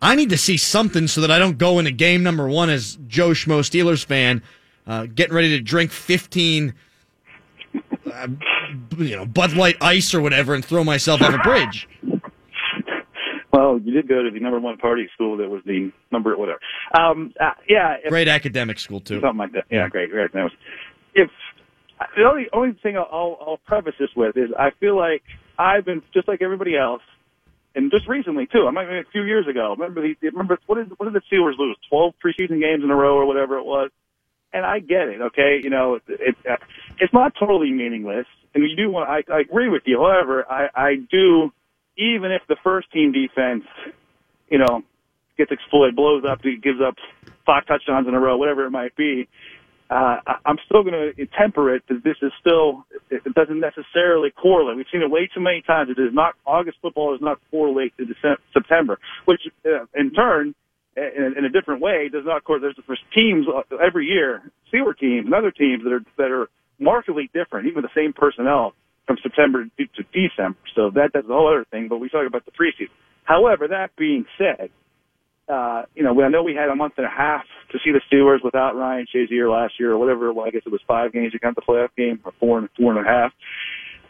I 0.00 0.14
need 0.14 0.30
to 0.30 0.38
see 0.38 0.56
something 0.56 1.06
so 1.08 1.20
that 1.20 1.30
I 1.30 1.38
don't 1.38 1.58
go 1.58 1.78
into 1.78 1.90
game 1.90 2.22
number 2.22 2.48
one 2.48 2.70
as 2.70 2.96
Joe 3.06 3.30
Schmo 3.30 3.60
Steelers 3.60 4.04
fan, 4.04 4.42
uh, 4.86 5.06
getting 5.06 5.34
ready 5.34 5.50
to 5.50 5.60
drink 5.60 5.90
15 5.90 6.74
uh, 8.12 8.28
you 8.98 9.16
know, 9.16 9.26
Bud 9.26 9.52
Light 9.54 9.76
Ice 9.80 10.14
or 10.14 10.20
whatever 10.20 10.54
and 10.54 10.64
throw 10.64 10.84
myself 10.84 11.22
off 11.22 11.34
a 11.34 11.38
bridge. 11.38 11.88
Well, 13.52 13.80
you 13.82 13.92
did 13.92 14.08
go 14.08 14.22
to 14.22 14.30
the 14.30 14.38
number 14.38 14.60
one 14.60 14.76
party 14.78 15.08
school 15.14 15.36
that 15.38 15.48
was 15.48 15.62
the 15.66 15.92
number 16.12 16.36
whatever. 16.36 16.60
Um, 16.98 17.32
uh, 17.40 17.50
yeah, 17.68 17.96
if, 18.02 18.08
Great 18.08 18.28
academic 18.28 18.78
school, 18.78 19.00
too. 19.00 19.20
something 19.20 19.38
like 19.38 19.52
that. 19.52 19.64
Yeah, 19.70 19.88
great, 19.88 20.10
great. 20.10 20.30
If 21.14 21.30
the 22.16 22.24
only 22.24 22.46
only 22.52 22.72
thing 22.82 22.96
I'll, 22.96 23.38
I'll, 23.40 23.60
preface 23.66 23.94
this 23.98 24.10
with 24.16 24.36
is 24.36 24.50
I 24.58 24.70
feel 24.80 24.96
like 24.96 25.22
I've 25.58 25.84
been 25.84 26.02
just 26.14 26.28
like 26.28 26.42
everybody 26.42 26.76
else, 26.76 27.02
and 27.74 27.90
just 27.90 28.08
recently 28.08 28.46
too. 28.46 28.66
I 28.66 28.70
mean, 28.70 28.86
a 28.88 29.10
few 29.12 29.22
years 29.22 29.46
ago. 29.46 29.74
Remember 29.78 30.02
the 30.02 30.16
remember 30.28 30.58
what 30.66 30.76
did 30.76 30.90
what 30.98 31.12
did 31.12 31.14
the 31.14 31.22
Steelers 31.30 31.58
lose? 31.58 31.76
Twelve 31.88 32.14
preseason 32.24 32.60
games 32.60 32.82
in 32.82 32.90
a 32.90 32.96
row 32.96 33.16
or 33.16 33.26
whatever 33.26 33.58
it 33.58 33.64
was. 33.64 33.90
And 34.52 34.66
I 34.66 34.80
get 34.80 35.06
it, 35.06 35.20
okay. 35.20 35.60
You 35.62 35.70
know, 35.70 35.94
it, 35.94 36.02
it 36.08 36.36
uh, 36.48 36.56
it's 36.98 37.12
not 37.12 37.34
totally 37.38 37.70
meaningless, 37.70 38.26
and 38.54 38.68
you 38.68 38.74
do 38.76 38.90
want. 38.90 39.08
I, 39.08 39.22
I 39.32 39.40
agree 39.40 39.68
with 39.68 39.82
you. 39.86 39.98
However, 39.98 40.44
I 40.50 40.68
I 40.74 40.94
do 41.10 41.52
even 41.96 42.32
if 42.32 42.42
the 42.48 42.56
first 42.64 42.90
team 42.90 43.12
defense, 43.12 43.64
you 44.48 44.58
know, 44.58 44.82
gets 45.36 45.52
exploited, 45.52 45.94
blows 45.94 46.24
up, 46.28 46.42
gives 46.42 46.80
up 46.80 46.96
five 47.46 47.66
touchdowns 47.66 48.08
in 48.08 48.14
a 48.14 48.20
row, 48.20 48.36
whatever 48.36 48.64
it 48.64 48.70
might 48.70 48.96
be. 48.96 49.28
Uh, 49.90 50.18
I'm 50.46 50.58
still 50.66 50.84
going 50.84 50.94
to 50.94 51.26
temper 51.36 51.74
it 51.74 51.82
that 51.88 52.04
this 52.04 52.14
is 52.22 52.30
still, 52.38 52.86
it 53.10 53.34
doesn't 53.34 53.58
necessarily 53.58 54.30
correlate. 54.30 54.76
We've 54.76 54.86
seen 54.92 55.02
it 55.02 55.10
way 55.10 55.28
too 55.34 55.40
many 55.40 55.62
times. 55.62 55.90
It 55.90 56.00
is 56.00 56.14
not, 56.14 56.34
August 56.46 56.78
football 56.80 57.10
does 57.10 57.20
not 57.20 57.40
correlate 57.50 57.96
to 57.98 58.04
December, 58.04 58.38
September, 58.54 58.98
which 59.24 59.40
uh, 59.66 59.86
in 59.96 60.12
turn, 60.12 60.54
in, 60.96 61.34
in 61.36 61.44
a 61.44 61.48
different 61.48 61.80
way, 61.82 62.08
does 62.08 62.24
not 62.24 62.44
correlate. 62.44 62.76
There's, 62.76 62.86
there's 62.86 63.04
teams 63.12 63.46
uh, 63.48 63.76
every 63.84 64.06
year, 64.06 64.42
Steeler 64.72 64.96
teams 64.96 65.26
and 65.26 65.34
other 65.34 65.50
teams 65.50 65.82
that 65.82 65.92
are, 65.92 66.04
that 66.18 66.30
are 66.30 66.48
markedly 66.78 67.28
different, 67.34 67.66
even 67.66 67.82
the 67.82 67.88
same 67.92 68.12
personnel 68.12 68.74
from 69.08 69.16
September 69.24 69.64
to 69.76 70.02
December. 70.14 70.58
So 70.76 70.90
that, 70.90 71.10
that's 71.12 71.26
a 71.26 71.32
whole 71.32 71.48
other 71.48 71.66
thing, 71.68 71.88
but 71.88 71.98
we 71.98 72.08
talk 72.08 72.28
about 72.28 72.44
the 72.44 72.52
preseason. 72.52 72.94
However, 73.24 73.66
that 73.68 73.96
being 73.96 74.24
said, 74.38 74.70
uh, 75.50 75.82
you 75.94 76.02
know, 76.02 76.22
I 76.22 76.28
know 76.28 76.42
we 76.42 76.54
had 76.54 76.68
a 76.68 76.76
month 76.76 76.94
and 76.96 77.06
a 77.06 77.10
half 77.10 77.44
to 77.72 77.78
see 77.84 77.90
the 77.90 78.00
Steelers 78.10 78.44
without 78.44 78.76
Ryan 78.76 79.06
Shazier 79.12 79.50
last 79.50 79.74
year 79.78 79.92
or 79.92 79.98
whatever. 79.98 80.32
was. 80.32 80.46
I 80.48 80.50
guess 80.50 80.62
it 80.64 80.72
was 80.72 80.80
five 80.86 81.12
games. 81.12 81.32
Count 81.42 81.56
the 81.56 81.62
playoff 81.62 81.88
game 81.96 82.20
or 82.24 82.32
four 82.38 82.58
and 82.58 82.68
four 82.76 82.96
and 82.96 83.06
a 83.06 83.08
half. 83.08 83.32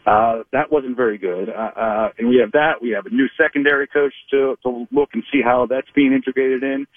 Uh, 0.05 0.43
that 0.51 0.71
wasn't 0.71 0.95
very 0.95 1.17
good. 1.17 1.49
Uh, 1.49 1.71
uh, 1.75 2.09
and 2.17 2.27
we 2.27 2.37
have 2.37 2.51
that. 2.53 2.81
We 2.81 2.89
have 2.91 3.05
a 3.05 3.09
new 3.09 3.27
secondary 3.37 3.87
coach 3.87 4.13
to, 4.31 4.57
to 4.63 4.87
look 4.91 5.09
and 5.13 5.23
see 5.31 5.41
how 5.43 5.67
that's 5.67 5.89
being 5.95 6.13
integrated 6.13 6.63
in. 6.63 6.87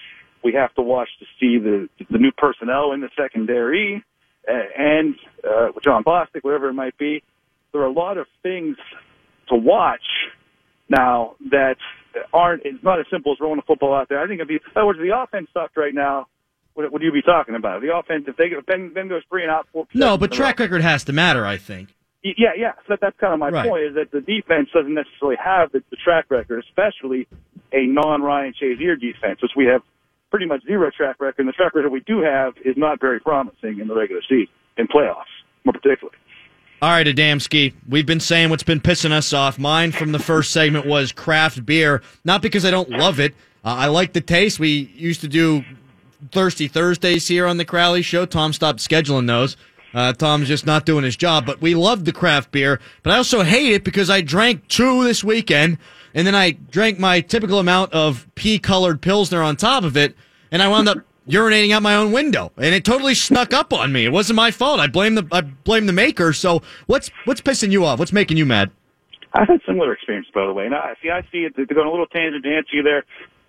We 0.43 0.53
have 0.55 0.75
to 0.75 0.83
watch 0.83 1.09
to 1.21 1.27
see 1.41 1.59
the, 1.59 1.89
the 2.11 2.19
new 2.19 2.33
personnel 2.33 2.93
in 2.93 3.01
the 3.01 3.11
secondary 3.17 4.05
uh, 4.49 4.53
and, 4.77 5.15
uh, 5.43 5.69
Jon 5.83 6.05
Bostic, 6.05 6.43
whatever 6.43 6.69
it 6.69 6.75
might 6.75 6.97
be. 6.99 7.23
There 7.73 7.83
are 7.83 7.87
a 7.87 7.93
lot 7.93 8.19
of 8.19 8.27
things 8.43 8.77
to 9.49 9.57
watch 9.57 10.05
now 10.95 11.35
that 11.51 11.77
aren't, 12.33 12.63
it's 12.65 12.83
not 12.83 13.01
as 13.01 13.07
simple 13.11 13.33
as 13.33 13.41
rolling 13.41 13.59
a 13.59 13.63
football 13.63 13.95
out 13.95 14.09
there. 14.09 14.21
I 14.21 14.27
think 14.27 14.41
if 14.41 14.49
you, 14.49 14.57
in 14.57 14.73
other 14.77 14.87
words, 14.87 14.99
the 14.99 15.17
offense 15.17 15.49
sucked 15.53 15.77
right 15.77 15.95
now, 15.95 16.27
what 16.75 16.91
would 16.93 17.03
you 17.03 17.13
be 17.13 17.23
talking 17.23 17.55
about? 17.55 17.83
The 17.83 17.95
offense, 17.97 18.25
if 18.27 18.37
they 18.37 18.47
if 18.47 18.67
Ben, 18.67 18.93
ben 18.93 19.09
goes 19.09 19.23
three 19.29 19.43
and 19.43 19.51
out, 19.51 19.67
four 19.73 19.87
No, 19.95 20.17
but 20.19 20.33
in 20.33 20.37
a 20.37 20.41
row. 20.41 20.45
track 20.47 20.59
record 20.61 20.83
has 20.83 21.05
to 21.05 21.13
matter, 21.13 21.47
I 21.47 21.57
think. 21.57 21.95
Yeah, 22.23 22.53
yeah. 22.57 22.73
So 22.89 22.97
that's 23.01 23.17
kind 23.21 23.33
of 23.35 23.39
my 23.39 23.51
Right. 23.51 23.69
point 23.69 23.85
is 23.85 23.95
that 23.97 24.11
the 24.11 24.21
defense 24.21 24.71
doesn't 24.73 24.95
necessarily 24.95 25.37
have 25.37 25.73
the, 25.73 25.83
the 25.91 25.97
track 25.97 26.27
record, 26.31 26.65
especially 26.69 27.29
a 27.73 27.87
non-Ryan 27.87 28.55
Shazier 28.61 28.99
defense, 28.99 29.43
which 29.43 29.53
we 29.57 29.67
have 29.67 29.83
pretty 30.31 30.47
much 30.47 30.65
zero 30.65 30.91
track 30.91 31.17
record. 31.21 31.41
And 31.41 31.49
the 31.49 31.53
track 31.53 31.75
record 31.75 31.91
we 31.93 32.01
do 32.01 32.23
have 32.23 32.55
is 32.65 32.77
not 32.77 33.01
very 33.01 33.21
promising 33.21 33.79
in 33.79 33.87
the 33.89 33.95
regular 33.95 34.23
season, 34.29 34.49
in 34.79 34.87
playoffs, 34.89 35.31
more 35.65 35.75
particularly. 35.75 36.17
All 36.83 36.91
right, 36.91 37.07
Adamski, 37.07 37.73
we've 37.89 38.05
been 38.05 38.21
saying 38.21 38.51
what's 38.51 38.63
been 38.63 38.81
pissing 38.81 39.13
us 39.13 39.33
off. 39.33 39.59
Mine 39.59 39.91
from 39.91 40.13
the 40.13 40.19
first 40.19 40.51
segment 40.51 40.85
was 40.87 41.13
craft 41.13 41.65
beer, 41.65 42.03
not 42.25 42.43
because 42.43 42.65
I 42.65 42.71
don't 42.71 42.91
love 42.91 43.19
it. 43.21 43.35
Uh, 43.65 43.69
I 43.69 43.87
like 43.87 44.13
the 44.13 44.21
taste. 44.21 44.59
We 44.59 44.91
used 44.95 45.23
to 45.23 45.29
do 45.29 45.65
Thirsty 46.31 46.69
Thursdays 46.69 47.27
here 47.27 47.47
on 47.47 47.57
the 47.57 47.65
Crowley 47.65 48.03
Show. 48.03 48.27
Tom 48.27 48.53
stopped 48.53 48.81
scheduling 48.81 49.27
those. 49.27 49.57
Uh, 49.95 50.13
Tom's 50.13 50.49
just 50.49 50.67
not 50.67 50.85
doing 50.85 51.05
his 51.05 51.17
job, 51.17 51.47
but 51.47 51.63
we 51.63 51.75
love 51.75 52.05
the 52.05 52.13
craft 52.13 52.51
beer. 52.51 52.81
But 53.03 53.13
I 53.13 53.17
also 53.17 53.43
hate 53.43 53.73
it 53.73 53.85
because 53.85 54.11
I 54.11 54.21
drank 54.21 54.67
two 54.69 55.05
this 55.05 55.23
weekend, 55.25 55.79
and 56.13 56.27
then 56.27 56.35
I 56.35 56.51
drank 56.51 56.99
my 56.99 57.21
typical 57.21 57.61
amount 57.61 57.93
of 57.93 58.27
pea-colored 58.35 59.01
pilsner 59.01 59.41
on 59.41 59.57
top 59.57 59.85
of 59.85 59.97
it, 59.97 60.17
and 60.51 60.61
I 60.61 60.69
wound 60.69 60.89
up 60.89 60.99
urinating 61.29 61.73
out 61.73 61.83
my 61.83 61.97
own 61.97 62.13
window, 62.13 62.53
and 62.57 62.75
it 62.75 62.85
totally 62.85 63.15
snuck 63.15 63.53
up 63.53 63.73
on 63.73 63.93
me. 63.93 64.05
It 64.05 64.13
wasn't 64.13 64.37
my 64.37 64.51
fault. 64.51 64.81
I 64.81 64.87
blame 64.87 65.15
the 65.15 65.27
I 65.33 65.41
blame 65.43 65.87
the 65.87 65.93
maker. 65.93 66.33
So 66.33 66.63
what's 66.87 67.11
what's 67.25 67.41
pissing 67.41 67.71
you 67.71 67.85
off? 67.85 67.99
What's 67.99 68.13
making 68.13 68.37
you 68.37 68.47
mad? 68.47 68.71
I've 69.33 69.49
had 69.49 69.61
similar 69.67 69.93
experience, 69.93 70.29
by 70.33 70.47
the 70.47 70.53
way. 70.53 70.67
And 70.67 70.75
I 70.75 70.95
see, 71.03 71.11
I 71.11 71.23
see 71.33 71.39
it. 71.39 71.57
To 71.57 71.67
go 71.67 71.81
on 71.81 71.87
a 71.89 71.91
little 71.91 72.07
tangent 72.07 72.45
to 72.45 72.55
answer 72.55 72.77
you 72.77 72.83
there. 72.83 73.05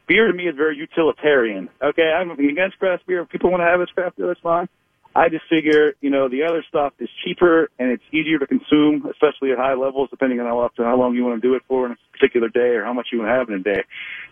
Beer 0.08 0.28
to 0.28 0.34
me 0.34 0.48
is 0.48 0.56
very 0.56 0.78
utilitarian. 0.78 1.70
Okay, 1.82 2.12
I'm 2.12 2.32
against 2.32 2.78
craft 2.80 3.08
beer. 3.08 3.22
If 3.22 3.30
people 3.30 3.52
want 3.52 3.62
to 3.62 3.66
have 3.66 3.82
it 3.82 3.90
craft 3.94 4.18
beer, 4.18 4.28
that's 4.28 4.40
fine. 4.40 4.68
I 5.16 5.30
just 5.30 5.46
figure, 5.50 5.94
you 6.02 6.10
know, 6.10 6.28
the 6.28 6.44
other 6.44 6.64
stuff 6.68 6.94
is 7.00 7.08
cheaper 7.24 7.70
and 7.80 7.90
it's 7.90 8.04
easier 8.12 8.38
to 8.38 8.46
consume, 8.46 9.06
especially 9.10 9.52
at 9.52 9.58
high 9.58 9.74
levels, 9.74 10.10
depending 10.10 10.42
on 10.42 10.46
how 10.46 10.60
often, 10.60 10.84
how 10.84 10.98
long 10.98 11.16
you 11.16 11.24
want 11.24 11.42
to 11.42 11.48
do 11.48 11.56
it 11.56 11.62
for 11.70 11.86
in 11.86 11.94
a 11.94 11.98
particular 12.12 12.50
day 12.50 12.76
or 12.76 12.84
how 12.84 12.92
much 12.92 13.08
you 13.14 13.20
want 13.20 13.30
to 13.30 13.34
have 13.34 13.48
in 13.48 13.56
a 13.56 13.64
day. 13.64 13.84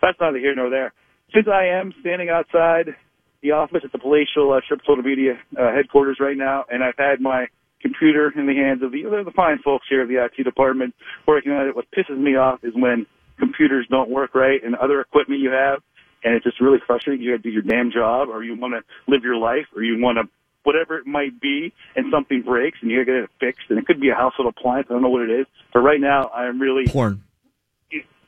That's 0.02 0.20
neither 0.20 0.40
here 0.40 0.54
nor 0.54 0.70
there. 0.70 0.92
Since 1.34 1.48
I 1.48 1.68
am 1.68 1.94
standing 2.02 2.30
outside 2.30 2.96
the 3.44 3.52
office 3.52 3.82
at 3.84 3.92
the 3.92 4.00
palatial 4.00 4.52
uh, 4.54 4.62
Trib 4.66 4.80
Total 4.88 5.04
Media 5.04 5.38
uh, 5.60 5.72
headquarters 5.74 6.18
right 6.20 6.38
now, 6.38 6.64
and 6.72 6.84
I've 6.84 6.98
had 6.98 7.22
my 7.22 7.48
computer 7.82 8.32
in 8.36 8.48
the 8.48 8.56
hands 8.56 8.82
of 8.82 8.92
the, 8.92 9.04
the 9.04 9.32
fine 9.36 9.60
folks 9.60 9.86
here 9.90 10.02
of 10.02 10.08
the 10.08 10.24
IT 10.24 10.42
department 10.44 10.96
working 11.28 11.52
on 11.52 11.68
it. 11.68 11.76
What 11.76 11.86
pisses 11.92 12.18
me 12.18 12.38
off 12.38 12.64
is 12.64 12.74
when 12.74 13.06
computers 13.38 13.86
don't 13.90 14.10
work 14.10 14.34
right 14.34 14.64
and 14.64 14.74
other 14.76 15.02
equipment 15.02 15.42
you 15.42 15.52
have, 15.52 15.82
and 16.24 16.34
it's 16.34 16.46
just 16.46 16.62
really 16.62 16.80
frustrating. 16.88 17.22
You 17.22 17.32
got 17.34 17.44
to 17.44 17.50
do 17.50 17.54
your 17.54 17.62
damn 17.62 17.92
job, 17.92 18.30
or 18.30 18.44
you 18.44 18.56
want 18.56 18.74
to 18.74 19.12
live 19.12 19.24
your 19.24 19.36
life, 19.36 19.68
or 19.76 19.84
you 19.84 20.02
want 20.02 20.18
to 20.18 20.24
whatever 20.64 20.98
it 20.98 21.06
might 21.06 21.42
be, 21.42 21.74
and 21.98 22.06
something 22.10 22.42
breaks, 22.42 22.78
and 22.82 22.90
you 22.90 23.04
got 23.04 23.12
to 23.12 23.20
get 23.20 23.24
it 23.24 23.30
fixed. 23.42 23.66
And 23.70 23.78
it 23.78 23.86
could 23.86 24.00
be 24.00 24.10
a 24.10 24.16
household 24.16 24.48
appliance. 24.48 24.88
I 24.90 24.94
don't 24.94 25.02
know 25.02 25.10
what 25.10 25.24
it 25.24 25.42
is, 25.42 25.46
but 25.74 25.82
right 25.82 26.00
now 26.00 26.30
I'm 26.30 26.62
really 26.62 26.88
Porn. 26.88 27.22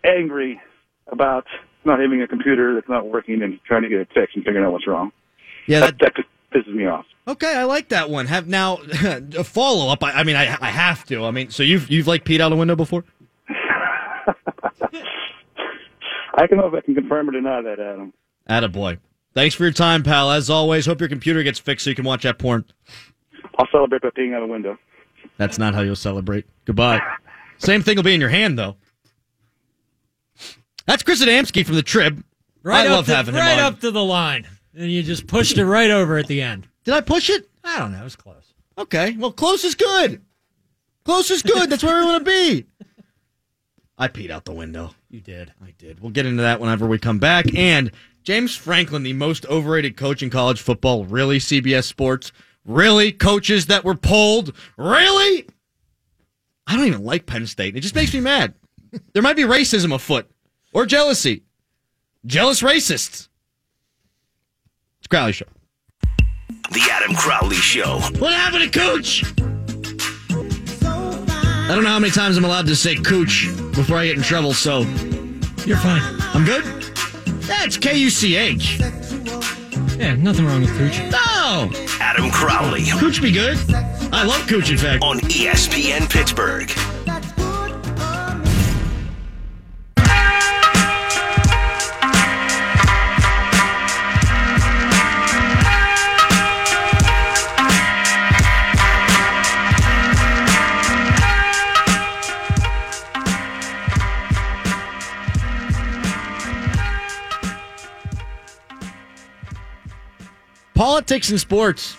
angry 0.03 0.59
about 1.07 1.45
not 1.85 1.99
having 1.99 2.21
a 2.21 2.27
computer 2.27 2.73
that's 2.75 2.89
not 2.89 3.07
working 3.07 3.41
and 3.41 3.59
trying 3.65 3.81
to 3.83 3.89
get 3.89 3.99
it 3.99 4.07
fixed 4.13 4.35
and 4.35 4.43
figuring 4.45 4.65
out 4.65 4.71
what's 4.71 4.87
wrong. 4.87 5.11
Yeah, 5.67 5.81
That, 5.81 5.99
that, 5.99 6.13
that 6.15 6.25
pisses 6.53 6.73
me 6.73 6.85
off. 6.85 7.05
okay, 7.27 7.55
I 7.55 7.63
like 7.63 7.89
that 7.89 8.09
one. 8.09 8.27
Have 8.27 8.47
now 8.47 8.79
a 9.37 9.43
follow 9.43 9.91
up. 9.91 10.03
I, 10.03 10.11
I 10.11 10.23
mean, 10.23 10.35
I, 10.35 10.57
I 10.61 10.69
have 10.69 11.05
to. 11.05 11.25
I 11.25 11.31
mean, 11.31 11.49
so 11.49 11.63
you've 11.63 11.89
you've 11.89 12.07
like 12.07 12.23
peed 12.23 12.39
out 12.39 12.51
a 12.51 12.55
window 12.55 12.75
before? 12.75 13.03
I 16.37 16.47
don't 16.47 16.57
know 16.59 16.67
if 16.67 16.73
I 16.73 16.81
can 16.81 16.95
confirm 16.95 17.29
or 17.29 17.31
deny 17.31 17.61
that, 17.61 17.79
Adam. 17.79 18.13
Attaboy. 18.49 18.99
Thanks 19.33 19.55
for 19.55 19.63
your 19.63 19.71
time, 19.73 20.03
pal. 20.03 20.31
As 20.31 20.49
always, 20.49 20.85
hope 20.85 20.99
your 20.99 21.09
computer 21.09 21.43
gets 21.43 21.59
fixed 21.59 21.83
so 21.85 21.89
you 21.89 21.95
can 21.95 22.05
watch 22.05 22.23
that 22.23 22.37
porn. 22.37 22.65
I'll 23.57 23.67
celebrate 23.71 24.01
by 24.01 24.09
peeing 24.09 24.33
out 24.35 24.43
a 24.43 24.47
window. 24.47 24.77
That's 25.37 25.57
not 25.57 25.73
how 25.73 25.81
you'll 25.81 25.95
celebrate. 25.95 26.45
Goodbye. 26.65 26.99
Same 27.57 27.81
thing 27.81 27.95
will 27.95 28.03
be 28.03 28.13
in 28.13 28.19
your 28.21 28.29
hand, 28.29 28.59
though. 28.59 28.75
That's 30.85 31.03
Chris 31.03 31.23
Adamski 31.23 31.65
from 31.65 31.75
the 31.75 31.83
Trib. 31.83 32.23
Right 32.63 32.87
I 32.87 32.91
love 32.91 33.05
to, 33.05 33.15
having 33.15 33.35
him 33.35 33.41
right 33.41 33.59
on. 33.59 33.73
up 33.73 33.79
to 33.81 33.91
the 33.91 34.03
line, 34.03 34.47
and 34.75 34.91
you 34.91 35.03
just 35.03 35.27
pushed 35.27 35.57
it 35.57 35.65
right 35.65 35.91
over 35.91 36.17
at 36.17 36.27
the 36.27 36.41
end. 36.41 36.67
Did 36.83 36.93
I 36.95 37.01
push 37.01 37.29
it? 37.29 37.47
I 37.63 37.79
don't 37.79 37.91
know. 37.91 38.01
It 38.01 38.03
was 38.03 38.15
close. 38.15 38.53
Okay. 38.77 39.15
Well, 39.17 39.31
close 39.31 39.63
is 39.63 39.75
good. 39.75 40.21
Close 41.03 41.29
is 41.29 41.43
good. 41.43 41.69
That's 41.69 41.83
where 41.83 41.99
we 41.99 42.05
want 42.05 42.25
to 42.25 42.31
be. 42.31 42.65
I 43.97 44.07
peed 44.07 44.29
out 44.29 44.45
the 44.45 44.51
window. 44.51 44.91
You 45.09 45.21
did. 45.21 45.53
I 45.63 45.73
did. 45.77 45.99
We'll 45.99 46.11
get 46.11 46.25
into 46.25 46.41
that 46.41 46.59
whenever 46.59 46.87
we 46.87 46.97
come 46.97 47.19
back. 47.19 47.55
And 47.55 47.91
James 48.23 48.55
Franklin, 48.55 49.03
the 49.03 49.13
most 49.13 49.45
overrated 49.45 49.95
coach 49.95 50.21
in 50.21 50.29
college 50.29 50.59
football. 50.59 51.05
Really, 51.05 51.37
CBS 51.37 51.85
Sports? 51.85 52.31
Really? 52.65 53.11
Coaches 53.11 53.67
that 53.67 53.85
were 53.85 53.95
pulled? 53.95 54.53
Really? 54.77 55.47
I 56.67 56.75
don't 56.75 56.87
even 56.87 57.05
like 57.05 57.27
Penn 57.27 57.45
State. 57.45 57.75
It 57.75 57.81
just 57.81 57.95
makes 57.95 58.13
me 58.13 58.19
mad. 58.19 58.55
There 59.13 59.21
might 59.21 59.35
be 59.35 59.43
racism 59.43 59.93
afoot 59.93 60.29
or 60.75 60.85
jealousy. 60.85 61.41
Jealous 62.25 62.61
racists. 62.61 63.29
It's 64.99 65.07
Crowley 65.09 65.31
Show. 65.31 65.45
The 66.71 66.87
Adam 66.91 67.15
Crowley 67.15 67.55
Show. 67.55 67.99
What 68.19 68.33
happened 68.33 68.71
to 68.71 68.79
Cooch? 68.79 69.23
I 71.67 71.69
don't 71.73 71.83
know 71.83 71.89
how 71.89 71.99
many 71.99 72.11
times 72.11 72.37
I'm 72.37 72.43
allowed 72.43 72.67
to 72.67 72.75
say 72.75 72.95
Cooch 72.95 73.47
before 73.73 73.97
I 73.97 74.07
get 74.07 74.17
in 74.17 74.23
trouble, 74.23 74.53
so 74.53 74.81
You're 75.65 75.77
fine. 75.77 76.01
I'm 76.33 76.43
good? 76.45 76.63
That's 77.43 77.77
K 77.77 77.97
U 77.97 78.09
C 78.09 78.35
H. 78.35 78.79
Yeah, 79.97 80.15
nothing 80.15 80.45
wrong 80.45 80.61
with 80.61 80.77
Cooch. 80.77 80.99
No! 81.09 81.71
Adam 82.01 82.29
Crowley 82.31 82.83
Cooch 82.99 83.21
be 83.21 83.31
good. 83.31 83.57
I 84.11 84.25
love 84.25 84.45
Cooch, 84.47 84.69
in 84.69 84.77
fact. 84.77 85.03
on 85.03 85.19
ESPN 85.21 86.09
Pittsburgh. 86.09 86.69
Politics 110.95 111.29
and 111.29 111.41
sports, 111.41 111.97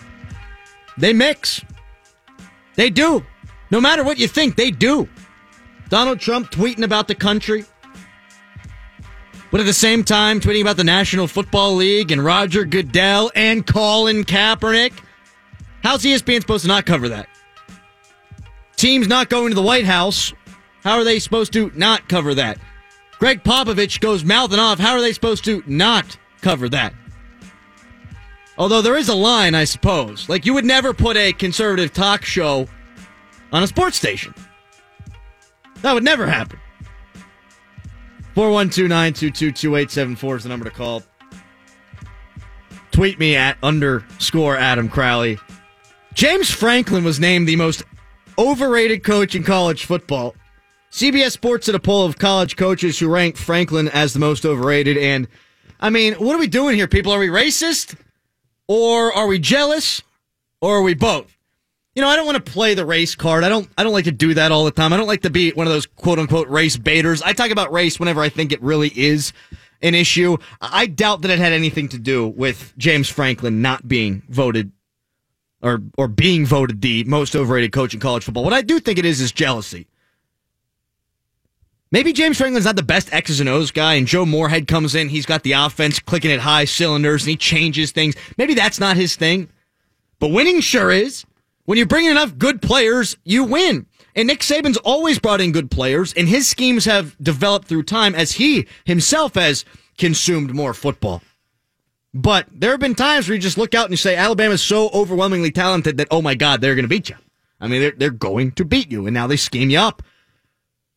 they 0.97 1.13
mix. 1.13 1.63
They 2.73 2.89
do. 2.89 3.23
No 3.69 3.79
matter 3.79 4.03
what 4.03 4.17
you 4.17 4.27
think, 4.27 4.55
they 4.55 4.71
do. 4.71 5.07
Donald 5.89 6.19
Trump 6.19 6.49
tweeting 6.49 6.81
about 6.81 7.07
the 7.07 7.13
country, 7.13 7.63
but 9.51 9.59
at 9.59 9.67
the 9.67 9.71
same 9.71 10.03
time 10.03 10.39
tweeting 10.39 10.61
about 10.61 10.77
the 10.77 10.83
National 10.83 11.27
Football 11.27 11.75
League 11.75 12.11
and 12.11 12.25
Roger 12.25 12.65
Goodell 12.65 13.29
and 13.35 13.67
Colin 13.67 14.23
Kaepernick. 14.23 14.93
How's 15.83 16.01
ESPN 16.01 16.41
supposed 16.41 16.63
to 16.63 16.67
not 16.67 16.87
cover 16.87 17.07
that? 17.09 17.29
Teams 18.77 19.07
not 19.07 19.29
going 19.29 19.49
to 19.49 19.55
the 19.55 19.61
White 19.61 19.85
House. 19.85 20.33
How 20.83 20.97
are 20.97 21.03
they 21.03 21.19
supposed 21.19 21.53
to 21.53 21.71
not 21.75 22.09
cover 22.09 22.33
that? 22.33 22.57
Gregg 23.19 23.43
Popovich 23.43 23.99
goes 23.99 24.23
mouthing 24.23 24.57
off. 24.57 24.79
How 24.79 24.95
are 24.95 25.01
they 25.01 25.13
supposed 25.13 25.45
to 25.45 25.61
not 25.67 26.17
cover 26.41 26.67
that? 26.69 26.95
Although 28.57 28.81
there 28.81 28.97
is 28.97 29.09
a 29.09 29.15
line, 29.15 29.53
I 29.53 29.65
suppose. 29.65 30.27
Like 30.29 30.45
you 30.45 30.53
would 30.53 30.65
never 30.65 30.93
put 30.93 31.17
a 31.17 31.33
conservative 31.33 31.93
talk 31.93 32.25
show 32.25 32.67
on 33.51 33.63
a 33.63 33.67
sports 33.67 33.97
station. 33.97 34.33
That 35.81 35.93
would 35.93 36.03
never 36.03 36.25
happen. 36.25 36.59
412-922-2874 38.35 40.37
is 40.37 40.43
the 40.43 40.49
number 40.49 40.65
to 40.65 40.71
call. 40.71 41.03
Tweet 42.91 43.19
me 43.19 43.35
at 43.35 43.57
underscore 43.61 44.57
Adam 44.57 44.89
Crowley. 44.89 45.37
James 46.13 46.49
Franklin 46.49 47.03
was 47.03 47.19
named 47.19 47.47
the 47.47 47.55
most 47.55 47.83
overrated 48.39 49.03
coach 49.03 49.35
in 49.35 49.43
college 49.43 49.85
football. 49.85 50.35
CBS 50.91 51.31
Sports 51.31 51.67
did 51.67 51.75
a 51.75 51.79
poll 51.79 52.05
of 52.05 52.17
college 52.17 52.55
coaches 52.55 52.97
who 52.97 53.07
ranked 53.07 53.37
Franklin 53.37 53.87
as 53.89 54.13
the 54.13 54.19
most 54.19 54.45
overrated. 54.45 54.97
And 54.97 55.27
I 55.79 55.91
mean, 55.91 56.15
what 56.15 56.35
are 56.35 56.39
we 56.39 56.47
doing 56.47 56.75
here, 56.75 56.87
people? 56.87 57.11
Are 57.11 57.19
we 57.19 57.27
racist? 57.27 57.95
Or 58.67 59.13
are 59.13 59.27
we 59.27 59.39
jealous? 59.39 60.01
Or 60.61 60.77
are 60.77 60.81
we 60.81 60.93
both? 60.93 61.37
You 61.95 62.01
know, 62.01 62.09
I 62.09 62.15
don't 62.15 62.27
want 62.27 62.43
to 62.43 62.51
play 62.51 62.75
the 62.75 62.85
race 62.85 63.15
card. 63.15 63.43
I 63.43 63.49
don't 63.49 63.67
I 63.77 63.83
don't 63.83 63.93
like 63.93 64.05
to 64.05 64.11
do 64.11 64.35
that 64.35 64.51
all 64.51 64.65
the 64.65 64.71
time. 64.71 64.93
I 64.93 64.97
don't 64.97 65.07
like 65.07 65.23
to 65.23 65.31
be 65.31 65.51
one 65.51 65.65
of 65.65 65.73
those 65.73 65.87
quote 65.87 66.19
unquote 66.19 66.47
race 66.47 66.77
baiters. 66.77 67.23
I 67.23 67.33
talk 67.33 67.49
about 67.49 67.71
race 67.71 67.99
whenever 67.99 68.21
I 68.21 68.29
think 68.29 68.51
it 68.51 68.61
really 68.61 68.91
is 68.95 69.33
an 69.81 69.95
issue. 69.95 70.37
I 70.61 70.85
doubt 70.85 71.21
that 71.23 71.31
it 71.31 71.39
had 71.39 71.53
anything 71.53 71.89
to 71.89 71.97
do 71.97 72.27
with 72.27 72.73
James 72.77 73.09
Franklin 73.09 73.63
not 73.63 73.87
being 73.87 74.21
voted 74.29 74.71
or 75.63 75.81
or 75.97 76.07
being 76.07 76.45
voted 76.45 76.81
the 76.81 77.03
most 77.05 77.35
overrated 77.35 77.71
coach 77.71 77.95
in 77.95 77.99
college 77.99 78.23
football. 78.23 78.43
What 78.43 78.53
I 78.53 78.61
do 78.61 78.79
think 78.79 78.99
it 78.99 79.05
is 79.05 79.19
is 79.19 79.31
jealousy. 79.31 79.87
Maybe 81.89 82.11
James 82.11 82.37
Franklin's 82.37 82.65
not 82.65 82.75
the 82.75 82.83
best 82.83 83.13
X's 83.13 83.39
and 83.39 83.47
O's 83.47 83.71
guy, 83.71 83.93
and 83.93 84.07
Joe 84.07 84.25
Moorhead 84.25 84.67
comes 84.67 84.93
in. 84.93 85.07
He's 85.07 85.25
got 85.25 85.43
the 85.43 85.53
offense 85.53 85.99
clicking 85.99 86.31
at 86.31 86.39
high 86.39 86.65
cylinders, 86.65 87.23
and 87.23 87.29
he 87.29 87.37
changes 87.37 87.91
things. 87.91 88.15
Maybe 88.37 88.53
that's 88.53 88.79
not 88.79 88.97
his 88.97 89.15
thing. 89.15 89.49
But 90.19 90.29
winning 90.29 90.59
sure 90.59 90.91
is. 90.91 91.25
When 91.63 91.77
you 91.77 91.85
bring 91.85 92.05
in 92.05 92.11
enough 92.11 92.37
good 92.37 92.61
players, 92.61 93.17
you 93.23 93.43
win. 93.43 93.87
And 94.15 94.27
Nick 94.27 94.39
Saban's 94.39 94.77
always 94.77 95.19
brought 95.19 95.41
in 95.41 95.51
good 95.51 95.69
players, 95.69 96.13
and 96.13 96.27
his 96.27 96.49
schemes 96.49 96.85
have 96.85 97.15
developed 97.21 97.67
through 97.67 97.83
time 97.83 98.15
as 98.15 98.33
he 98.33 98.67
himself 98.85 99.35
has 99.35 99.63
consumed 99.97 100.53
more 100.53 100.73
football. 100.73 101.21
But 102.13 102.47
there 102.51 102.71
have 102.71 102.79
been 102.79 102.95
times 102.95 103.27
where 103.27 103.35
you 103.35 103.41
just 103.41 103.57
look 103.57 103.75
out 103.75 103.85
and 103.85 103.91
you 103.91 103.97
say, 103.97 104.15
Alabama's 104.15 104.63
so 104.63 104.89
overwhelmingly 104.89 105.51
talented 105.51 105.97
that, 105.97 106.07
oh 106.09 106.21
my 106.21 106.35
God, 106.35 106.61
they're 106.61 106.75
going 106.75 106.83
to 106.83 106.89
beat 106.89 107.09
you. 107.09 107.15
I 107.59 107.67
mean, 107.67 107.81
they're, 107.81 107.91
they're 107.91 108.09
going 108.09 108.51
to 108.53 108.65
beat 108.65 108.91
you, 108.91 109.05
and 109.05 109.13
now 109.13 109.27
they 109.27 109.37
scheme 109.37 109.69
you 109.69 109.79
up. 109.79 110.01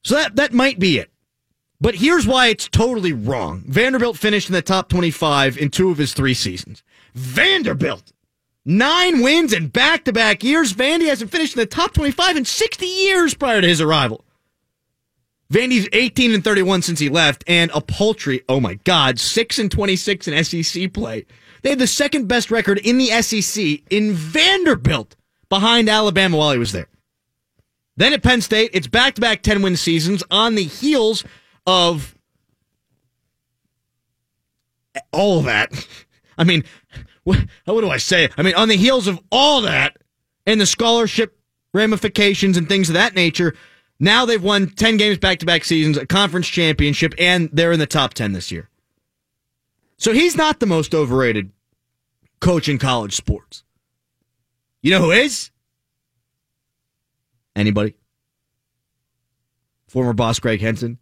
So 0.03 0.15
that, 0.15 0.37
that 0.37 0.53
might 0.53 0.79
be 0.79 0.99
it. 0.99 1.11
But 1.81 1.95
here's 1.95 2.27
why 2.27 2.49
it's 2.49 2.69
totally 2.69 3.13
wrong. 3.13 3.65
Vanderbilt 3.67 4.19
finished 4.19 4.49
in 4.49 4.55
the 4.55 4.63
top 4.63 4.89
25 4.89 5.57
in 5.57 5.71
two 5.71 5.91
of 5.91 5.99
his 5.99 6.13
three 6.13 6.35
seasons. 6.35 6.83
Vanderbilt! 7.15 8.13
Nine 8.67 9.23
wins 9.23 9.55
in 9.55 9.69
back 9.69 10.05
to 10.05 10.13
back 10.13 10.45
years. 10.45 10.75
Vandy 10.75 11.09
hasn't 11.09 11.31
finished 11.31 11.57
in 11.57 11.61
the 11.61 11.67
top 11.67 11.95
25 11.95 12.37
in 12.37 12.45
60 12.45 12.87
years 12.87 13.35
prior 13.35 13.63
to 13.63 13.67
his 13.67 13.81
arrival. 13.81 14.25
Vandy's 15.51 15.89
18 15.93 16.35
and 16.35 16.45
31 16.45 16.83
since 16.83 17.01
he 17.01 17.09
left, 17.09 17.43
and 17.47 17.71
a 17.75 17.81
paltry, 17.81 18.43
oh 18.49 18.61
my 18.61 18.75
God, 18.85 19.19
6 19.19 19.59
and 19.59 19.71
26 19.71 20.29
in 20.29 20.45
SEC 20.45 20.93
play. 20.93 21.27
They 21.63 21.71
had 21.71 21.79
the 21.79 21.87
second 21.87 22.29
best 22.29 22.51
record 22.51 22.79
in 22.79 22.99
the 22.99 23.09
SEC 23.23 23.81
in 23.91 24.13
Vanderbilt 24.13 25.17
behind 25.49 25.89
Alabama 25.89 26.37
while 26.37 26.53
he 26.53 26.59
was 26.59 26.73
there. 26.73 26.87
Then 27.97 28.13
at 28.13 28.23
Penn 28.23 28.41
State, 28.41 28.71
it's 28.73 28.87
back 28.87 29.15
to 29.15 29.21
back 29.21 29.43
10 29.43 29.63
win 29.63 29.77
seasons 29.77 30.23
on 30.31 30.55
the 30.55 30.65
heels 30.65 31.25
of 31.67 32.17
all 35.13 35.41
of 35.41 35.45
that. 35.45 35.87
I 36.39 36.45
mean, 36.45 36.65
what, 37.25 37.39
what 37.65 37.81
do 37.83 37.91
I 37.91 37.99
say? 37.99 38.31
I 38.37 38.43
mean, 38.43 38.55
on 38.55 38.69
the 38.69 38.77
heels 38.77 39.07
of 39.07 39.21
all 39.31 39.61
that 39.63 39.99
and 40.47 40.61
the 40.61 40.67
scholarship 40.67 41.39
ramifications 41.75 42.57
and 42.57 42.69
things 42.69 42.89
of 42.89 42.95
that 42.95 43.15
nature, 43.15 43.55
now 43.99 44.25
they've 44.25 44.43
won 44.43 44.69
10 44.69 44.97
games 44.97 45.19
back 45.19 45.39
to 45.41 45.47
back 45.47 45.65
seasons, 45.65 45.99
a 45.99 46.07
conference 46.07 46.49
championship, 46.49 47.15
and 47.19 47.51
they're 47.53 47.73
in 47.73 47.79
the 47.79 47.87
top 47.87 48.15
10 48.15 48.33
this 48.33 48.51
year. 48.51 48.71
So 49.99 50.15
he's 50.15 50.35
not 50.35 50.61
the 50.61 50.67
most 50.67 50.95
overrated 50.95 51.53
coach 52.41 52.69
in 52.69 52.79
college 52.79 53.15
sports. 53.15 53.63
You 54.81 54.93
know 54.93 55.01
who 55.01 55.11
is? 55.11 55.51
Anybody? 57.57 57.95
Former 59.89 60.13
boss 60.13 60.39
Greg 60.39 60.61
Henson. 60.61 60.99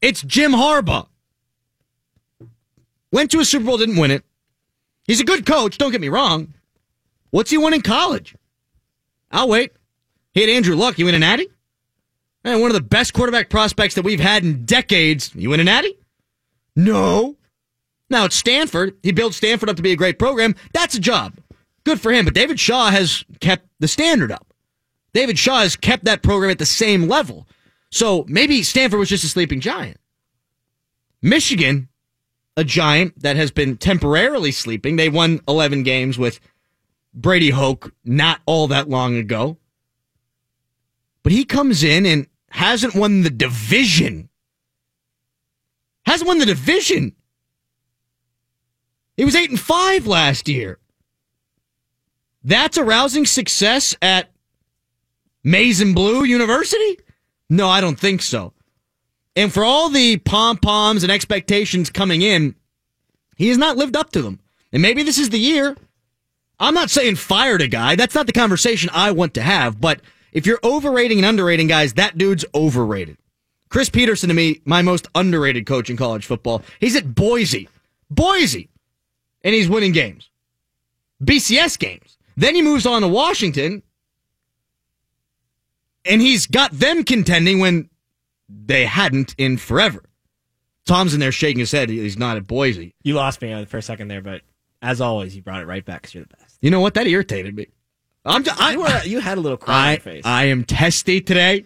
It's 0.00 0.22
Jim 0.22 0.52
Harbaugh. 0.52 1.06
Went 3.12 3.30
to 3.32 3.40
a 3.40 3.44
Super 3.44 3.66
Bowl, 3.66 3.78
didn't 3.78 3.98
win 3.98 4.10
it. 4.10 4.24
He's 5.04 5.20
a 5.20 5.24
good 5.24 5.44
coach, 5.44 5.78
don't 5.78 5.92
get 5.92 6.00
me 6.00 6.08
wrong. 6.08 6.54
What's 7.30 7.50
he 7.50 7.58
won 7.58 7.74
in 7.74 7.82
college? 7.82 8.34
I'll 9.30 9.48
wait. 9.48 9.72
He 10.32 10.40
had 10.40 10.50
Andrew 10.50 10.76
Luck. 10.76 10.98
You 10.98 11.06
win 11.06 11.14
an 11.14 11.20
natty? 11.20 11.48
And 12.44 12.60
one 12.60 12.70
of 12.70 12.74
the 12.74 12.80
best 12.80 13.12
quarterback 13.12 13.50
prospects 13.50 13.94
that 13.94 14.04
we've 14.04 14.20
had 14.20 14.42
in 14.42 14.64
decades. 14.64 15.34
You 15.34 15.50
win 15.50 15.60
an 15.60 15.66
natty? 15.66 15.96
No. 16.74 17.36
Now 18.10 18.24
at 18.24 18.32
Stanford, 18.32 18.96
he 19.02 19.12
built 19.12 19.34
Stanford 19.34 19.70
up 19.70 19.76
to 19.76 19.82
be 19.82 19.92
a 19.92 19.96
great 19.96 20.18
program. 20.18 20.54
That's 20.72 20.94
a 20.94 21.00
job. 21.00 21.34
Good 21.84 22.00
for 22.00 22.12
him. 22.12 22.24
But 22.24 22.34
David 22.34 22.58
Shaw 22.58 22.90
has 22.90 23.24
kept 23.40 23.66
the 23.78 23.88
standard 23.88 24.32
up. 24.32 24.51
David 25.14 25.38
Shaw 25.38 25.60
has 25.60 25.76
kept 25.76 26.04
that 26.04 26.22
program 26.22 26.50
at 26.50 26.58
the 26.58 26.66
same 26.66 27.08
level. 27.08 27.46
So 27.90 28.24
maybe 28.28 28.62
Stanford 28.62 28.98
was 28.98 29.08
just 29.08 29.24
a 29.24 29.28
sleeping 29.28 29.60
giant. 29.60 29.98
Michigan, 31.20 31.88
a 32.56 32.64
giant 32.64 33.20
that 33.22 33.36
has 33.36 33.50
been 33.50 33.76
temporarily 33.76 34.52
sleeping. 34.52 34.96
They 34.96 35.08
won 35.08 35.40
11 35.46 35.82
games 35.82 36.18
with 36.18 36.40
Brady 37.14 37.50
Hoke 37.50 37.94
not 38.04 38.40
all 38.46 38.66
that 38.68 38.88
long 38.88 39.16
ago. 39.16 39.58
But 41.22 41.32
he 41.32 41.44
comes 41.44 41.84
in 41.84 42.06
and 42.06 42.26
hasn't 42.50 42.94
won 42.94 43.22
the 43.22 43.30
division. 43.30 44.28
Hasn't 46.04 46.26
won 46.26 46.38
the 46.38 46.46
division. 46.46 47.14
He 49.16 49.24
was 49.24 49.36
8 49.36 49.50
and 49.50 49.60
5 49.60 50.06
last 50.06 50.48
year. 50.48 50.78
That's 52.42 52.76
a 52.76 52.82
rousing 52.82 53.24
success 53.24 53.94
at 54.02 54.31
And 55.44 55.94
Blue 55.94 56.24
University? 56.24 56.98
No, 57.50 57.68
I 57.68 57.80
don't 57.80 57.98
think 57.98 58.22
so. 58.22 58.52
And 59.34 59.52
for 59.52 59.64
all 59.64 59.88
the 59.88 60.18
pom 60.18 60.58
poms 60.58 61.02
and 61.02 61.12
expectations 61.12 61.90
coming 61.90 62.22
in, 62.22 62.54
he 63.36 63.48
has 63.48 63.58
not 63.58 63.76
lived 63.76 63.96
up 63.96 64.10
to 64.12 64.22
them. 64.22 64.40
And 64.72 64.82
maybe 64.82 65.02
this 65.02 65.18
is 65.18 65.30
the 65.30 65.38
year. 65.38 65.76
I'm 66.60 66.74
not 66.74 66.90
saying 66.90 67.16
fired 67.16 67.62
a 67.62 67.68
guy. 67.68 67.96
That's 67.96 68.14
not 68.14 68.26
the 68.26 68.32
conversation 68.32 68.90
I 68.92 69.10
want 69.10 69.34
to 69.34 69.42
have. 69.42 69.80
But 69.80 70.00
if 70.32 70.46
you're 70.46 70.60
overrating 70.62 71.18
and 71.18 71.26
underrating 71.26 71.66
guys, 71.66 71.94
that 71.94 72.16
dude's 72.16 72.44
overrated. 72.54 73.16
Chris 73.68 73.88
Petersen, 73.88 74.28
to 74.28 74.34
me, 74.34 74.60
my 74.64 74.82
most 74.82 75.08
underrated 75.14 75.66
coach 75.66 75.88
in 75.88 75.96
college 75.96 76.26
football. 76.26 76.62
He's 76.78 76.94
at 76.94 77.14
Boise. 77.14 77.68
Boise. 78.10 78.68
And 79.42 79.54
he's 79.54 79.68
winning 79.68 79.92
games. 79.92 80.30
BCS 81.24 81.78
games. 81.78 82.18
Then 82.36 82.54
he 82.54 82.62
moves 82.62 82.86
on 82.86 83.02
to 83.02 83.08
Washington. 83.08 83.82
And 86.04 86.20
he's 86.20 86.46
got 86.46 86.72
them 86.72 87.04
contending 87.04 87.58
when 87.60 87.88
they 88.48 88.84
hadn't 88.86 89.34
in 89.38 89.56
forever. 89.56 90.02
Tom's 90.84 91.14
in 91.14 91.20
there 91.20 91.30
shaking 91.32 91.60
his 91.60 91.70
head. 91.70 91.88
He's 91.90 92.18
not 92.18 92.36
at 92.36 92.46
Boise. 92.46 92.94
You 93.04 93.14
lost 93.14 93.40
me 93.40 93.64
for 93.66 93.78
a 93.78 93.82
second 93.82 94.08
there, 94.08 94.20
but 94.20 94.42
as 94.80 95.00
always, 95.00 95.36
you 95.36 95.42
brought 95.42 95.62
it 95.62 95.66
right 95.66 95.84
back 95.84 96.02
because 96.02 96.14
you're 96.14 96.24
the 96.24 96.36
best. 96.36 96.58
You 96.60 96.70
know 96.70 96.80
what? 96.80 96.94
That 96.94 97.06
irritated 97.06 97.54
me. 97.54 97.66
I'm. 98.24 98.42
Just, 98.42 98.60
I, 98.60 98.72
You, 98.72 98.80
were, 98.80 99.02
you 99.04 99.20
had 99.20 99.38
a 99.38 99.40
little 99.40 99.58
cry 99.58 99.74
on 99.74 99.80
I, 99.88 99.90
your 99.92 100.00
face. 100.00 100.22
I 100.24 100.44
am 100.46 100.64
testy 100.64 101.20
today. 101.20 101.64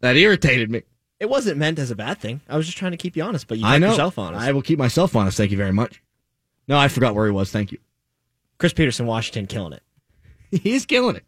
That 0.00 0.16
irritated 0.16 0.70
me. 0.70 0.82
it 1.20 1.28
wasn't 1.28 1.58
meant 1.58 1.78
as 1.78 1.90
a 1.92 1.96
bad 1.96 2.18
thing. 2.18 2.40
I 2.48 2.56
was 2.56 2.66
just 2.66 2.76
trying 2.78 2.90
to 2.92 2.96
keep 2.96 3.16
you 3.16 3.22
honest, 3.22 3.46
but 3.48 3.58
you 3.58 3.64
I 3.66 3.72
kept 3.74 3.80
know. 3.80 3.90
yourself 3.90 4.18
honest. 4.18 4.42
I 4.44 4.52
will 4.52 4.62
keep 4.62 4.78
myself 4.80 5.14
honest. 5.16 5.36
Thank 5.36 5.50
you 5.52 5.56
very 5.56 5.72
much. 5.72 6.02
No, 6.68 6.76
I 6.78 6.88
forgot 6.88 7.14
where 7.14 7.26
he 7.26 7.32
was. 7.32 7.50
Thank 7.52 7.70
you. 7.72 7.78
Chris 8.58 8.72
Petersen, 8.72 9.06
Washington, 9.06 9.46
killing 9.46 9.72
it. 9.74 9.82
He's 10.62 10.86
killing 10.86 11.16
it. 11.16 11.24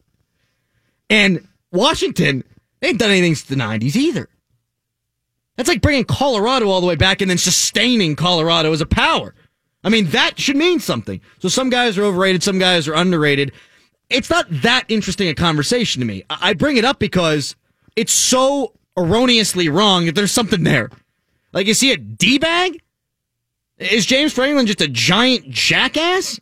And 1.11 1.47
Washington, 1.75 2.45
they 2.81 2.89
ain't 2.89 2.99
done 2.99 3.11
anything 3.11 3.35
since 3.35 3.49
the 3.49 3.57
90s 3.57 3.97
either. 3.97 4.29
That's 5.57 5.69
like 5.69 5.83
bringing 5.83 6.05
Colorado 6.05 6.69
all 6.69 6.81
the 6.81 6.87
way 6.87 6.97
back 6.97 7.21
and 7.21 7.31
then 7.31 7.39
sustaining 7.39 8.17
Colorado 8.17 8.73
as 8.73 8.81
a 8.81 8.87
power. 8.87 9.35
I 9.83 9.91
mean, 9.91 10.07
that 10.07 10.39
should 10.39 10.57
mean 10.57 10.81
something. 10.81 11.21
So 11.41 11.49
some 11.49 11.71
guys 11.71 11.99
are 11.99 12.05
overrated, 12.05 12.43
some 12.43 12.59
guys 12.59 12.89
are 12.89 12.95
underrated. 12.95 13.53
It's 14.09 14.31
not 14.31 14.47
that 14.51 14.85
interesting 14.89 15.29
a 15.29 15.35
conversation 15.35 16.01
to 16.01 16.07
me. 16.07 16.25
I 16.31 16.55
bring 16.55 16.77
it 16.77 16.85
up 16.85 16.99
because 16.99 17.55
it's 17.97 18.13
so 18.13 18.73
erroneously 18.97 19.69
wrong 19.69 20.07
that 20.07 20.15
there's 20.15 20.33
something 20.33 20.63
there. 20.63 20.91
Like, 21.53 21.67
is 21.67 21.81
he 21.81 21.93
a 21.93 21.97
D 21.97 22.39
bag? 22.39 22.81
Is 23.79 24.07
James 24.07 24.33
Franklin 24.33 24.67
just 24.67 24.81
a 24.81 24.89
giant 24.89 25.51
jackass? 25.51 26.41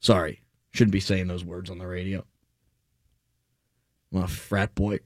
Sorry, 0.00 0.42
shouldn't 0.72 0.92
be 0.92 1.00
saying 1.00 1.26
those 1.26 1.44
words 1.44 1.70
on 1.70 1.78
the 1.78 1.86
radio. 1.86 2.24
I'm 4.12 4.22
a 4.22 4.28
frat 4.28 4.74
boy. 4.74 5.00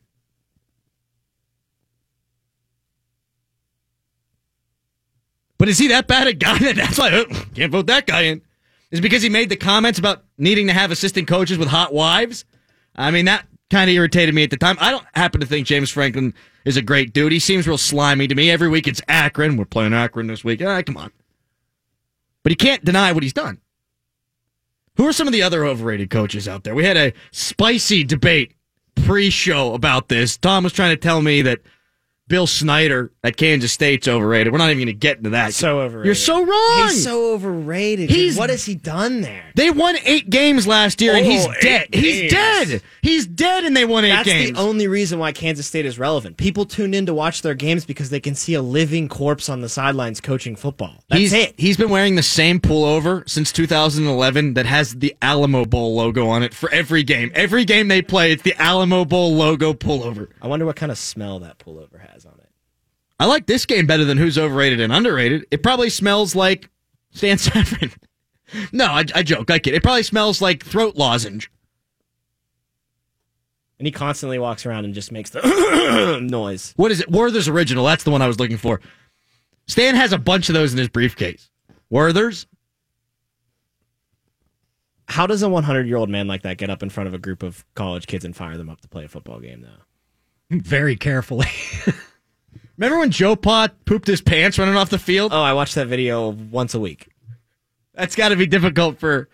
But 5.58 5.68
is 5.68 5.78
he 5.78 5.88
that 5.88 6.08
bad 6.08 6.26
a 6.26 6.32
guy 6.32 6.58
that 6.58 6.76
that's 6.76 6.98
why 6.98 7.08
I 7.08 7.24
can't 7.54 7.70
vote 7.70 7.86
that 7.86 8.06
guy 8.06 8.22
in? 8.22 8.42
Is 8.90 9.00
because 9.00 9.22
he 9.22 9.28
made 9.28 9.48
the 9.48 9.56
comments 9.56 9.98
about 9.98 10.24
needing 10.36 10.66
to 10.66 10.72
have 10.72 10.90
assistant 10.90 11.28
coaches 11.28 11.56
with 11.56 11.68
hot 11.68 11.94
wives? 11.94 12.44
I 12.94 13.10
mean, 13.10 13.24
that 13.24 13.46
kind 13.70 13.88
of 13.88 13.96
irritated 13.96 14.34
me 14.34 14.42
at 14.42 14.50
the 14.50 14.56
time. 14.56 14.76
I 14.80 14.90
don't 14.90 15.06
happen 15.14 15.40
to 15.40 15.46
think 15.46 15.66
James 15.66 15.88
Franklin 15.88 16.34
is 16.64 16.76
a 16.76 16.82
great 16.82 17.12
dude. 17.12 17.32
He 17.32 17.38
seems 17.38 17.66
real 17.66 17.78
slimy 17.78 18.28
to 18.28 18.34
me. 18.34 18.50
Every 18.50 18.68
week 18.68 18.86
it's 18.86 19.00
Akron. 19.08 19.56
We're 19.56 19.64
playing 19.64 19.94
Akron 19.94 20.26
this 20.26 20.44
week. 20.44 20.62
Ah, 20.62 20.82
come 20.82 20.96
on. 20.96 21.10
But 22.42 22.50
he 22.50 22.56
can't 22.56 22.84
deny 22.84 23.12
what 23.12 23.22
he's 23.22 23.32
done. 23.32 23.60
Who 24.96 25.06
are 25.06 25.12
some 25.12 25.26
of 25.26 25.32
the 25.32 25.42
other 25.42 25.64
overrated 25.64 26.10
coaches 26.10 26.46
out 26.46 26.64
there? 26.64 26.74
We 26.74 26.84
had 26.84 26.96
a 26.96 27.14
spicy 27.30 28.04
debate 28.04 28.54
pre-show 28.94 29.74
about 29.74 30.08
this. 30.08 30.36
Tom 30.36 30.64
was 30.64 30.72
trying 30.72 30.90
to 30.90 31.00
tell 31.00 31.22
me 31.22 31.42
that 31.42 31.60
Bill 32.28 32.46
Snyder 32.46 33.12
at 33.24 33.36
Kansas 33.36 33.72
State's 33.72 34.08
overrated. 34.08 34.52
We're 34.52 34.58
not 34.58 34.70
even 34.70 34.78
going 34.78 34.86
to 34.86 34.92
get 34.94 35.18
into 35.18 35.30
that. 35.30 35.52
So 35.52 35.80
overrated. 35.80 36.06
You're 36.06 36.14
so 36.14 36.42
wrong. 36.44 36.88
He's 36.88 37.04
so 37.04 37.34
overrated. 37.34 38.08
He's- 38.10 38.36
what 38.38 38.48
has 38.48 38.64
he 38.64 38.74
done 38.74 39.20
there? 39.20 39.44
they 39.54 39.70
won 39.70 39.96
eight 40.04 40.30
games 40.30 40.66
last 40.66 41.00
year, 41.02 41.14
and 41.14 41.26
he's 41.26 41.44
Oh, 41.46 41.52
dead. 41.60 41.88
eight 41.92 42.02
He's 42.02 42.30
dead. 42.32 42.82
He's 43.02 43.26
dead, 43.26 43.64
and 43.64 43.76
they 43.76 43.84
won 43.84 44.04
eight 44.04 44.10
That's 44.10 44.28
games. 44.28 44.52
the 44.52 44.58
only 44.62 44.86
reason 44.88 45.18
why 45.18 45.32
Kansas 45.32 45.66
State 45.66 45.84
is 45.84 45.98
relevant. 45.98 46.36
People 46.38 46.64
tune 46.64 46.94
in 46.94 47.04
to 47.06 47.12
watch 47.12 47.42
their 47.42 47.54
games 47.54 47.84
because 47.84 48.08
they 48.10 48.20
can 48.20 48.34
see 48.34 48.54
a 48.54 48.62
living 48.62 49.08
corpse 49.08 49.48
on 49.50 49.60
the 49.60 49.68
sidelines 49.68 50.20
coaching 50.20 50.56
football. 50.56 50.94
That's 51.10 51.20
he's, 51.20 51.32
it. 51.34 51.54
He's 51.58 51.76
been 51.76 51.90
wearing 51.90 52.14
the 52.14 52.22
same 52.22 52.60
pullover 52.60 53.28
since 53.28 53.52
2011 53.52 54.54
that 54.54 54.64
has 54.66 54.94
the 54.94 55.14
Alamo 55.20 55.64
Bowl 55.66 55.94
logo 55.96 56.28
on 56.28 56.42
it 56.42 56.54
for 56.54 56.70
every 56.70 57.02
game. 57.02 57.30
Every 57.34 57.64
game 57.66 57.88
they 57.88 58.00
play, 58.00 58.32
it's 58.32 58.42
the 58.42 58.54
Alamo 58.60 59.04
Bowl 59.04 59.34
logo 59.34 59.74
pullover. 59.74 60.28
I 60.40 60.46
wonder 60.46 60.64
what 60.64 60.76
kind 60.76 60.90
of 60.92 60.96
smell 60.98 61.40
that 61.40 61.58
pullover 61.58 62.00
has 62.00 62.11
on 62.26 62.34
it. 62.38 62.48
I 63.18 63.26
like 63.26 63.46
this 63.46 63.66
game 63.66 63.86
better 63.86 64.04
than 64.04 64.18
who's 64.18 64.38
overrated 64.38 64.80
and 64.80 64.92
underrated. 64.92 65.46
It 65.50 65.62
probably 65.62 65.90
smells 65.90 66.34
like 66.34 66.68
Stan 67.12 67.38
Saffron. 67.38 67.92
no, 68.72 68.86
I, 68.86 69.04
I 69.14 69.22
joke. 69.22 69.50
I 69.50 69.58
kid. 69.58 69.74
It 69.74 69.82
probably 69.82 70.02
smells 70.02 70.40
like 70.40 70.64
throat 70.64 70.96
lozenge. 70.96 71.50
And 73.78 73.86
he 73.86 73.92
constantly 73.92 74.38
walks 74.38 74.64
around 74.64 74.84
and 74.84 74.94
just 74.94 75.10
makes 75.10 75.30
the 75.30 76.20
noise. 76.22 76.72
What 76.76 76.92
is 76.92 77.00
it? 77.00 77.10
Werther's 77.10 77.48
original. 77.48 77.84
That's 77.84 78.04
the 78.04 78.10
one 78.12 78.22
I 78.22 78.28
was 78.28 78.38
looking 78.38 78.56
for. 78.56 78.80
Stan 79.66 79.94
has 79.94 80.12
a 80.12 80.18
bunch 80.18 80.48
of 80.48 80.54
those 80.54 80.72
in 80.72 80.78
his 80.78 80.88
briefcase. 80.88 81.50
Werther's. 81.90 82.46
How 85.08 85.26
does 85.26 85.42
a 85.42 85.48
100 85.48 85.86
year 85.86 85.96
old 85.96 86.08
man 86.08 86.26
like 86.26 86.42
that 86.42 86.58
get 86.58 86.70
up 86.70 86.82
in 86.82 86.90
front 86.90 87.08
of 87.08 87.14
a 87.14 87.18
group 87.18 87.42
of 87.42 87.64
college 87.74 88.06
kids 88.06 88.24
and 88.24 88.34
fire 88.34 88.56
them 88.56 88.70
up 88.70 88.80
to 88.82 88.88
play 88.88 89.04
a 89.04 89.08
football 89.08 89.40
game, 89.40 89.62
though? 89.62 89.82
Very 90.60 90.96
carefully. 90.96 91.46
Remember 92.76 92.98
when 92.98 93.10
JoePa 93.10 93.70
pooped 93.84 94.06
his 94.06 94.20
pants 94.20 94.58
running 94.58 94.76
off 94.76 94.90
the 94.90 94.98
field? 94.98 95.32
Oh, 95.32 95.40
I 95.40 95.52
watch 95.52 95.74
that 95.74 95.86
video 95.86 96.28
once 96.30 96.74
a 96.74 96.80
week. 96.80 97.08
That's 97.94 98.16
got 98.16 98.30
to 98.30 98.36
be 98.36 98.46
difficult 98.46 98.98
for 98.98 99.28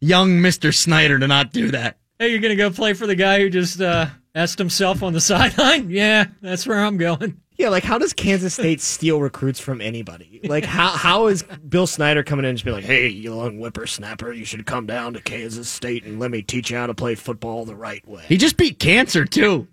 young 0.00 0.40
Mister 0.40 0.72
Snyder 0.72 1.18
to 1.18 1.26
not 1.26 1.52
do 1.52 1.70
that. 1.72 1.98
hey, 2.18 2.28
you're 2.30 2.40
going 2.40 2.56
to 2.56 2.56
go 2.56 2.70
play 2.70 2.94
for 2.94 3.06
the 3.06 3.14
guy 3.16 3.40
who 3.40 3.50
just 3.50 3.80
uh, 3.80 4.06
asked 4.34 4.58
himself 4.58 5.02
on 5.02 5.12
the 5.12 5.20
sideline? 5.32 5.90
Yeah, 5.90 6.26
that's 6.40 6.66
where 6.66 6.78
I'm 6.78 6.96
going. 6.96 7.40
Yeah, 7.58 7.70
like 7.70 7.84
how 7.84 7.98
does 7.98 8.12
Kansas 8.12 8.54
State 8.54 8.80
steal 8.82 9.18
recruits 9.20 9.58
from 9.58 9.80
anybody? 9.80 10.40
Like 10.44 10.64
how 10.64 10.88
how 10.90 11.26
is 11.26 11.42
Bill 11.42 11.86
Snyder 11.86 12.22
coming 12.22 12.44
in 12.44 12.50
and 12.50 12.58
just 12.58 12.66
be 12.66 12.70
like, 12.70 12.84
"Hey, 12.84 13.08
you 13.08 13.34
young 13.34 13.58
whippersnapper, 13.58 14.32
you 14.32 14.44
should 14.44 14.66
come 14.66 14.86
down 14.86 15.14
to 15.14 15.20
Kansas 15.22 15.68
State 15.68 16.04
and 16.04 16.20
let 16.20 16.30
me 16.30 16.42
teach 16.42 16.70
you 16.70 16.76
how 16.76 16.86
to 16.86 16.94
play 16.94 17.14
football 17.14 17.64
the 17.64 17.74
right 17.74 18.06
way." 18.06 18.22
He 18.28 18.36
just 18.36 18.56
beat 18.58 18.78
cancer 18.78 19.24
too. 19.24 19.68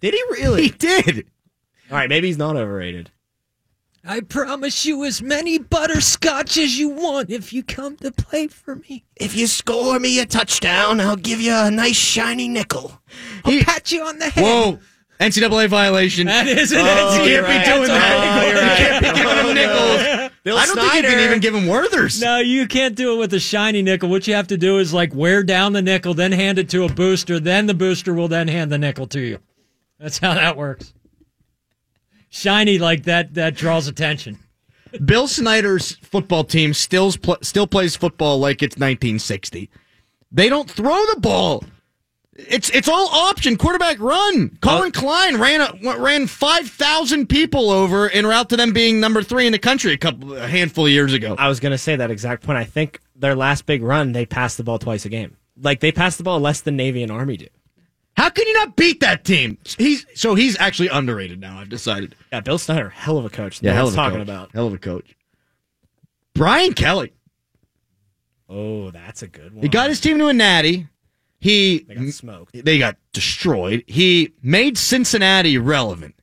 Did 0.00 0.14
he 0.14 0.22
really? 0.30 0.62
He 0.64 0.68
did. 0.70 1.26
All 1.90 1.96
right, 1.96 2.08
maybe 2.08 2.26
he's 2.26 2.38
not 2.38 2.56
overrated. 2.56 3.10
I 4.04 4.20
promise 4.20 4.86
you 4.86 5.04
as 5.04 5.20
many 5.20 5.58
butterscotch 5.58 6.56
as 6.56 6.78
you 6.78 6.88
want 6.88 7.30
if 7.30 7.52
you 7.52 7.62
come 7.62 7.96
to 7.96 8.10
play 8.12 8.46
for 8.46 8.76
me. 8.76 9.04
If 9.16 9.36
you 9.36 9.46
score 9.46 9.98
me 9.98 10.18
a 10.20 10.24
touchdown, 10.24 11.00
I'll 11.00 11.16
give 11.16 11.40
you 11.40 11.52
a 11.54 11.70
nice 11.70 11.96
shiny 11.96 12.48
nickel. 12.48 13.00
I'll 13.44 13.52
He- 13.52 13.64
pat 13.64 13.90
you 13.92 14.02
on 14.04 14.18
the 14.18 14.30
head. 14.30 14.42
Whoa. 14.42 14.78
NCAA 15.20 15.68
violation. 15.68 16.28
That 16.28 16.46
is 16.46 16.70
an 16.70 16.78
Oh, 16.78 16.84
NCAA. 17.18 17.28
you're 17.28 17.42
right. 17.42 17.64
Be 17.66 17.70
doing 17.72 17.88
That's 17.88 17.88
that. 17.88 18.44
Oh, 18.44 18.46
you're 18.46 18.54
right. 18.62 18.70
You 18.70 18.86
can't 18.86 19.02
be 19.02 19.20
giving 19.20 19.36
him 19.36 19.46
oh, 19.46 19.52
nickels. 19.52 20.32
Bill 20.44 20.56
I 20.58 20.66
don't 20.66 20.76
think 20.78 20.94
you 20.94 21.02
can 21.02 21.18
even 21.28 21.40
give 21.40 21.54
him 21.56 21.64
Werthers. 21.64 22.22
No, 22.22 22.38
you 22.38 22.68
can't 22.68 22.94
do 22.94 23.14
it 23.14 23.18
with 23.18 23.34
a 23.34 23.40
shiny 23.40 23.82
nickel. 23.82 24.08
What 24.08 24.28
you 24.28 24.34
have 24.34 24.46
to 24.46 24.56
do 24.56 24.78
is 24.78 24.94
like 24.94 25.12
wear 25.12 25.42
down 25.42 25.72
the 25.72 25.82
nickel, 25.82 26.14
then 26.14 26.30
hand 26.30 26.58
it 26.60 26.68
to 26.70 26.84
a 26.84 26.88
booster, 26.88 27.40
then 27.40 27.66
the 27.66 27.74
booster 27.74 28.14
will 28.14 28.28
then 28.28 28.46
hand 28.46 28.70
the 28.70 28.78
nickel 28.78 29.08
to 29.08 29.20
you. 29.20 29.40
That's 29.98 30.18
how 30.18 30.34
that 30.34 30.56
works. 30.56 30.94
Shiny 32.30 32.78
like 32.78 33.04
that 33.04 33.34
that 33.34 33.54
draws 33.54 33.88
attention. 33.88 34.38
Bill 35.04 35.28
Snyder's 35.28 35.96
football 35.96 36.44
team 36.44 36.72
still 36.72 37.12
pl- 37.12 37.38
still 37.42 37.66
plays 37.66 37.96
football 37.96 38.38
like 38.38 38.62
it's 38.62 38.76
1960. 38.76 39.70
They 40.30 40.48
don't 40.48 40.70
throw 40.70 41.04
the 41.14 41.20
ball. 41.20 41.64
It's 42.34 42.70
it's 42.70 42.88
all 42.88 43.08
option 43.08 43.56
quarterback 43.56 43.98
run. 43.98 44.56
Collin 44.60 44.92
uh, 44.94 45.00
Klein 45.00 45.40
ran 45.40 45.60
a, 45.60 45.98
ran 45.98 46.26
five 46.28 46.68
thousand 46.68 47.28
people 47.28 47.70
over 47.70 48.08
en 48.10 48.26
route 48.26 48.48
to 48.50 48.56
them 48.56 48.72
being 48.72 49.00
number 49.00 49.22
three 49.22 49.46
in 49.46 49.52
the 49.52 49.58
country 49.58 49.92
a 49.92 49.98
couple 49.98 50.36
a 50.36 50.46
handful 50.46 50.86
of 50.86 50.92
years 50.92 51.12
ago. 51.12 51.34
I 51.36 51.48
was 51.48 51.58
going 51.58 51.72
to 51.72 51.78
say 51.78 51.96
that 51.96 52.10
exact 52.12 52.44
point. 52.44 52.56
I 52.56 52.64
think 52.64 53.00
their 53.16 53.34
last 53.34 53.66
big 53.66 53.82
run, 53.82 54.12
they 54.12 54.24
passed 54.24 54.56
the 54.56 54.62
ball 54.62 54.78
twice 54.78 55.04
a 55.04 55.08
game. 55.08 55.36
Like 55.60 55.80
they 55.80 55.90
passed 55.90 56.18
the 56.18 56.24
ball 56.24 56.38
less 56.38 56.60
than 56.60 56.76
Navy 56.76 57.02
and 57.02 57.10
Army 57.10 57.38
do. 57.38 57.48
How 58.18 58.30
can 58.30 58.48
you 58.48 58.52
not 58.54 58.74
beat 58.74 58.98
that 58.98 59.24
team? 59.24 59.58
He's 59.78 60.04
so 60.14 60.34
he's 60.34 60.58
actually 60.58 60.88
underrated 60.88 61.40
now. 61.40 61.60
I've 61.60 61.68
decided. 61.68 62.16
Yeah, 62.32 62.40
Bill 62.40 62.58
Snyder, 62.58 62.88
hell 62.88 63.16
of 63.16 63.24
a 63.24 63.30
coach. 63.30 63.62
Yeah, 63.62 63.74
hell 63.74 63.86
of 63.86 63.92
a 63.92 63.96
talking 63.96 64.18
coach. 64.18 64.26
about. 64.26 64.50
Hell 64.52 64.66
of 64.66 64.74
a 64.74 64.78
coach. 64.78 65.14
Brian 66.34 66.72
Kelly. 66.72 67.12
Oh, 68.48 68.90
that's 68.90 69.22
a 69.22 69.28
good 69.28 69.54
one. 69.54 69.62
He 69.62 69.68
got 69.68 69.88
his 69.88 70.00
team 70.00 70.18
to 70.18 70.26
a 70.26 70.32
natty. 70.32 70.88
He 71.38 71.84
They 71.86 71.94
got 71.94 72.08
smoked. 72.12 72.64
they 72.64 72.78
got 72.78 72.96
destroyed. 73.12 73.84
He 73.86 74.32
made 74.42 74.76
Cincinnati 74.76 75.56
relevant. 75.56 76.16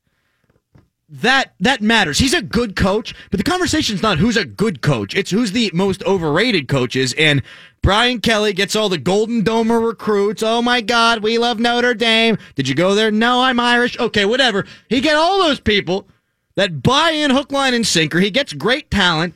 That 1.08 1.54
that 1.60 1.82
matters. 1.82 2.18
He's 2.18 2.34
a 2.34 2.42
good 2.42 2.76
coach, 2.76 3.14
but 3.30 3.38
the 3.38 3.44
conversation's 3.44 4.02
not 4.02 4.18
who's 4.18 4.38
a 4.38 4.46
good 4.46 4.82
coach. 4.82 5.16
It's 5.16 5.30
who's 5.30 5.52
the 5.52 5.70
most 5.72 6.04
overrated 6.04 6.68
coaches. 6.68 7.14
And 7.16 7.44
Brian 7.84 8.22
Kelly 8.22 8.54
gets 8.54 8.76
all 8.76 8.90
the 8.90 8.98
Golden 8.98 9.44
Domer 9.44 9.86
recruits. 9.86 10.42
Oh 10.42 10.64
my 10.64 10.82
God, 10.82 11.22
we 11.22 11.38
love 11.38 11.60
Notre 11.60 11.94
Dame. 11.94 12.40
Did 12.56 12.68
you 12.68 12.74
go 12.74 12.96
there? 12.96 13.12
No, 13.12 13.44
I'm 13.44 13.60
Irish. 13.60 14.00
Okay, 14.00 14.26
whatever. 14.26 14.66
He 14.90 15.00
get 15.00 15.16
all 15.16 15.44
those 15.44 15.60
people 15.60 16.08
that 16.56 16.82
buy 16.82 17.12
in 17.12 17.30
hook, 17.30 17.52
line, 17.52 17.76
and 17.76 17.86
sinker. 17.86 18.20
He 18.20 18.32
gets 18.32 18.54
great 18.54 18.90
talent, 18.90 19.36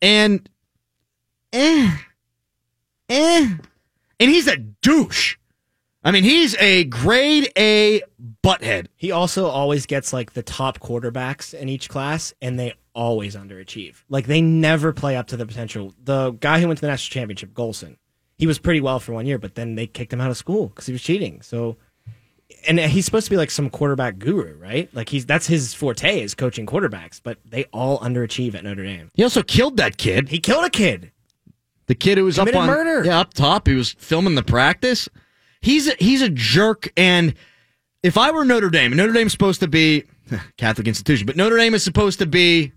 and 0.00 0.48
eh, 1.52 1.96
eh, 3.08 3.56
and 4.20 4.30
he's 4.30 4.46
a 4.46 4.56
douche. 4.56 5.36
I 6.04 6.12
mean, 6.12 6.22
he's 6.24 6.54
a 6.56 6.84
grade 6.84 7.50
A 7.58 8.02
butthead. 8.44 8.86
He 8.94 9.10
also 9.10 9.46
always 9.46 9.84
gets 9.86 10.12
like 10.12 10.32
the 10.32 10.42
top 10.42 10.78
quarterbacks 10.78 11.52
in 11.54 11.68
each 11.68 11.88
class, 11.88 12.32
and 12.40 12.58
they 12.58 12.74
always 12.94 13.34
underachieve. 13.36 13.96
Like 14.08 14.26
they 14.26 14.40
never 14.40 14.92
play 14.92 15.16
up 15.16 15.26
to 15.28 15.36
the 15.36 15.46
potential. 15.46 15.94
The 16.02 16.32
guy 16.32 16.60
who 16.60 16.68
went 16.68 16.78
to 16.78 16.82
the 16.82 16.88
national 16.88 17.12
championship, 17.12 17.52
Golson, 17.52 17.96
he 18.36 18.46
was 18.46 18.58
pretty 18.58 18.80
well 18.80 19.00
for 19.00 19.12
one 19.12 19.26
year, 19.26 19.38
but 19.38 19.54
then 19.56 19.74
they 19.74 19.86
kicked 19.86 20.12
him 20.12 20.20
out 20.20 20.30
of 20.30 20.36
school 20.36 20.68
because 20.68 20.86
he 20.86 20.92
was 20.92 21.02
cheating. 21.02 21.42
So, 21.42 21.76
and 22.68 22.78
he's 22.78 23.04
supposed 23.04 23.26
to 23.26 23.30
be 23.30 23.36
like 23.36 23.50
some 23.50 23.68
quarterback 23.68 24.18
guru, 24.18 24.56
right? 24.56 24.88
Like 24.94 25.08
he's 25.08 25.26
that's 25.26 25.48
his 25.48 25.74
forte 25.74 26.20
is 26.22 26.34
coaching 26.36 26.64
quarterbacks, 26.64 27.20
but 27.22 27.38
they 27.44 27.64
all 27.72 27.98
underachieve 27.98 28.54
at 28.54 28.62
Notre 28.62 28.84
Dame. 28.84 29.10
He 29.14 29.24
also 29.24 29.42
killed 29.42 29.76
that 29.78 29.96
kid. 29.98 30.28
He 30.28 30.38
killed 30.38 30.64
a 30.64 30.70
kid. 30.70 31.10
The 31.86 31.94
kid 31.96 32.18
who 32.18 32.24
was 32.24 32.38
up 32.38 32.46
Committed 32.46 32.60
on 32.60 32.66
murder. 32.68 33.04
yeah 33.04 33.18
up 33.18 33.34
top. 33.34 33.66
He 33.66 33.74
was 33.74 33.94
filming 33.98 34.36
the 34.36 34.42
practice. 34.44 35.08
He's 35.60 35.88
a, 35.88 35.94
he's 35.98 36.22
a 36.22 36.28
jerk. 36.28 36.92
And 36.96 37.34
if 38.02 38.16
I 38.16 38.30
were 38.30 38.44
Notre 38.44 38.70
Dame, 38.70 38.96
Notre 38.96 39.12
Dame's 39.12 39.32
supposed 39.32 39.60
to 39.60 39.68
be 39.68 40.04
Catholic 40.56 40.86
institution, 40.86 41.26
but 41.26 41.36
Notre 41.36 41.56
Dame 41.56 41.74
is 41.74 41.82
supposed 41.82 42.18
to 42.20 42.26
be 42.26 42.72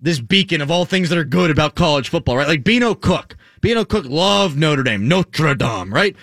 this 0.00 0.20
beacon 0.20 0.60
of 0.60 0.70
all 0.70 0.84
things 0.84 1.08
that 1.08 1.18
are 1.18 1.24
good 1.24 1.50
about 1.50 1.74
college 1.74 2.08
football, 2.08 2.36
right? 2.36 2.48
Like 2.48 2.64
Beano 2.64 2.94
Cook. 2.94 3.36
Beano 3.60 3.84
Cook 3.84 4.04
loved 4.06 4.58
Notre 4.58 4.82
Dame, 4.82 5.08
Notre 5.08 5.54
Dame, 5.54 5.92
right? 5.92 6.14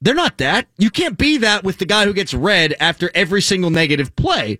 They're 0.00 0.14
not 0.14 0.38
that. 0.38 0.66
You 0.78 0.90
can't 0.90 1.18
be 1.18 1.38
that 1.38 1.64
with 1.64 1.78
the 1.78 1.84
guy 1.84 2.04
who 2.04 2.14
gets 2.14 2.32
red 2.32 2.74
after 2.80 3.10
every 3.14 3.42
single 3.42 3.70
negative 3.70 4.14
play. 4.16 4.58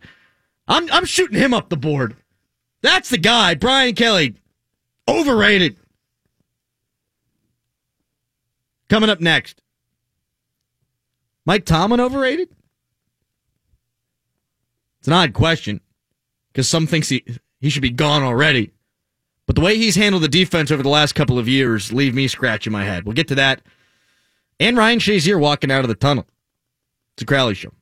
I'm 0.69 0.91
I'm 0.93 1.05
shooting 1.05 1.39
him 1.39 1.55
up 1.55 1.69
the 1.69 1.77
board. 1.77 2.17
That's 2.83 3.11
the 3.11 3.19
guy, 3.19 3.55
Brian 3.55 3.95
Kelly. 3.95 4.35
Overrated. 5.09 5.77
Coming 8.91 9.09
up 9.09 9.21
next. 9.21 9.63
Mike 11.47 11.65
Tomlin 11.65 12.01
overrated? 12.01 12.49
It's 14.99 15.09
an 15.09 15.15
odd 15.15 15.33
question 15.33 15.81
because 16.53 16.69
some 16.69 16.87
thinks 16.87 17.09
he 17.09 17.25
he 17.61 17.71
should 17.71 17.83
be 17.83 17.91
gone 17.91 18.23
already. 18.23 18.73
But 19.47 19.55
the 19.55 19.63
way 19.63 19.77
he's 19.77 19.97
handled 19.97 20.25
the 20.25 20.29
defense 20.29 20.71
over 20.71 20.83
the 20.83 20.89
last 20.89 21.15
couple 21.15 21.39
of 21.39 21.49
years 21.49 21.93
leave 21.93 22.15
me 22.15 22.29
scratching 22.29 22.73
my 22.73 22.85
head. 22.85 23.05
We'll 23.05 23.15
get 23.15 23.29
to 23.29 23.35
that. 23.37 23.63
And 24.59 24.77
Ryan 24.77 24.99
Shazier 24.99 25.41
walking 25.41 25.71
out 25.71 25.85
of 25.85 25.89
the 25.89 25.95
tunnel. 25.95 26.27
It's 27.15 27.23
a 27.23 27.27
Crowley 27.27 27.55
show. 27.55 27.73